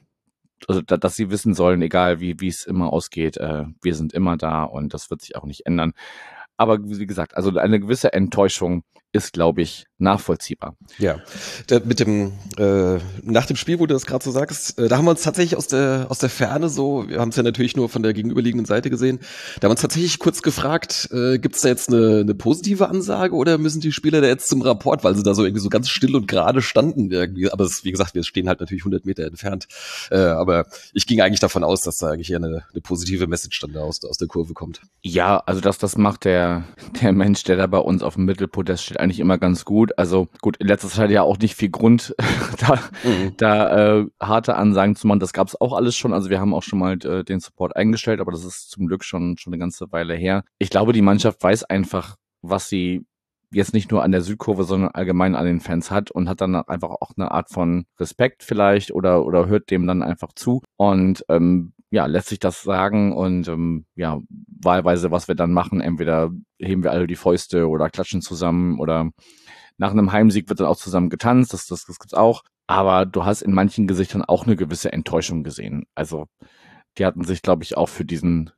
also 0.67 0.81
da, 0.81 0.97
dass 0.97 1.15
sie 1.15 1.29
wissen 1.29 1.53
sollen, 1.53 1.81
egal 1.81 2.19
wie 2.19 2.39
wie 2.39 2.47
es 2.47 2.65
immer 2.65 2.91
ausgeht, 2.91 3.37
äh, 3.37 3.65
wir 3.81 3.95
sind 3.95 4.13
immer 4.13 4.37
da 4.37 4.63
und 4.63 4.93
das 4.93 5.09
wird 5.09 5.21
sich 5.21 5.35
auch 5.35 5.45
nicht 5.45 5.65
ändern. 5.65 5.93
Aber 6.57 6.79
wie 6.83 7.05
gesagt, 7.05 7.37
also 7.37 7.55
eine 7.57 7.79
gewisse 7.79 8.13
Enttäuschung 8.13 8.83
ist, 9.17 9.33
glaube 9.33 9.61
ich, 9.61 9.85
nachvollziehbar. 9.99 10.75
Ja, 10.99 11.17
da, 11.67 11.79
mit 11.83 11.99
dem 11.99 12.33
äh, 12.57 12.99
nach 13.23 13.45
dem 13.45 13.55
Spiel, 13.55 13.79
wo 13.79 13.85
du 13.85 13.93
das 13.93 14.05
gerade 14.05 14.23
so 14.23 14.31
sagst, 14.31 14.77
äh, 14.79 14.87
da 14.87 14.97
haben 14.97 15.05
wir 15.05 15.11
uns 15.11 15.23
tatsächlich 15.23 15.57
aus 15.57 15.67
der 15.67 16.05
aus 16.09 16.19
der 16.19 16.29
Ferne 16.29 16.69
so, 16.69 17.05
wir 17.07 17.19
haben 17.19 17.29
es 17.29 17.35
ja 17.35 17.43
natürlich 17.43 17.75
nur 17.75 17.89
von 17.89 18.03
der 18.03 18.13
gegenüberliegenden 18.13 18.65
Seite 18.65 18.89
gesehen, 18.89 19.19
da 19.59 19.65
haben 19.65 19.69
wir 19.69 19.71
uns 19.71 19.81
tatsächlich 19.81 20.19
kurz 20.19 20.41
gefragt, 20.41 21.09
äh, 21.11 21.39
gibt 21.39 21.55
es 21.55 21.61
da 21.61 21.69
jetzt 21.69 21.89
eine, 21.89 22.19
eine 22.19 22.35
positive 22.35 22.89
Ansage 22.89 23.35
oder 23.35 23.57
müssen 23.57 23.81
die 23.81 23.91
Spieler 23.91 24.21
da 24.21 24.27
jetzt 24.27 24.47
zum 24.47 24.61
Rapport, 24.61 25.03
weil 25.03 25.15
sie 25.15 25.23
da 25.23 25.33
so 25.33 25.43
irgendwie 25.43 25.61
so 25.61 25.69
ganz 25.69 25.89
still 25.89 26.15
und 26.15 26.27
gerade 26.27 26.61
standen 26.61 27.11
irgendwie. 27.11 27.51
Aber 27.51 27.63
es, 27.63 27.83
wie 27.83 27.91
gesagt, 27.91 28.13
wir 28.13 28.23
stehen 28.23 28.47
halt 28.47 28.59
natürlich 28.59 28.83
100 28.83 29.05
Meter 29.05 29.25
entfernt. 29.25 29.67
Äh, 30.11 30.17
aber 30.17 30.67
ich 30.93 31.07
ging 31.07 31.21
eigentlich 31.21 31.39
davon 31.39 31.63
aus, 31.63 31.81
dass 31.81 31.97
da 31.97 32.11
eigentlich 32.11 32.31
eher 32.31 32.37
eine, 32.37 32.63
eine 32.71 32.81
positive 32.81 33.27
Message 33.27 33.59
dann 33.61 33.73
da 33.73 33.81
aus, 33.81 34.03
aus 34.03 34.17
der 34.17 34.27
Kurve 34.27 34.53
kommt. 34.53 34.81
Ja, 35.01 35.37
also 35.45 35.61
das 35.61 35.77
das 35.79 35.97
macht 35.97 36.25
der 36.25 36.65
der 37.01 37.13
Mensch, 37.13 37.43
der 37.43 37.55
da 37.55 37.67
bei 37.67 37.79
uns 37.79 38.03
auf 38.03 38.15
dem 38.15 38.25
Mittelpodest 38.25 38.85
steht, 38.85 38.99
eigentlich 39.07 39.19
immer 39.19 39.37
ganz 39.37 39.65
gut. 39.65 39.97
Also 39.97 40.27
gut, 40.41 40.57
in 40.57 40.67
letzter 40.67 40.89
Zeit 40.89 41.09
ja 41.11 41.23
auch 41.23 41.37
nicht 41.37 41.55
viel 41.55 41.69
Grund, 41.69 42.13
da, 42.59 42.75
mhm. 43.03 43.33
da 43.37 43.99
äh, 43.99 44.05
harte 44.21 44.55
Ansagen 44.55 44.95
zu 44.95 45.07
machen. 45.07 45.19
Das 45.19 45.33
gab 45.33 45.47
es 45.47 45.59
auch 45.59 45.73
alles 45.73 45.95
schon. 45.95 46.13
Also 46.13 46.29
wir 46.29 46.39
haben 46.39 46.53
auch 46.53 46.63
schon 46.63 46.79
mal 46.79 46.93
äh, 47.05 47.23
den 47.23 47.39
Support 47.39 47.75
eingestellt, 47.75 48.19
aber 48.19 48.31
das 48.31 48.43
ist 48.43 48.69
zum 48.69 48.87
Glück 48.87 49.03
schon, 49.03 49.37
schon 49.37 49.53
eine 49.53 49.59
ganze 49.59 49.91
Weile 49.91 50.15
her. 50.15 50.43
Ich 50.59 50.69
glaube, 50.69 50.93
die 50.93 51.01
Mannschaft 51.01 51.41
weiß 51.41 51.63
einfach, 51.63 52.17
was 52.41 52.69
sie 52.69 53.05
jetzt 53.49 53.73
nicht 53.73 53.91
nur 53.91 54.03
an 54.03 54.11
der 54.11 54.21
Südkurve, 54.21 54.65
sondern 54.65 54.91
allgemein 54.91 55.35
an 55.35 55.45
den 55.45 55.61
Fans 55.61 55.89
hat 55.89 56.11
und 56.11 56.27
hat 56.27 56.41
dann 56.41 56.55
einfach 56.55 56.89
auch 56.89 57.11
eine 57.15 57.31
Art 57.31 57.49
von 57.49 57.85
Respekt 57.97 58.43
vielleicht 58.43 58.91
oder, 58.91 59.25
oder 59.25 59.47
hört 59.47 59.71
dem 59.71 59.87
dann 59.87 60.03
einfach 60.03 60.33
zu 60.33 60.61
und 60.75 61.23
ähm, 61.29 61.71
ja, 61.89 62.05
lässt 62.05 62.29
sich 62.29 62.39
das 62.39 62.63
sagen 62.63 63.13
und 63.13 63.47
ähm, 63.47 63.85
ja, 63.95 64.19
wahlweise, 64.61 65.11
was 65.11 65.27
wir 65.27 65.35
dann 65.35 65.53
machen, 65.53 65.81
entweder 65.81 66.31
heben 66.59 66.83
wir 66.83 66.91
alle 66.91 67.07
die 67.07 67.15
Fäuste 67.15 67.67
oder 67.67 67.89
klatschen 67.89 68.21
zusammen 68.21 68.79
oder 68.79 69.11
nach 69.77 69.91
einem 69.91 70.11
Heimsieg 70.11 70.49
wird 70.49 70.59
dann 70.59 70.67
auch 70.67 70.77
zusammen 70.77 71.09
getanzt, 71.09 71.53
das, 71.53 71.67
das, 71.67 71.85
das 71.85 71.99
gibt's 71.99 72.13
auch. 72.13 72.43
Aber 72.65 73.05
du 73.05 73.23
hast 73.23 73.41
in 73.41 73.53
manchen 73.53 73.87
Gesichtern 73.87 74.23
auch 74.23 74.45
eine 74.45 74.55
gewisse 74.55 74.91
Enttäuschung 74.91 75.43
gesehen. 75.43 75.85
Also 75.95 76.25
die 76.97 77.05
hatten 77.05 77.23
sich, 77.23 77.41
glaube 77.41 77.63
ich, 77.63 77.77
auch 77.77 77.87
für 77.87 78.03
diesen 78.03 78.51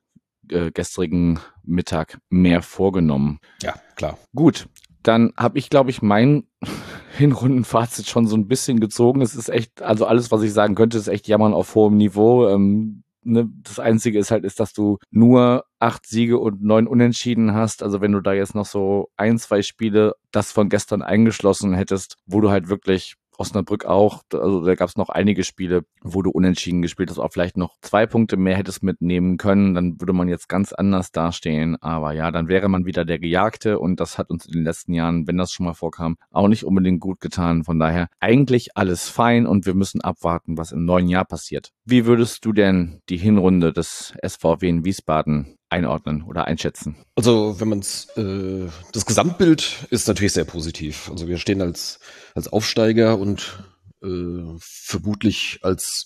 äh, 0.49 0.71
gestrigen 0.71 1.39
Mittag 1.63 2.19
mehr 2.29 2.61
vorgenommen. 2.61 3.39
Ja, 3.61 3.75
klar. 3.95 4.17
Gut, 4.33 4.67
dann 5.03 5.33
habe 5.37 5.59
ich, 5.59 5.69
glaube 5.69 5.91
ich, 5.91 6.01
mein 6.01 6.47
Hinrundenfazit 7.17 8.07
schon 8.07 8.27
so 8.27 8.35
ein 8.35 8.47
bisschen 8.47 8.79
gezogen. 8.79 9.21
Es 9.21 9.35
ist 9.35 9.49
echt, 9.49 9.81
also 9.81 10.05
alles, 10.05 10.31
was 10.31 10.41
ich 10.41 10.53
sagen 10.53 10.75
könnte, 10.75 10.97
ist 10.97 11.07
echt 11.07 11.27
Jammern 11.27 11.53
auf 11.53 11.75
hohem 11.75 11.97
Niveau. 11.97 12.47
Ähm, 12.47 13.03
ne, 13.23 13.49
das 13.63 13.79
Einzige 13.79 14.19
ist 14.19 14.31
halt, 14.31 14.43
ist, 14.43 14.59
dass 14.59 14.73
du 14.73 14.97
nur 15.11 15.65
acht 15.79 16.05
Siege 16.05 16.39
und 16.39 16.63
neun 16.63 16.87
Unentschieden 16.87 17.53
hast. 17.53 17.83
Also 17.83 18.01
wenn 18.01 18.11
du 18.11 18.21
da 18.21 18.33
jetzt 18.33 18.55
noch 18.55 18.65
so 18.65 19.09
ein, 19.17 19.37
zwei 19.37 19.61
Spiele, 19.61 20.13
das 20.31 20.51
von 20.51 20.69
gestern 20.69 21.01
eingeschlossen 21.01 21.73
hättest, 21.73 22.15
wo 22.25 22.41
du 22.41 22.49
halt 22.49 22.69
wirklich 22.69 23.15
Osnabrück 23.39 23.85
auch. 23.85 24.21
Also 24.33 24.65
da 24.65 24.75
gab 24.75 24.89
es 24.89 24.97
noch 24.97 25.09
einige 25.09 25.43
Spiele, 25.43 25.83
wo 26.01 26.21
du 26.21 26.29
unentschieden 26.29 26.81
gespielt 26.81 27.09
hast, 27.09 27.19
auch 27.19 27.31
vielleicht 27.31 27.57
noch 27.57 27.77
zwei 27.81 28.05
Punkte 28.05 28.37
mehr 28.37 28.57
hättest 28.57 28.83
mitnehmen 28.83 29.37
können. 29.37 29.73
Dann 29.73 29.99
würde 29.99 30.13
man 30.13 30.27
jetzt 30.27 30.49
ganz 30.49 30.73
anders 30.73 31.11
dastehen. 31.11 31.77
Aber 31.81 32.13
ja, 32.13 32.31
dann 32.31 32.47
wäre 32.47 32.69
man 32.69 32.85
wieder 32.85 33.05
der 33.05 33.19
Gejagte 33.19 33.79
und 33.79 33.99
das 33.99 34.17
hat 34.17 34.29
uns 34.29 34.45
in 34.45 34.53
den 34.53 34.63
letzten 34.63 34.93
Jahren, 34.93 35.27
wenn 35.27 35.37
das 35.37 35.51
schon 35.51 35.65
mal 35.65 35.73
vorkam, 35.73 36.17
auch 36.31 36.47
nicht 36.47 36.65
unbedingt 36.65 36.99
gut 36.99 37.19
getan. 37.19 37.63
Von 37.63 37.79
daher 37.79 38.07
eigentlich 38.19 38.75
alles 38.75 39.09
fein 39.09 39.47
und 39.47 39.65
wir 39.65 39.73
müssen 39.73 40.01
abwarten, 40.01 40.57
was 40.57 40.71
im 40.71 40.85
neuen 40.85 41.07
Jahr 41.07 41.25
passiert. 41.25 41.71
Wie 41.85 42.05
würdest 42.05 42.45
du 42.45 42.53
denn 42.53 43.01
die 43.09 43.17
Hinrunde 43.17 43.73
des 43.73 44.13
SVW 44.25 44.67
in 44.67 44.85
Wiesbaden 44.85 45.58
einordnen 45.69 46.23
oder 46.23 46.45
einschätzen? 46.45 46.97
Also 47.15 47.59
wenn 47.59 47.69
man 47.69 47.79
es, 47.79 48.07
äh, 48.17 48.67
das 48.91 49.05
Gesamtbild 49.05 49.87
ist 49.89 50.07
natürlich 50.07 50.33
sehr 50.33 50.45
positiv. 50.45 51.09
Also 51.11 51.27
wir 51.27 51.37
stehen 51.37 51.61
als, 51.61 51.99
als 52.35 52.47
Aufsteiger 52.47 53.17
und 53.17 53.63
äh, 54.03 54.57
vermutlich 54.59 55.59
als 55.61 56.05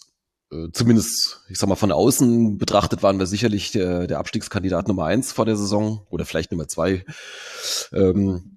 äh, 0.52 0.72
zumindest, 0.72 1.42
ich 1.50 1.58
sag 1.58 1.68
mal, 1.68 1.76
von 1.76 1.92
außen 1.92 2.58
betrachtet 2.58 3.04
waren 3.04 3.20
wir 3.20 3.26
sicherlich 3.26 3.72
der, 3.72 4.08
der 4.08 4.20
Abstiegskandidat 4.20 4.88
Nummer 4.88 5.06
eins 5.06 5.32
vor 5.32 5.46
der 5.46 5.56
Saison 5.56 6.06
oder 6.10 6.26
vielleicht 6.26 6.52
Nummer 6.52 6.68
zwei. 6.68 7.06
Ähm, 7.92 8.53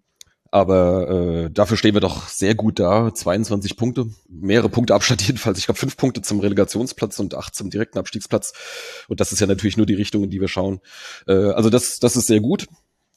aber 0.50 1.10
äh, 1.10 1.50
dafür 1.50 1.76
stehen 1.76 1.94
wir 1.94 2.00
doch 2.00 2.28
sehr 2.28 2.54
gut 2.54 2.78
da. 2.78 3.12
22 3.12 3.76
Punkte, 3.76 4.06
mehrere 4.28 4.68
Punkte 4.68 4.94
Abstand 4.94 5.22
jedenfalls. 5.26 5.58
Ich 5.58 5.66
glaube 5.66 5.78
fünf 5.78 5.96
Punkte 5.96 6.22
zum 6.22 6.40
Relegationsplatz 6.40 7.18
und 7.18 7.34
acht 7.34 7.54
zum 7.54 7.70
direkten 7.70 7.98
Abstiegsplatz. 7.98 8.52
Und 9.08 9.20
das 9.20 9.32
ist 9.32 9.40
ja 9.40 9.46
natürlich 9.46 9.76
nur 9.76 9.86
die 9.86 9.94
Richtung, 9.94 10.24
in 10.24 10.30
die 10.30 10.40
wir 10.40 10.48
schauen. 10.48 10.80
Äh, 11.26 11.32
also 11.32 11.70
das, 11.70 11.98
das 11.98 12.16
ist 12.16 12.26
sehr 12.26 12.40
gut. 12.40 12.66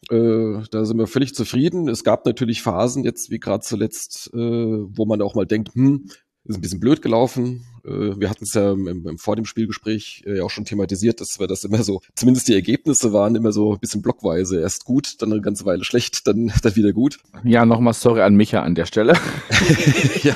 Äh, 0.10 0.64
da 0.72 0.86
sind 0.86 0.98
wir 0.98 1.08
völlig 1.08 1.36
zufrieden. 1.36 1.88
Es 1.88 2.04
gab 2.04 2.26
natürlich 2.26 2.62
Phasen 2.62 3.04
jetzt, 3.04 3.30
wie 3.30 3.40
gerade 3.40 3.64
zuletzt, 3.64 4.32
äh, 4.34 4.38
wo 4.38 5.06
man 5.06 5.22
auch 5.22 5.36
mal 5.36 5.46
denkt, 5.46 5.76
hm, 5.76 6.10
ist 6.46 6.56
ein 6.56 6.62
bisschen 6.62 6.80
blöd 6.80 7.02
gelaufen. 7.02 7.66
Äh, 7.90 8.20
wir 8.20 8.30
hatten 8.30 8.44
es 8.44 8.54
ja 8.54 8.72
im, 8.72 8.88
im, 8.88 9.18
vor 9.18 9.36
dem 9.36 9.46
Spielgespräch 9.46 10.24
äh, 10.26 10.42
auch 10.42 10.50
schon 10.50 10.66
thematisiert, 10.66 11.22
dass 11.22 11.40
wir 11.40 11.48
das 11.48 11.64
immer 11.64 11.84
so, 11.84 12.02
zumindest 12.16 12.48
die 12.48 12.54
Ergebnisse 12.54 13.14
waren 13.14 13.36
immer 13.36 13.52
so 13.52 13.74
ein 13.74 13.80
bisschen 13.80 14.02
blockweise. 14.02 14.62
Erst 14.62 14.86
gut, 14.86 15.22
dann 15.22 15.32
eine 15.32 15.42
ganze 15.42 15.66
Weile 15.66 15.84
schlecht, 15.84 16.28
dann, 16.28 16.52
dann 16.62 16.76
wieder 16.76 16.94
gut. 16.94 17.20
Ja, 17.44 17.66
nochmal 17.66 17.94
sorry 17.94 18.22
an 18.22 18.36
Micha 18.36 18.62
an 18.62 18.76
der 18.76 18.86
Stelle. 18.86 19.14
ja, 20.24 20.36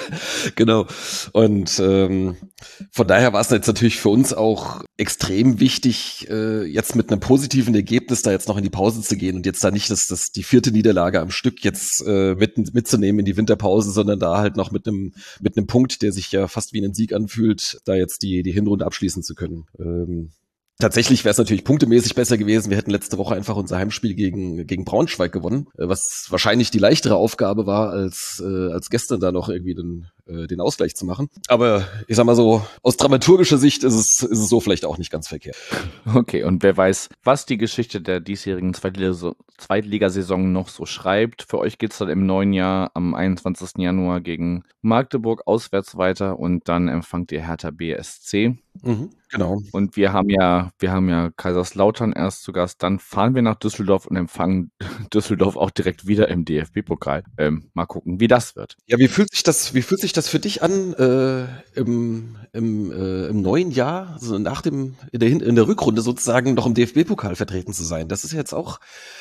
genau. 0.55 0.87
Und 1.31 1.79
ähm, 1.79 2.35
von 2.91 3.07
daher 3.07 3.33
war 3.33 3.41
es 3.41 3.49
jetzt 3.49 3.67
natürlich 3.67 3.99
für 3.99 4.09
uns 4.09 4.33
auch 4.33 4.83
extrem 4.97 5.59
wichtig, 5.59 6.27
äh, 6.29 6.63
jetzt 6.63 6.95
mit 6.95 7.11
einem 7.11 7.19
positiven 7.19 7.75
Ergebnis 7.75 8.21
da 8.21 8.31
jetzt 8.31 8.47
noch 8.47 8.57
in 8.57 8.63
die 8.63 8.69
Pause 8.69 9.01
zu 9.01 9.17
gehen 9.17 9.35
und 9.35 9.45
jetzt 9.45 9.63
da 9.63 9.71
nicht 9.71 9.89
das, 9.89 10.05
das 10.07 10.31
die 10.31 10.43
vierte 10.43 10.71
Niederlage 10.71 11.19
am 11.19 11.31
Stück 11.31 11.63
jetzt 11.63 12.03
äh, 12.07 12.35
mit, 12.35 12.73
mitzunehmen 12.73 13.19
in 13.19 13.25
die 13.25 13.37
Winterpause, 13.37 13.91
sondern 13.91 14.19
da 14.19 14.37
halt 14.37 14.55
noch 14.55 14.71
mit 14.71 14.87
einem 14.87 15.13
mit 15.41 15.57
einem 15.57 15.67
Punkt, 15.67 16.01
der 16.01 16.11
sich 16.11 16.31
ja 16.31 16.47
fast 16.47 16.73
wie 16.73 16.83
ein 16.83 16.93
Sieg 16.93 17.13
anfühlt, 17.13 17.42
da 17.85 17.95
jetzt 17.95 18.21
die 18.23 18.43
die 18.43 18.51
Hinrunde 18.51 18.85
abschließen 18.85 19.23
zu 19.23 19.35
können. 19.35 19.65
Ähm, 19.79 20.31
Tatsächlich 20.79 21.23
wäre 21.23 21.31
es 21.31 21.37
natürlich 21.37 21.63
punktemäßig 21.63 22.15
besser 22.15 22.37
gewesen. 22.37 22.69
Wir 22.69 22.77
hätten 22.77 22.91
letzte 22.91 23.17
Woche 23.17 23.35
einfach 23.35 23.55
unser 23.55 23.77
Heimspiel 23.77 24.15
gegen, 24.15 24.65
gegen 24.65 24.85
Braunschweig 24.85 25.31
gewonnen, 25.31 25.67
äh, 25.77 25.87
was 25.87 26.27
wahrscheinlich 26.29 26.71
die 26.71 26.79
leichtere 26.79 27.15
Aufgabe 27.15 27.65
war, 27.65 27.91
als, 27.91 28.43
äh, 28.43 28.71
als 28.71 28.89
gestern 28.89 29.19
da 29.19 29.31
noch 29.31 29.49
irgendwie 29.49 29.75
den, 29.75 30.07
äh, 30.25 30.47
den 30.47 30.61
Ausgleich 30.61 30.95
zu 30.95 31.05
machen. 31.05 31.29
Aber 31.47 31.87
ich 32.07 32.15
sag 32.15 32.25
mal 32.25 32.35
so, 32.35 32.65
aus 32.81 32.97
dramaturgischer 32.97 33.57
Sicht 33.57 33.83
ist 33.83 33.93
es, 33.93 34.23
ist 34.23 34.39
es 34.39 34.49
so 34.49 34.59
vielleicht 34.59 34.85
auch 34.85 34.97
nicht 34.97 35.11
ganz 35.11 35.27
verkehrt. 35.27 35.57
Okay, 36.13 36.43
und 36.43 36.63
wer 36.63 36.75
weiß, 36.75 37.09
was 37.23 37.45
die 37.45 37.57
Geschichte 37.57 38.01
der 38.01 38.19
diesjährigen 38.19 38.73
Zweitligasaison 38.73 40.51
noch 40.51 40.69
so 40.69 40.85
schreibt. 40.85 41.43
Für 41.43 41.59
euch 41.59 41.77
geht's 41.77 41.97
dann 41.97 42.09
im 42.09 42.25
neuen 42.25 42.53
Jahr 42.53 42.91
am 42.93 43.13
21. 43.15 43.77
Januar 43.77 44.21
gegen 44.21 44.63
Magdeburg 44.81 45.43
auswärts 45.45 45.97
weiter 45.97 46.39
und 46.39 46.67
dann 46.67 46.87
empfangt 46.87 47.31
ihr 47.31 47.45
Hertha 47.45 47.71
BSC. 47.71 48.57
Mhm, 48.81 49.11
genau. 49.29 49.61
Und 49.71 49.95
wir 49.95 50.13
haben 50.13 50.29
ja, 50.29 50.71
wir 50.79 50.91
haben 50.91 51.07
ja 51.07 51.29
Kaiserslautern 51.29 52.11
erst 52.11 52.43
zu 52.43 52.51
Gast, 52.51 52.81
dann 52.81 52.99
fahren 52.99 53.35
wir 53.35 53.41
nach 53.41 53.55
Düsseldorf 53.55 54.07
und 54.07 54.15
empfangen 54.15 54.71
Düsseldorf 55.13 55.55
auch 55.55 55.69
direkt 55.69 56.07
wieder 56.07 56.27
im 56.29 56.43
DFB-Pokal. 56.43 57.23
Ähm, 57.37 57.69
mal 57.73 57.85
gucken, 57.85 58.19
wie 58.19 58.27
das 58.27 58.55
wird. 58.55 58.77
Ja, 58.87 58.97
wie 58.97 59.07
fühlt 59.07 59.31
sich 59.31 59.43
das, 59.43 59.73
wie 59.73 59.81
fühlt 59.81 60.01
sich 60.01 60.12
das 60.17 60.29
für 60.29 60.39
dich 60.39 60.63
an 60.63 60.93
äh, 60.93 61.45
im, 61.79 62.35
im, 62.53 62.91
äh, 62.91 63.27
im 63.27 63.41
neuen 63.41 63.71
Jahr, 63.71 64.11
also 64.13 64.37
nach 64.37 64.61
dem, 64.61 64.95
in 65.11 65.19
der, 65.19 65.29
in 65.29 65.55
der 65.55 65.67
Rückrunde 65.67 66.01
sozusagen 66.01 66.53
noch 66.53 66.65
im 66.65 66.73
DFB-Pokal 66.73 67.35
vertreten 67.35 67.73
zu 67.73 67.83
sein? 67.83 68.07
Das 68.07 68.23
ist 68.23 68.31
jetzt 68.33 68.53
auch, 68.53 68.79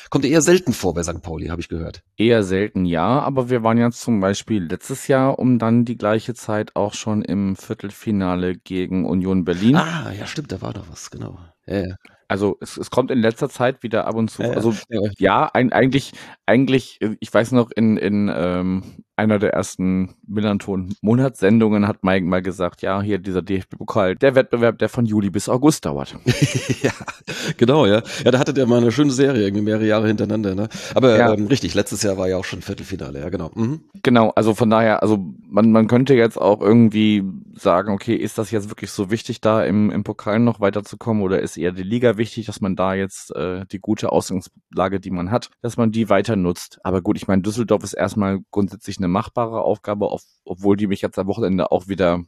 kommt 0.09 0.25
eher 0.25 0.41
selten 0.41 0.73
vor 0.73 0.93
bei 0.93 1.03
St. 1.03 1.21
Pauli, 1.21 1.47
habe 1.47 1.61
ich 1.61 1.69
gehört. 1.69 2.03
Eher 2.17 2.43
selten, 2.43 2.85
ja, 2.85 3.19
aber 3.19 3.49
wir 3.49 3.63
waren 3.63 3.77
ja 3.77 3.91
zum 3.91 4.19
Beispiel 4.19 4.63
letztes 4.63 5.07
Jahr 5.07 5.39
um 5.39 5.59
dann 5.59 5.85
die 5.85 5.97
gleiche 5.97 6.33
Zeit 6.33 6.75
auch 6.75 6.93
schon 6.93 7.21
im 7.21 7.55
Viertelfinale 7.55 8.55
gegen 8.55 9.05
Union 9.05 9.45
Berlin. 9.45 9.75
Ah, 9.75 10.11
ja, 10.17 10.27
stimmt, 10.27 10.51
da 10.51 10.61
war 10.61 10.73
doch 10.73 10.85
was, 10.89 11.11
genau. 11.11 11.39
Ja, 11.67 11.79
ja. 11.87 11.95
Also 12.29 12.57
es, 12.61 12.77
es 12.77 12.89
kommt 12.89 13.11
in 13.11 13.19
letzter 13.19 13.47
Zeit 13.49 13.83
wieder 13.83 14.07
ab 14.07 14.15
und 14.15 14.31
zu. 14.31 14.41
Ja. 14.41 14.51
Also 14.51 14.73
Ja. 15.19 15.49
ein, 15.53 15.71
eigentlich, 15.71 16.13
eigentlich, 16.45 16.97
äh, 17.01 17.15
ich 17.19 17.31
weiß 17.33 17.51
noch, 17.51 17.69
in, 17.75 17.97
in 17.97 18.31
ähm, 18.33 18.83
einer 19.15 19.37
der 19.37 19.53
ersten 19.53 20.15
Millanton-Monatssendungen 20.27 21.87
hat 21.87 22.03
Mike 22.03 22.25
mal 22.25 22.41
gesagt, 22.41 22.81
ja, 22.81 23.01
hier 23.01 23.19
dieser 23.19 23.41
DFB-Pokal, 23.43 24.15
der 24.15 24.33
Wettbewerb, 24.35 24.79
der 24.79 24.89
von 24.89 25.05
Juli 25.05 25.29
bis 25.29 25.47
August 25.49 25.85
dauert. 25.85 26.15
ja, 26.81 26.91
genau, 27.57 27.85
ja. 27.85 28.01
Ja, 28.23 28.31
da 28.31 28.39
hatte 28.39 28.53
der 28.53 28.65
mal 28.65 28.81
eine 28.81 28.91
schöne 28.91 29.11
Serie, 29.11 29.43
irgendwie 29.43 29.63
mehrere 29.63 29.85
Jahre 29.85 30.07
hintereinander, 30.07 30.55
ne? 30.55 30.69
Aber 30.95 31.15
Ja. 31.17 31.33
ähm, 31.33 31.45
richtig, 31.47 31.75
letztes 31.75 32.01
Jahr 32.01 32.17
war 32.17 32.27
ja 32.27 32.37
auch 32.37 32.45
schon 32.45 32.61
Viertelfinale, 32.63 33.19
ja, 33.19 33.29
genau. 33.29 33.51
Mhm. 33.53 33.81
Genau, 34.01 34.31
also 34.35 34.55
von 34.55 34.69
daher, 34.69 35.03
also 35.03 35.19
man, 35.47 35.71
man 35.71 35.87
könnte 35.87 36.15
jetzt 36.15 36.39
auch 36.41 36.61
irgendwie 36.61 37.23
sagen, 37.55 37.93
okay, 37.93 38.15
ist 38.15 38.37
das 38.39 38.49
jetzt 38.49 38.69
wirklich 38.69 38.89
so 38.91 39.11
wichtig, 39.11 39.41
da 39.41 39.63
im, 39.63 39.91
im 39.91 40.03
Pokal 40.03 40.39
noch 40.39 40.59
weiterzukommen 40.59 41.21
oder 41.21 41.39
ist 41.39 41.52
eher 41.57 41.71
die 41.71 41.83
Liga 41.83 42.17
wichtig, 42.17 42.45
dass 42.45 42.61
man 42.61 42.75
da 42.75 42.93
jetzt 42.93 43.35
äh, 43.35 43.65
die 43.65 43.79
gute 43.79 44.11
Ausgangslage, 44.11 44.99
die 44.99 45.11
man 45.11 45.31
hat, 45.31 45.49
dass 45.61 45.77
man 45.77 45.91
die 45.91 46.09
weiter 46.09 46.35
nutzt. 46.35 46.79
Aber 46.83 47.01
gut, 47.01 47.17
ich 47.17 47.27
meine, 47.27 47.41
Düsseldorf 47.41 47.83
ist 47.83 47.93
erstmal 47.93 48.39
grundsätzlich 48.51 48.97
eine 48.97 49.07
machbare 49.07 49.61
Aufgabe, 49.61 50.07
auf, 50.11 50.23
obwohl 50.45 50.77
die 50.77 50.87
mich 50.87 51.01
jetzt 51.01 51.19
am 51.19 51.27
Wochenende 51.27 51.71
auch 51.71 51.87
wieder 51.87 52.23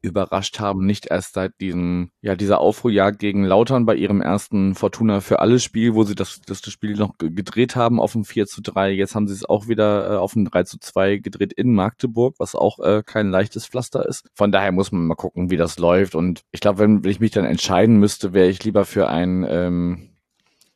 überrascht 0.00 0.58
haben, 0.60 0.84
nicht 0.84 1.06
erst 1.06 1.34
seit 1.34 1.60
diesem, 1.60 2.10
ja, 2.20 2.34
dieser 2.34 2.58
Aufholjagd 2.60 3.18
gegen 3.18 3.44
Lautern 3.44 3.86
bei 3.86 3.94
ihrem 3.94 4.20
ersten 4.20 4.74
Fortuna 4.74 5.20
für 5.20 5.38
alle 5.38 5.60
Spiel, 5.60 5.94
wo 5.94 6.02
sie 6.04 6.14
das, 6.14 6.40
das, 6.44 6.60
das 6.60 6.72
Spiel 6.72 6.96
noch 6.96 7.16
ge- 7.18 7.30
gedreht 7.30 7.76
haben 7.76 8.00
auf 8.00 8.14
ein 8.14 8.24
4 8.24 8.46
zu 8.46 8.62
3. 8.62 8.90
Jetzt 8.90 9.14
haben 9.14 9.28
sie 9.28 9.34
es 9.34 9.44
auch 9.44 9.68
wieder 9.68 10.12
äh, 10.12 10.16
auf 10.16 10.34
ein 10.34 10.44
3 10.44 10.64
zu 10.64 10.78
2 10.78 11.18
gedreht 11.18 11.52
in 11.52 11.72
Magdeburg, 11.74 12.34
was 12.38 12.54
auch 12.54 12.80
äh, 12.80 13.02
kein 13.04 13.30
leichtes 13.30 13.66
Pflaster 13.66 14.06
ist. 14.06 14.28
Von 14.34 14.52
daher 14.52 14.72
muss 14.72 14.92
man 14.92 15.06
mal 15.06 15.14
gucken, 15.14 15.50
wie 15.50 15.56
das 15.56 15.78
läuft. 15.78 16.14
Und 16.14 16.42
ich 16.50 16.60
glaube, 16.60 16.80
wenn, 16.80 17.04
wenn 17.04 17.10
ich 17.10 17.20
mich 17.20 17.30
dann 17.30 17.44
entscheiden 17.44 17.98
müsste, 17.98 18.32
wäre 18.32 18.48
ich 18.48 18.62
lieber 18.64 18.84
für 18.84 19.08
einen, 19.08 19.46
ähm, 19.48 20.10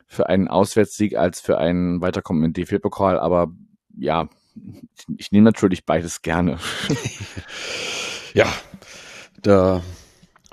für 0.06 0.28
einen 0.28 0.48
Auswärtssieg 0.48 1.16
als 1.16 1.40
für 1.40 1.58
einen 1.58 2.00
Weiterkommen 2.00 2.44
in 2.44 2.52
DFB-Pokal. 2.52 3.18
Aber 3.18 3.48
ja, 3.96 4.28
ich, 4.54 5.04
ich 5.18 5.32
nehme 5.32 5.44
natürlich 5.44 5.84
beides 5.84 6.22
gerne. 6.22 6.58
Ja, 8.36 8.52
da, 9.40 9.82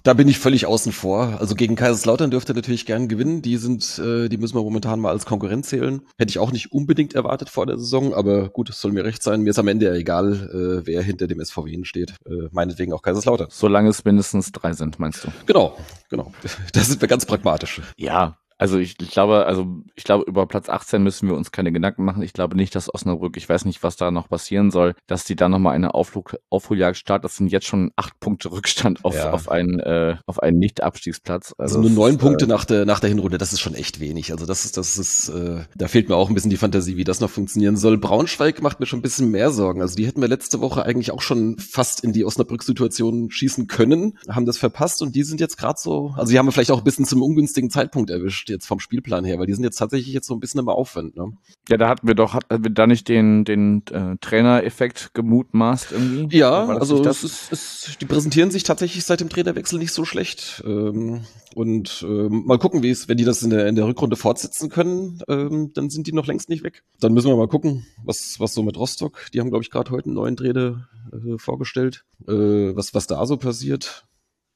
da 0.03 0.13
bin 0.13 0.29
ich 0.29 0.39
völlig 0.39 0.65
außen 0.65 0.93
vor. 0.93 1.37
Also 1.41 1.53
gegen 1.53 1.75
Kaiserslautern 1.75 2.31
dürfte 2.31 2.53
er 2.53 2.55
natürlich 2.55 2.85
gern 2.85 3.09
gewinnen. 3.09 3.41
Die 3.41 3.57
sind, 3.57 3.99
äh, 3.99 4.29
die 4.29 4.37
müssen 4.37 4.55
wir 4.55 4.63
momentan 4.63 5.01
mal 5.01 5.09
als 5.09 5.25
Konkurrent 5.25 5.65
zählen. 5.65 6.01
Hätte 6.17 6.29
ich 6.29 6.39
auch 6.39 6.53
nicht 6.53 6.71
unbedingt 6.71 7.13
erwartet 7.13 7.49
vor 7.49 7.65
der 7.65 7.77
Saison, 7.77 8.13
aber 8.13 8.47
gut, 8.47 8.69
es 8.69 8.79
soll 8.79 8.93
mir 8.93 9.03
recht 9.03 9.21
sein. 9.21 9.41
Mir 9.41 9.49
ist 9.49 9.59
am 9.59 9.67
Ende 9.67 9.87
ja 9.87 9.95
egal, 9.95 10.33
äh, 10.33 10.87
wer 10.87 11.03
hinter 11.03 11.27
dem 11.27 11.41
SV 11.41 11.65
Wien 11.65 11.83
steht. 11.83 12.11
Äh, 12.25 12.47
meinetwegen 12.51 12.93
auch 12.93 13.01
Kaiserslautern. 13.01 13.47
Solange 13.51 13.89
es 13.89 14.05
mindestens 14.05 14.53
drei 14.53 14.71
sind, 14.71 14.97
meinst 14.99 15.25
du? 15.25 15.27
Genau, 15.45 15.77
genau. 16.09 16.31
Da 16.71 16.79
sind 16.79 17.01
wir 17.01 17.09
ganz 17.09 17.25
pragmatisch. 17.25 17.81
Ja, 17.97 18.37
also 18.63 18.77
ich, 18.77 18.95
ich 19.01 19.11
glaube, 19.11 19.45
also 19.45 19.67
ich 19.93 20.05
glaube, 20.05 20.23
über 20.25 20.47
Platz 20.47 20.69
18 20.69 21.03
müssen 21.03 21.27
wir 21.27 21.35
uns 21.35 21.51
keine 21.51 21.73
Gedanken 21.73 22.05
machen. 22.05 22.23
Ich 22.23 22.31
glaube 22.31 22.55
nicht, 22.55 22.73
dass 22.75 22.93
Osnabrück, 22.93 23.35
ich 23.35 23.49
weiß 23.49 23.65
nicht, 23.65 23.83
was 23.83 23.97
da 23.97 24.09
noch 24.09 24.29
passieren 24.29 24.71
soll, 24.71 24.95
dass 25.05 25.25
die 25.25 25.35
da 25.35 25.49
nochmal 25.49 25.75
eine 25.75 25.93
Auflug, 25.93 26.37
Aufholjagd 26.49 26.95
starten. 26.95 27.23
Das 27.23 27.35
sind 27.35 27.47
jetzt 27.51 27.65
schon 27.65 27.91
acht 27.97 28.17
Punkte 28.21 28.53
Rückstand 28.53 29.03
auf, 29.03 29.15
Ja. 29.15 29.31
auf 29.33 29.49
einen, 29.51 29.81
äh, 29.81 30.15
auf 30.27 30.41
einen 30.41 30.59
Nicht-Abstiegsplatz. 30.59 31.53
Also 31.57 31.81
nur 31.81 31.89
es 31.89 31.95
neun 31.97 32.11
ist, 32.13 32.21
Punkte 32.21 32.45
Äh, 32.45 32.47
nach 32.47 32.63
der, 32.63 32.85
nach 32.85 33.01
der 33.01 33.09
Hinrunde, 33.09 33.37
das 33.37 33.51
ist 33.51 33.59
schon 33.59 33.75
echt 33.75 33.99
wenig. 33.99 34.31
Also 34.31 34.45
das 34.45 34.63
ist, 34.63 34.77
das 34.77 34.97
ist, 34.97 35.27
äh, 35.27 35.65
da 35.75 35.89
fehlt 35.89 36.07
mir 36.07 36.15
auch 36.15 36.29
ein 36.29 36.33
bisschen 36.33 36.49
die 36.49 36.55
Fantasie, 36.55 36.95
wie 36.95 37.03
das 37.03 37.19
noch 37.19 37.29
funktionieren 37.29 37.75
soll. 37.75 37.97
Braunschweig 37.97 38.61
macht 38.61 38.79
mir 38.79 38.85
schon 38.85 38.99
ein 38.99 39.03
bisschen 39.03 39.29
mehr 39.29 39.51
Sorgen. 39.51 39.81
Also 39.81 39.97
die 39.97 40.07
hätten 40.07 40.21
wir 40.21 40.29
letzte 40.29 40.61
Woche 40.61 40.85
eigentlich 40.85 41.11
auch 41.11 41.21
schon 41.21 41.57
fast 41.57 42.01
in 42.01 42.13
die 42.13 42.23
Osnabrück-Situation 42.23 43.29
schießen 43.29 43.67
können, 43.67 44.17
haben 44.29 44.45
das 44.45 44.57
verpasst 44.57 45.01
und 45.01 45.15
die 45.15 45.23
sind 45.23 45.41
jetzt 45.41 45.57
gerade 45.57 45.77
so, 45.77 46.13
also 46.15 46.31
die 46.31 46.39
haben 46.39 46.45
wir 46.45 46.53
vielleicht 46.53 46.71
auch 46.71 46.77
ein 46.77 46.85
bisschen 46.85 47.03
zum 47.05 47.21
ungünstigen 47.21 47.69
Zeitpunkt 47.69 48.09
erwischt, 48.09 48.49
jetzt 48.53 48.67
vom 48.67 48.79
Spielplan 48.79 49.25
her, 49.25 49.39
weil 49.39 49.47
die 49.47 49.53
sind 49.53 49.63
jetzt 49.63 49.77
tatsächlich 49.77 50.13
jetzt 50.13 50.27
so 50.27 50.33
ein 50.33 50.39
bisschen 50.39 50.59
im 50.59 50.69
Aufwand. 50.69 51.15
Ne? 51.15 51.33
ja, 51.69 51.77
da 51.77 51.89
hatten 51.89 52.07
wir 52.07 52.15
doch, 52.15 52.33
hatten 52.33 52.63
wir 52.63 52.71
da 52.71 52.87
nicht 52.87 53.07
den, 53.07 53.45
den 53.45 53.83
äh, 53.91 54.17
Trainereffekt 54.19 55.13
gemutmaßt 55.13 55.91
irgendwie? 55.91 56.37
Ja, 56.37 56.65
also 56.67 57.03
es 57.03 57.23
ist, 57.23 57.51
es, 57.51 57.97
die 57.99 58.05
präsentieren 58.05 58.51
sich 58.51 58.63
tatsächlich 58.63 59.03
seit 59.05 59.21
dem 59.21 59.29
Trainerwechsel 59.29 59.79
nicht 59.79 59.93
so 59.93 60.05
schlecht. 60.05 60.63
Ähm, 60.65 61.21
und 61.55 62.03
ähm, 62.07 62.43
mal 62.45 62.57
gucken, 62.57 62.83
wie 62.83 62.89
es, 62.89 63.07
wenn 63.07 63.17
die 63.17 63.23
das 63.23 63.43
in 63.43 63.49
der, 63.49 63.67
in 63.67 63.75
der 63.75 63.85
Rückrunde 63.85 64.15
fortsetzen 64.15 64.69
können, 64.69 65.19
ähm, 65.27 65.71
dann 65.73 65.89
sind 65.89 66.07
die 66.07 66.13
noch 66.13 66.27
längst 66.27 66.49
nicht 66.49 66.63
weg. 66.63 66.83
Dann 66.99 67.13
müssen 67.13 67.27
wir 67.27 67.37
mal 67.37 67.47
gucken, 67.47 67.85
was, 68.03 68.39
was 68.39 68.53
so 68.53 68.63
mit 68.63 68.77
Rostock, 68.77 69.27
die 69.33 69.39
haben, 69.39 69.49
glaube 69.49 69.63
ich, 69.63 69.71
gerade 69.71 69.91
heute 69.91 70.05
einen 70.05 70.15
neuen 70.15 70.35
Trainer 70.35 70.89
äh, 71.11 71.37
vorgestellt, 71.37 72.05
äh, 72.27 72.75
was, 72.75 72.93
was 72.93 73.07
da 73.07 73.25
so 73.25 73.37
passiert. 73.37 74.05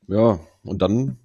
Ja, 0.08 0.40
und 0.64 0.82
dann, 0.82 1.18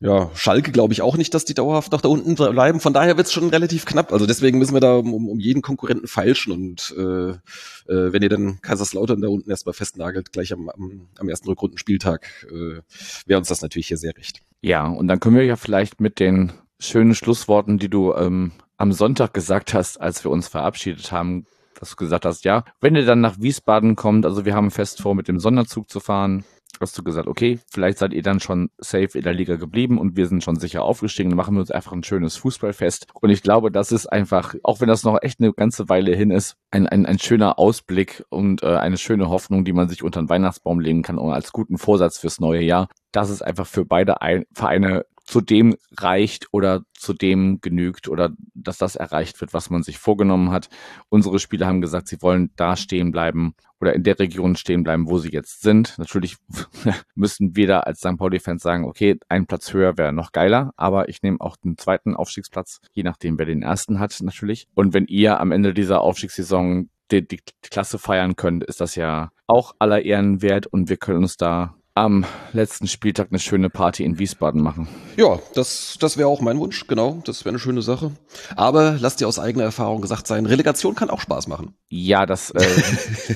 ja, 0.00 0.30
Schalke 0.34 0.72
glaube 0.72 0.92
ich 0.92 1.02
auch 1.02 1.16
nicht, 1.16 1.32
dass 1.34 1.44
die 1.44 1.54
dauerhaft 1.54 1.92
noch 1.92 2.00
da 2.00 2.08
unten 2.08 2.34
bleiben. 2.34 2.80
Von 2.80 2.92
daher 2.92 3.16
wird 3.16 3.26
es 3.26 3.32
schon 3.32 3.48
relativ 3.48 3.86
knapp. 3.86 4.12
Also 4.12 4.26
deswegen 4.26 4.58
müssen 4.58 4.74
wir 4.74 4.80
da 4.80 4.96
um, 4.96 5.28
um 5.28 5.40
jeden 5.40 5.62
Konkurrenten 5.62 6.06
feilschen. 6.06 6.52
Und 6.52 6.94
äh, 6.96 7.30
äh, 7.30 8.12
wenn 8.12 8.22
ihr 8.22 8.28
dann 8.28 8.60
Kaiserslautern 8.60 9.20
da 9.20 9.28
unten 9.28 9.50
erstmal 9.50 9.72
festnagelt, 9.72 10.32
gleich 10.32 10.52
am, 10.52 10.68
am, 10.68 11.08
am 11.18 11.28
ersten 11.28 11.48
Rückrundenspieltag, 11.48 12.46
äh, 12.50 12.82
wäre 13.26 13.38
uns 13.38 13.48
das 13.48 13.62
natürlich 13.62 13.88
hier 13.88 13.96
sehr 13.96 14.16
recht. 14.16 14.40
Ja, 14.60 14.86
und 14.86 15.08
dann 15.08 15.20
können 15.20 15.36
wir 15.36 15.44
ja 15.44 15.56
vielleicht 15.56 16.00
mit 16.00 16.20
den 16.20 16.52
schönen 16.78 17.14
Schlussworten, 17.14 17.78
die 17.78 17.88
du 17.88 18.14
ähm, 18.14 18.52
am 18.76 18.92
Sonntag 18.92 19.32
gesagt 19.34 19.74
hast, 19.74 20.00
als 20.00 20.24
wir 20.24 20.30
uns 20.30 20.48
verabschiedet 20.48 21.12
haben, 21.12 21.46
dass 21.78 21.90
du 21.90 21.96
gesagt 21.96 22.24
hast, 22.24 22.44
ja, 22.44 22.64
wenn 22.80 22.96
ihr 22.96 23.06
dann 23.06 23.20
nach 23.20 23.40
Wiesbaden 23.40 23.96
kommt, 23.96 24.26
also 24.26 24.44
wir 24.44 24.54
haben 24.54 24.70
fest 24.70 25.02
vor, 25.02 25.14
mit 25.14 25.28
dem 25.28 25.40
Sonderzug 25.40 25.90
zu 25.90 26.00
fahren, 26.00 26.44
hast 26.80 26.96
du 26.98 27.02
gesagt, 27.02 27.28
okay, 27.28 27.58
vielleicht 27.70 27.98
seid 27.98 28.12
ihr 28.12 28.22
dann 28.22 28.40
schon 28.40 28.70
safe 28.78 29.18
in 29.18 29.24
der 29.24 29.34
Liga 29.34 29.56
geblieben 29.56 29.98
und 29.98 30.16
wir 30.16 30.26
sind 30.26 30.42
schon 30.42 30.56
sicher 30.56 30.82
aufgestiegen, 30.82 31.30
dann 31.30 31.36
machen 31.36 31.54
wir 31.54 31.60
uns 31.60 31.70
einfach 31.70 31.92
ein 31.92 32.04
schönes 32.04 32.36
Fußballfest. 32.36 33.06
Und 33.20 33.30
ich 33.30 33.42
glaube, 33.42 33.70
das 33.70 33.92
ist 33.92 34.06
einfach, 34.06 34.54
auch 34.62 34.80
wenn 34.80 34.88
das 34.88 35.04
noch 35.04 35.18
echt 35.22 35.40
eine 35.40 35.52
ganze 35.52 35.88
Weile 35.88 36.14
hin 36.14 36.30
ist, 36.30 36.56
ein, 36.70 36.86
ein, 36.86 37.06
ein 37.06 37.18
schöner 37.18 37.58
Ausblick 37.58 38.24
und 38.28 38.62
äh, 38.62 38.76
eine 38.76 38.96
schöne 38.96 39.28
Hoffnung, 39.28 39.64
die 39.64 39.72
man 39.72 39.88
sich 39.88 40.02
unter 40.02 40.20
den 40.20 40.28
Weihnachtsbaum 40.28 40.80
legen 40.80 41.02
kann 41.02 41.18
und 41.18 41.32
als 41.32 41.52
guten 41.52 41.78
Vorsatz 41.78 42.18
fürs 42.18 42.40
neue 42.40 42.62
Jahr, 42.62 42.88
dass 43.12 43.30
es 43.30 43.42
einfach 43.42 43.66
für 43.66 43.84
beide 43.84 44.22
ein 44.22 44.44
Vereine 44.52 45.04
zu 45.24 45.40
dem 45.40 45.76
reicht 45.96 46.48
oder 46.52 46.82
zu 46.92 47.14
dem 47.14 47.60
genügt 47.60 48.08
oder 48.08 48.30
dass 48.54 48.78
das 48.78 48.94
erreicht 48.94 49.40
wird, 49.40 49.54
was 49.54 49.70
man 49.70 49.82
sich 49.82 49.98
vorgenommen 49.98 50.50
hat. 50.50 50.68
Unsere 51.08 51.38
Spieler 51.38 51.66
haben 51.66 51.80
gesagt, 51.80 52.08
sie 52.08 52.20
wollen 52.22 52.50
da 52.56 52.76
stehen 52.76 53.10
bleiben 53.10 53.54
oder 53.80 53.94
in 53.94 54.02
der 54.02 54.18
Region 54.18 54.56
stehen 54.56 54.84
bleiben, 54.84 55.08
wo 55.08 55.18
sie 55.18 55.32
jetzt 55.32 55.62
sind. 55.62 55.98
Natürlich 55.98 56.36
müssen 57.14 57.56
wir 57.56 57.66
da 57.66 57.80
als 57.80 58.00
St. 58.00 58.16
Pauli-Fans 58.16 58.62
sagen, 58.62 58.84
okay, 58.84 59.18
ein 59.28 59.46
Platz 59.46 59.72
höher 59.72 59.96
wäre 59.98 60.12
noch 60.12 60.32
geiler, 60.32 60.72
aber 60.76 61.08
ich 61.08 61.22
nehme 61.22 61.40
auch 61.40 61.56
den 61.56 61.78
zweiten 61.78 62.14
Aufstiegsplatz, 62.14 62.80
je 62.92 63.02
nachdem, 63.02 63.38
wer 63.38 63.46
den 63.46 63.62
ersten 63.62 63.98
hat, 63.98 64.16
natürlich. 64.20 64.68
Und 64.74 64.94
wenn 64.94 65.06
ihr 65.06 65.40
am 65.40 65.52
Ende 65.52 65.74
dieser 65.74 66.02
Aufstiegssaison 66.02 66.90
die, 67.10 67.26
die 67.26 67.40
Klasse 67.62 67.98
feiern 67.98 68.36
könnt, 68.36 68.64
ist 68.64 68.80
das 68.80 68.94
ja 68.94 69.30
auch 69.46 69.74
aller 69.78 70.02
Ehren 70.02 70.42
wert 70.42 70.66
und 70.66 70.88
wir 70.88 70.96
können 70.96 71.18
uns 71.18 71.36
da 71.36 71.74
am 71.94 72.24
letzten 72.52 72.88
Spieltag 72.88 73.28
eine 73.30 73.38
schöne 73.38 73.70
Party 73.70 74.04
in 74.04 74.18
Wiesbaden 74.18 74.60
machen. 74.60 74.88
Ja, 75.16 75.38
das, 75.54 75.96
das 76.00 76.16
wäre 76.16 76.28
auch 76.28 76.40
mein 76.40 76.58
Wunsch, 76.58 76.88
genau. 76.88 77.22
Das 77.24 77.44
wäre 77.44 77.50
eine 77.50 77.60
schöne 77.60 77.82
Sache. 77.82 78.10
Aber 78.56 78.96
lasst 78.98 79.20
dir 79.20 79.28
aus 79.28 79.38
eigener 79.38 79.64
Erfahrung 79.64 80.02
gesagt 80.02 80.26
sein, 80.26 80.46
Relegation 80.46 80.96
kann 80.96 81.08
auch 81.08 81.20
Spaß 81.20 81.46
machen. 81.46 81.76
Ja, 81.88 82.26
das 82.26 82.50
äh, 82.50 83.34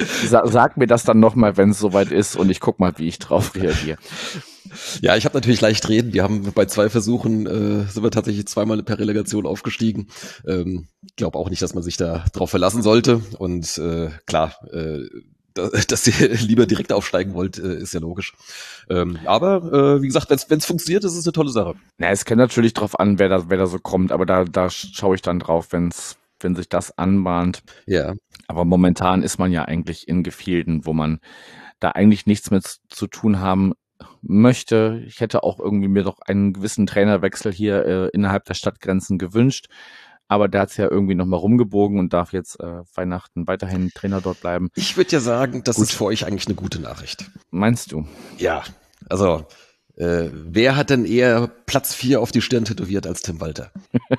sa 0.26 0.44
sag 0.46 0.76
mir 0.76 0.88
das 0.88 1.04
dann 1.04 1.20
nochmal, 1.20 1.56
wenn 1.56 1.70
es 1.70 1.78
soweit 1.78 2.10
ist 2.10 2.34
und 2.34 2.50
ich 2.50 2.58
guck 2.58 2.80
mal, 2.80 2.94
wie 2.96 3.06
ich 3.06 3.20
drauf 3.20 3.54
reagiere. 3.54 3.98
Ja, 5.00 5.16
ich 5.16 5.24
habe 5.24 5.36
natürlich 5.36 5.60
leicht 5.60 5.88
reden. 5.88 6.12
Wir 6.12 6.24
haben 6.24 6.52
bei 6.52 6.66
zwei 6.66 6.90
Versuchen 6.90 7.46
äh, 7.46 7.84
sind 7.88 8.02
wir 8.02 8.10
tatsächlich 8.10 8.48
zweimal 8.48 8.82
per 8.82 8.98
Relegation 8.98 9.46
aufgestiegen. 9.46 10.08
Ähm, 10.44 10.88
glaube 11.14 11.38
auch 11.38 11.50
nicht, 11.50 11.62
dass 11.62 11.74
man 11.74 11.84
sich 11.84 11.96
da 11.96 12.24
drauf 12.32 12.50
verlassen 12.50 12.82
sollte. 12.82 13.22
Und 13.38 13.78
äh, 13.78 14.10
klar, 14.26 14.56
äh, 14.72 15.04
dass 15.88 16.06
ihr 16.06 16.34
lieber 16.34 16.66
direkt 16.66 16.92
aufsteigen 16.92 17.34
wollt, 17.34 17.58
äh, 17.58 17.76
ist 17.76 17.94
ja 17.94 18.00
logisch. 18.00 18.34
Ähm, 18.88 19.18
aber 19.24 19.96
äh, 19.96 20.02
wie 20.02 20.06
gesagt, 20.06 20.30
wenn 20.30 20.58
es 20.58 20.66
funktioniert, 20.66 21.04
ist 21.04 21.14
es 21.14 21.26
eine 21.26 21.32
tolle 21.32 21.50
Sache. 21.50 21.74
Na, 21.98 22.10
es 22.10 22.24
kommt 22.24 22.38
natürlich 22.38 22.74
drauf 22.74 22.98
an, 22.98 23.18
wer 23.18 23.28
da, 23.28 23.48
wer 23.48 23.58
da 23.58 23.66
so 23.66 23.78
kommt, 23.78 24.12
aber 24.12 24.26
da, 24.26 24.44
da 24.44 24.70
schaue 24.70 25.14
ich 25.14 25.22
dann 25.22 25.38
drauf, 25.38 25.68
wenn's, 25.70 26.16
wenn 26.40 26.54
sich 26.54 26.68
das 26.68 26.96
anbahnt. 26.98 27.62
Ja. 27.86 28.14
Aber 28.48 28.64
momentan 28.64 29.22
ist 29.22 29.38
man 29.38 29.52
ja 29.52 29.64
eigentlich 29.64 30.08
in 30.08 30.22
Gefilden, 30.22 30.86
wo 30.86 30.92
man 30.92 31.20
da 31.80 31.90
eigentlich 31.90 32.26
nichts 32.26 32.50
mit 32.50 32.78
zu 32.88 33.06
tun 33.06 33.40
haben 33.40 33.74
möchte. 34.22 35.02
Ich 35.06 35.20
hätte 35.20 35.42
auch 35.42 35.58
irgendwie 35.58 35.88
mir 35.88 36.02
doch 36.02 36.18
einen 36.20 36.52
gewissen 36.52 36.86
Trainerwechsel 36.86 37.52
hier 37.52 37.84
äh, 37.84 38.08
innerhalb 38.12 38.44
der 38.44 38.54
Stadtgrenzen 38.54 39.18
gewünscht. 39.18 39.66
Aber 40.28 40.48
der 40.48 40.62
hat 40.62 40.70
es 40.70 40.76
ja 40.76 40.90
irgendwie 40.90 41.14
nochmal 41.14 41.40
rumgebogen 41.40 41.98
und 41.98 42.12
darf 42.12 42.32
jetzt 42.32 42.60
äh, 42.60 42.82
Weihnachten 42.94 43.46
weiterhin 43.46 43.90
Trainer 43.94 44.20
dort 44.20 44.40
bleiben. 44.40 44.70
Ich 44.74 44.96
würde 44.96 45.10
ja 45.12 45.20
sagen, 45.20 45.62
das 45.64 45.76
Gut. 45.76 45.84
ist 45.84 45.92
für 45.92 46.04
euch 46.04 46.26
eigentlich 46.26 46.46
eine 46.46 46.56
gute 46.56 46.80
Nachricht. 46.80 47.30
Meinst 47.50 47.92
du? 47.92 48.06
Ja, 48.38 48.64
also 49.08 49.46
äh, 49.96 50.28
wer 50.32 50.76
hat 50.76 50.90
denn 50.90 51.04
eher 51.04 51.48
Platz 51.66 51.94
4 51.94 52.20
auf 52.20 52.32
die 52.32 52.42
Stirn 52.42 52.64
tätowiert 52.64 53.06
als 53.06 53.22
Tim 53.22 53.40
Walter? 53.40 53.70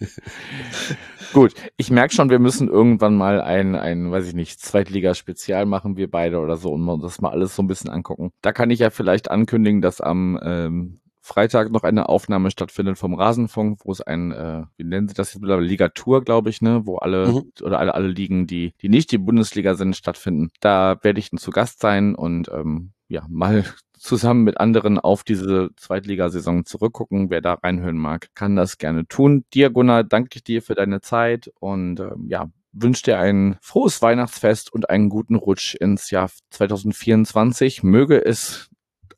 Gut, 1.32 1.54
ich 1.76 1.90
merke 1.90 2.14
schon, 2.14 2.30
wir 2.30 2.38
müssen 2.38 2.68
irgendwann 2.68 3.16
mal 3.16 3.40
ein, 3.40 3.74
ein, 3.74 4.10
weiß 4.10 4.28
ich 4.28 4.34
nicht, 4.34 4.60
Zweitliga-Spezial 4.60 5.66
machen, 5.66 5.96
wir 5.96 6.10
beide 6.10 6.38
oder 6.38 6.56
so, 6.56 6.72
und 6.72 7.02
das 7.02 7.20
mal 7.20 7.30
alles 7.30 7.54
so 7.54 7.62
ein 7.62 7.66
bisschen 7.66 7.90
angucken. 7.90 8.32
Da 8.42 8.52
kann 8.52 8.70
ich 8.70 8.78
ja 8.78 8.90
vielleicht 8.90 9.30
ankündigen, 9.30 9.82
dass 9.82 10.00
am 10.00 10.38
ähm, 10.42 11.00
Freitag 11.28 11.70
noch 11.70 11.84
eine 11.84 12.08
Aufnahme 12.08 12.50
stattfindet 12.50 12.96
vom 12.96 13.12
Rasenfunk, 13.12 13.80
wo 13.84 13.92
es 13.92 14.00
ein, 14.00 14.32
äh, 14.32 14.64
wie 14.78 14.84
nennen 14.84 15.08
sie 15.08 15.14
das 15.14 15.34
jetzt 15.34 15.42
mittlerweile, 15.42 15.66
Ligatur, 15.66 16.24
glaube 16.24 16.48
ich, 16.48 16.62
ne, 16.62 16.86
wo 16.86 16.96
alle 16.96 17.28
mhm. 17.28 17.52
oder 17.62 17.78
alle, 17.78 17.94
alle 17.94 18.08
Ligen, 18.08 18.46
die, 18.46 18.72
die 18.80 18.88
nicht 18.88 19.12
die 19.12 19.18
Bundesliga 19.18 19.74
sind, 19.74 19.94
stattfinden. 19.94 20.50
Da 20.60 20.96
werde 21.02 21.20
ich 21.20 21.30
dann 21.30 21.38
zu 21.38 21.50
Gast 21.50 21.80
sein 21.80 22.14
und 22.14 22.48
ähm, 22.48 22.92
ja, 23.08 23.26
mal 23.28 23.64
zusammen 23.98 24.42
mit 24.42 24.58
anderen 24.58 24.98
auf 24.98 25.22
diese 25.22 25.68
Zweitligasaison 25.76 26.64
zurückgucken. 26.64 27.28
Wer 27.28 27.42
da 27.42 27.54
reinhören 27.54 27.98
mag, 27.98 28.28
kann 28.34 28.56
das 28.56 28.78
gerne 28.78 29.06
tun. 29.06 29.44
Dir, 29.52 29.68
Gunnar, 29.68 30.04
danke 30.04 30.30
ich 30.36 30.44
dir 30.44 30.62
für 30.62 30.74
deine 30.74 31.02
Zeit 31.02 31.52
und 31.60 32.00
ähm, 32.00 32.26
ja, 32.28 32.48
wünsche 32.72 33.02
dir 33.02 33.18
ein 33.18 33.58
frohes 33.60 34.00
Weihnachtsfest 34.00 34.72
und 34.72 34.88
einen 34.88 35.10
guten 35.10 35.34
Rutsch 35.34 35.74
ins 35.74 36.10
Jahr 36.10 36.30
2024. 36.50 37.82
Möge 37.82 38.24
es 38.24 38.70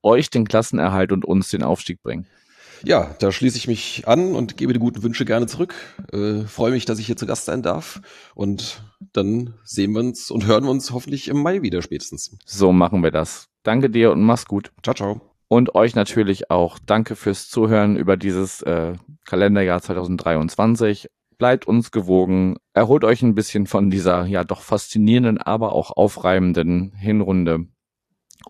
euch 0.02 0.30
den 0.30 0.46
Klassenerhalt 0.46 1.12
und 1.12 1.24
uns 1.24 1.48
den 1.48 1.62
Aufstieg 1.62 2.02
bringen. 2.02 2.26
Ja, 2.84 3.14
da 3.18 3.30
schließe 3.30 3.58
ich 3.58 3.68
mich 3.68 4.04
an 4.06 4.34
und 4.34 4.56
gebe 4.56 4.72
die 4.72 4.78
guten 4.78 5.02
Wünsche 5.02 5.24
gerne 5.24 5.46
zurück. 5.46 5.74
Äh, 6.12 6.42
freue 6.42 6.72
mich, 6.72 6.86
dass 6.86 6.98
ich 6.98 7.06
hier 7.06 7.16
zu 7.16 7.26
Gast 7.26 7.44
sein 7.44 7.62
darf. 7.62 8.00
Und 8.34 8.82
dann 9.12 9.54
sehen 9.64 9.92
wir 9.92 10.00
uns 10.00 10.30
und 10.30 10.46
hören 10.46 10.64
wir 10.64 10.70
uns 10.70 10.90
hoffentlich 10.90 11.28
im 11.28 11.42
Mai 11.42 11.62
wieder 11.62 11.82
spätestens. 11.82 12.36
So 12.46 12.72
machen 12.72 13.02
wir 13.02 13.10
das. 13.10 13.48
Danke 13.62 13.90
dir 13.90 14.12
und 14.12 14.22
mach's 14.22 14.46
gut. 14.46 14.72
Ciao, 14.82 14.94
ciao. 14.94 15.20
Und 15.48 15.74
euch 15.74 15.94
natürlich 15.94 16.50
auch 16.50 16.78
danke 16.78 17.16
fürs 17.16 17.48
Zuhören 17.48 17.96
über 17.96 18.16
dieses 18.16 18.62
äh, 18.62 18.94
Kalenderjahr 19.26 19.82
2023. 19.82 21.08
Bleibt 21.38 21.66
uns 21.66 21.90
gewogen, 21.90 22.56
erholt 22.72 23.02
euch 23.02 23.22
ein 23.22 23.34
bisschen 23.34 23.66
von 23.66 23.90
dieser 23.90 24.26
ja 24.26 24.44
doch 24.44 24.60
faszinierenden, 24.60 25.38
aber 25.38 25.72
auch 25.72 25.90
aufreibenden 25.96 26.92
Hinrunde 26.92 27.66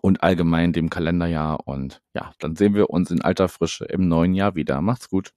und 0.01 0.23
allgemein 0.23 0.73
dem 0.73 0.89
Kalenderjahr. 0.89 1.67
Und 1.67 2.01
ja, 2.13 2.31
dann 2.39 2.55
sehen 2.55 2.75
wir 2.75 2.89
uns 2.89 3.11
in 3.11 3.21
alter 3.21 3.49
Frische 3.49 3.85
im 3.85 4.07
neuen 4.07 4.33
Jahr 4.33 4.55
wieder. 4.55 4.81
Macht's 4.81 5.09
gut. 5.09 5.33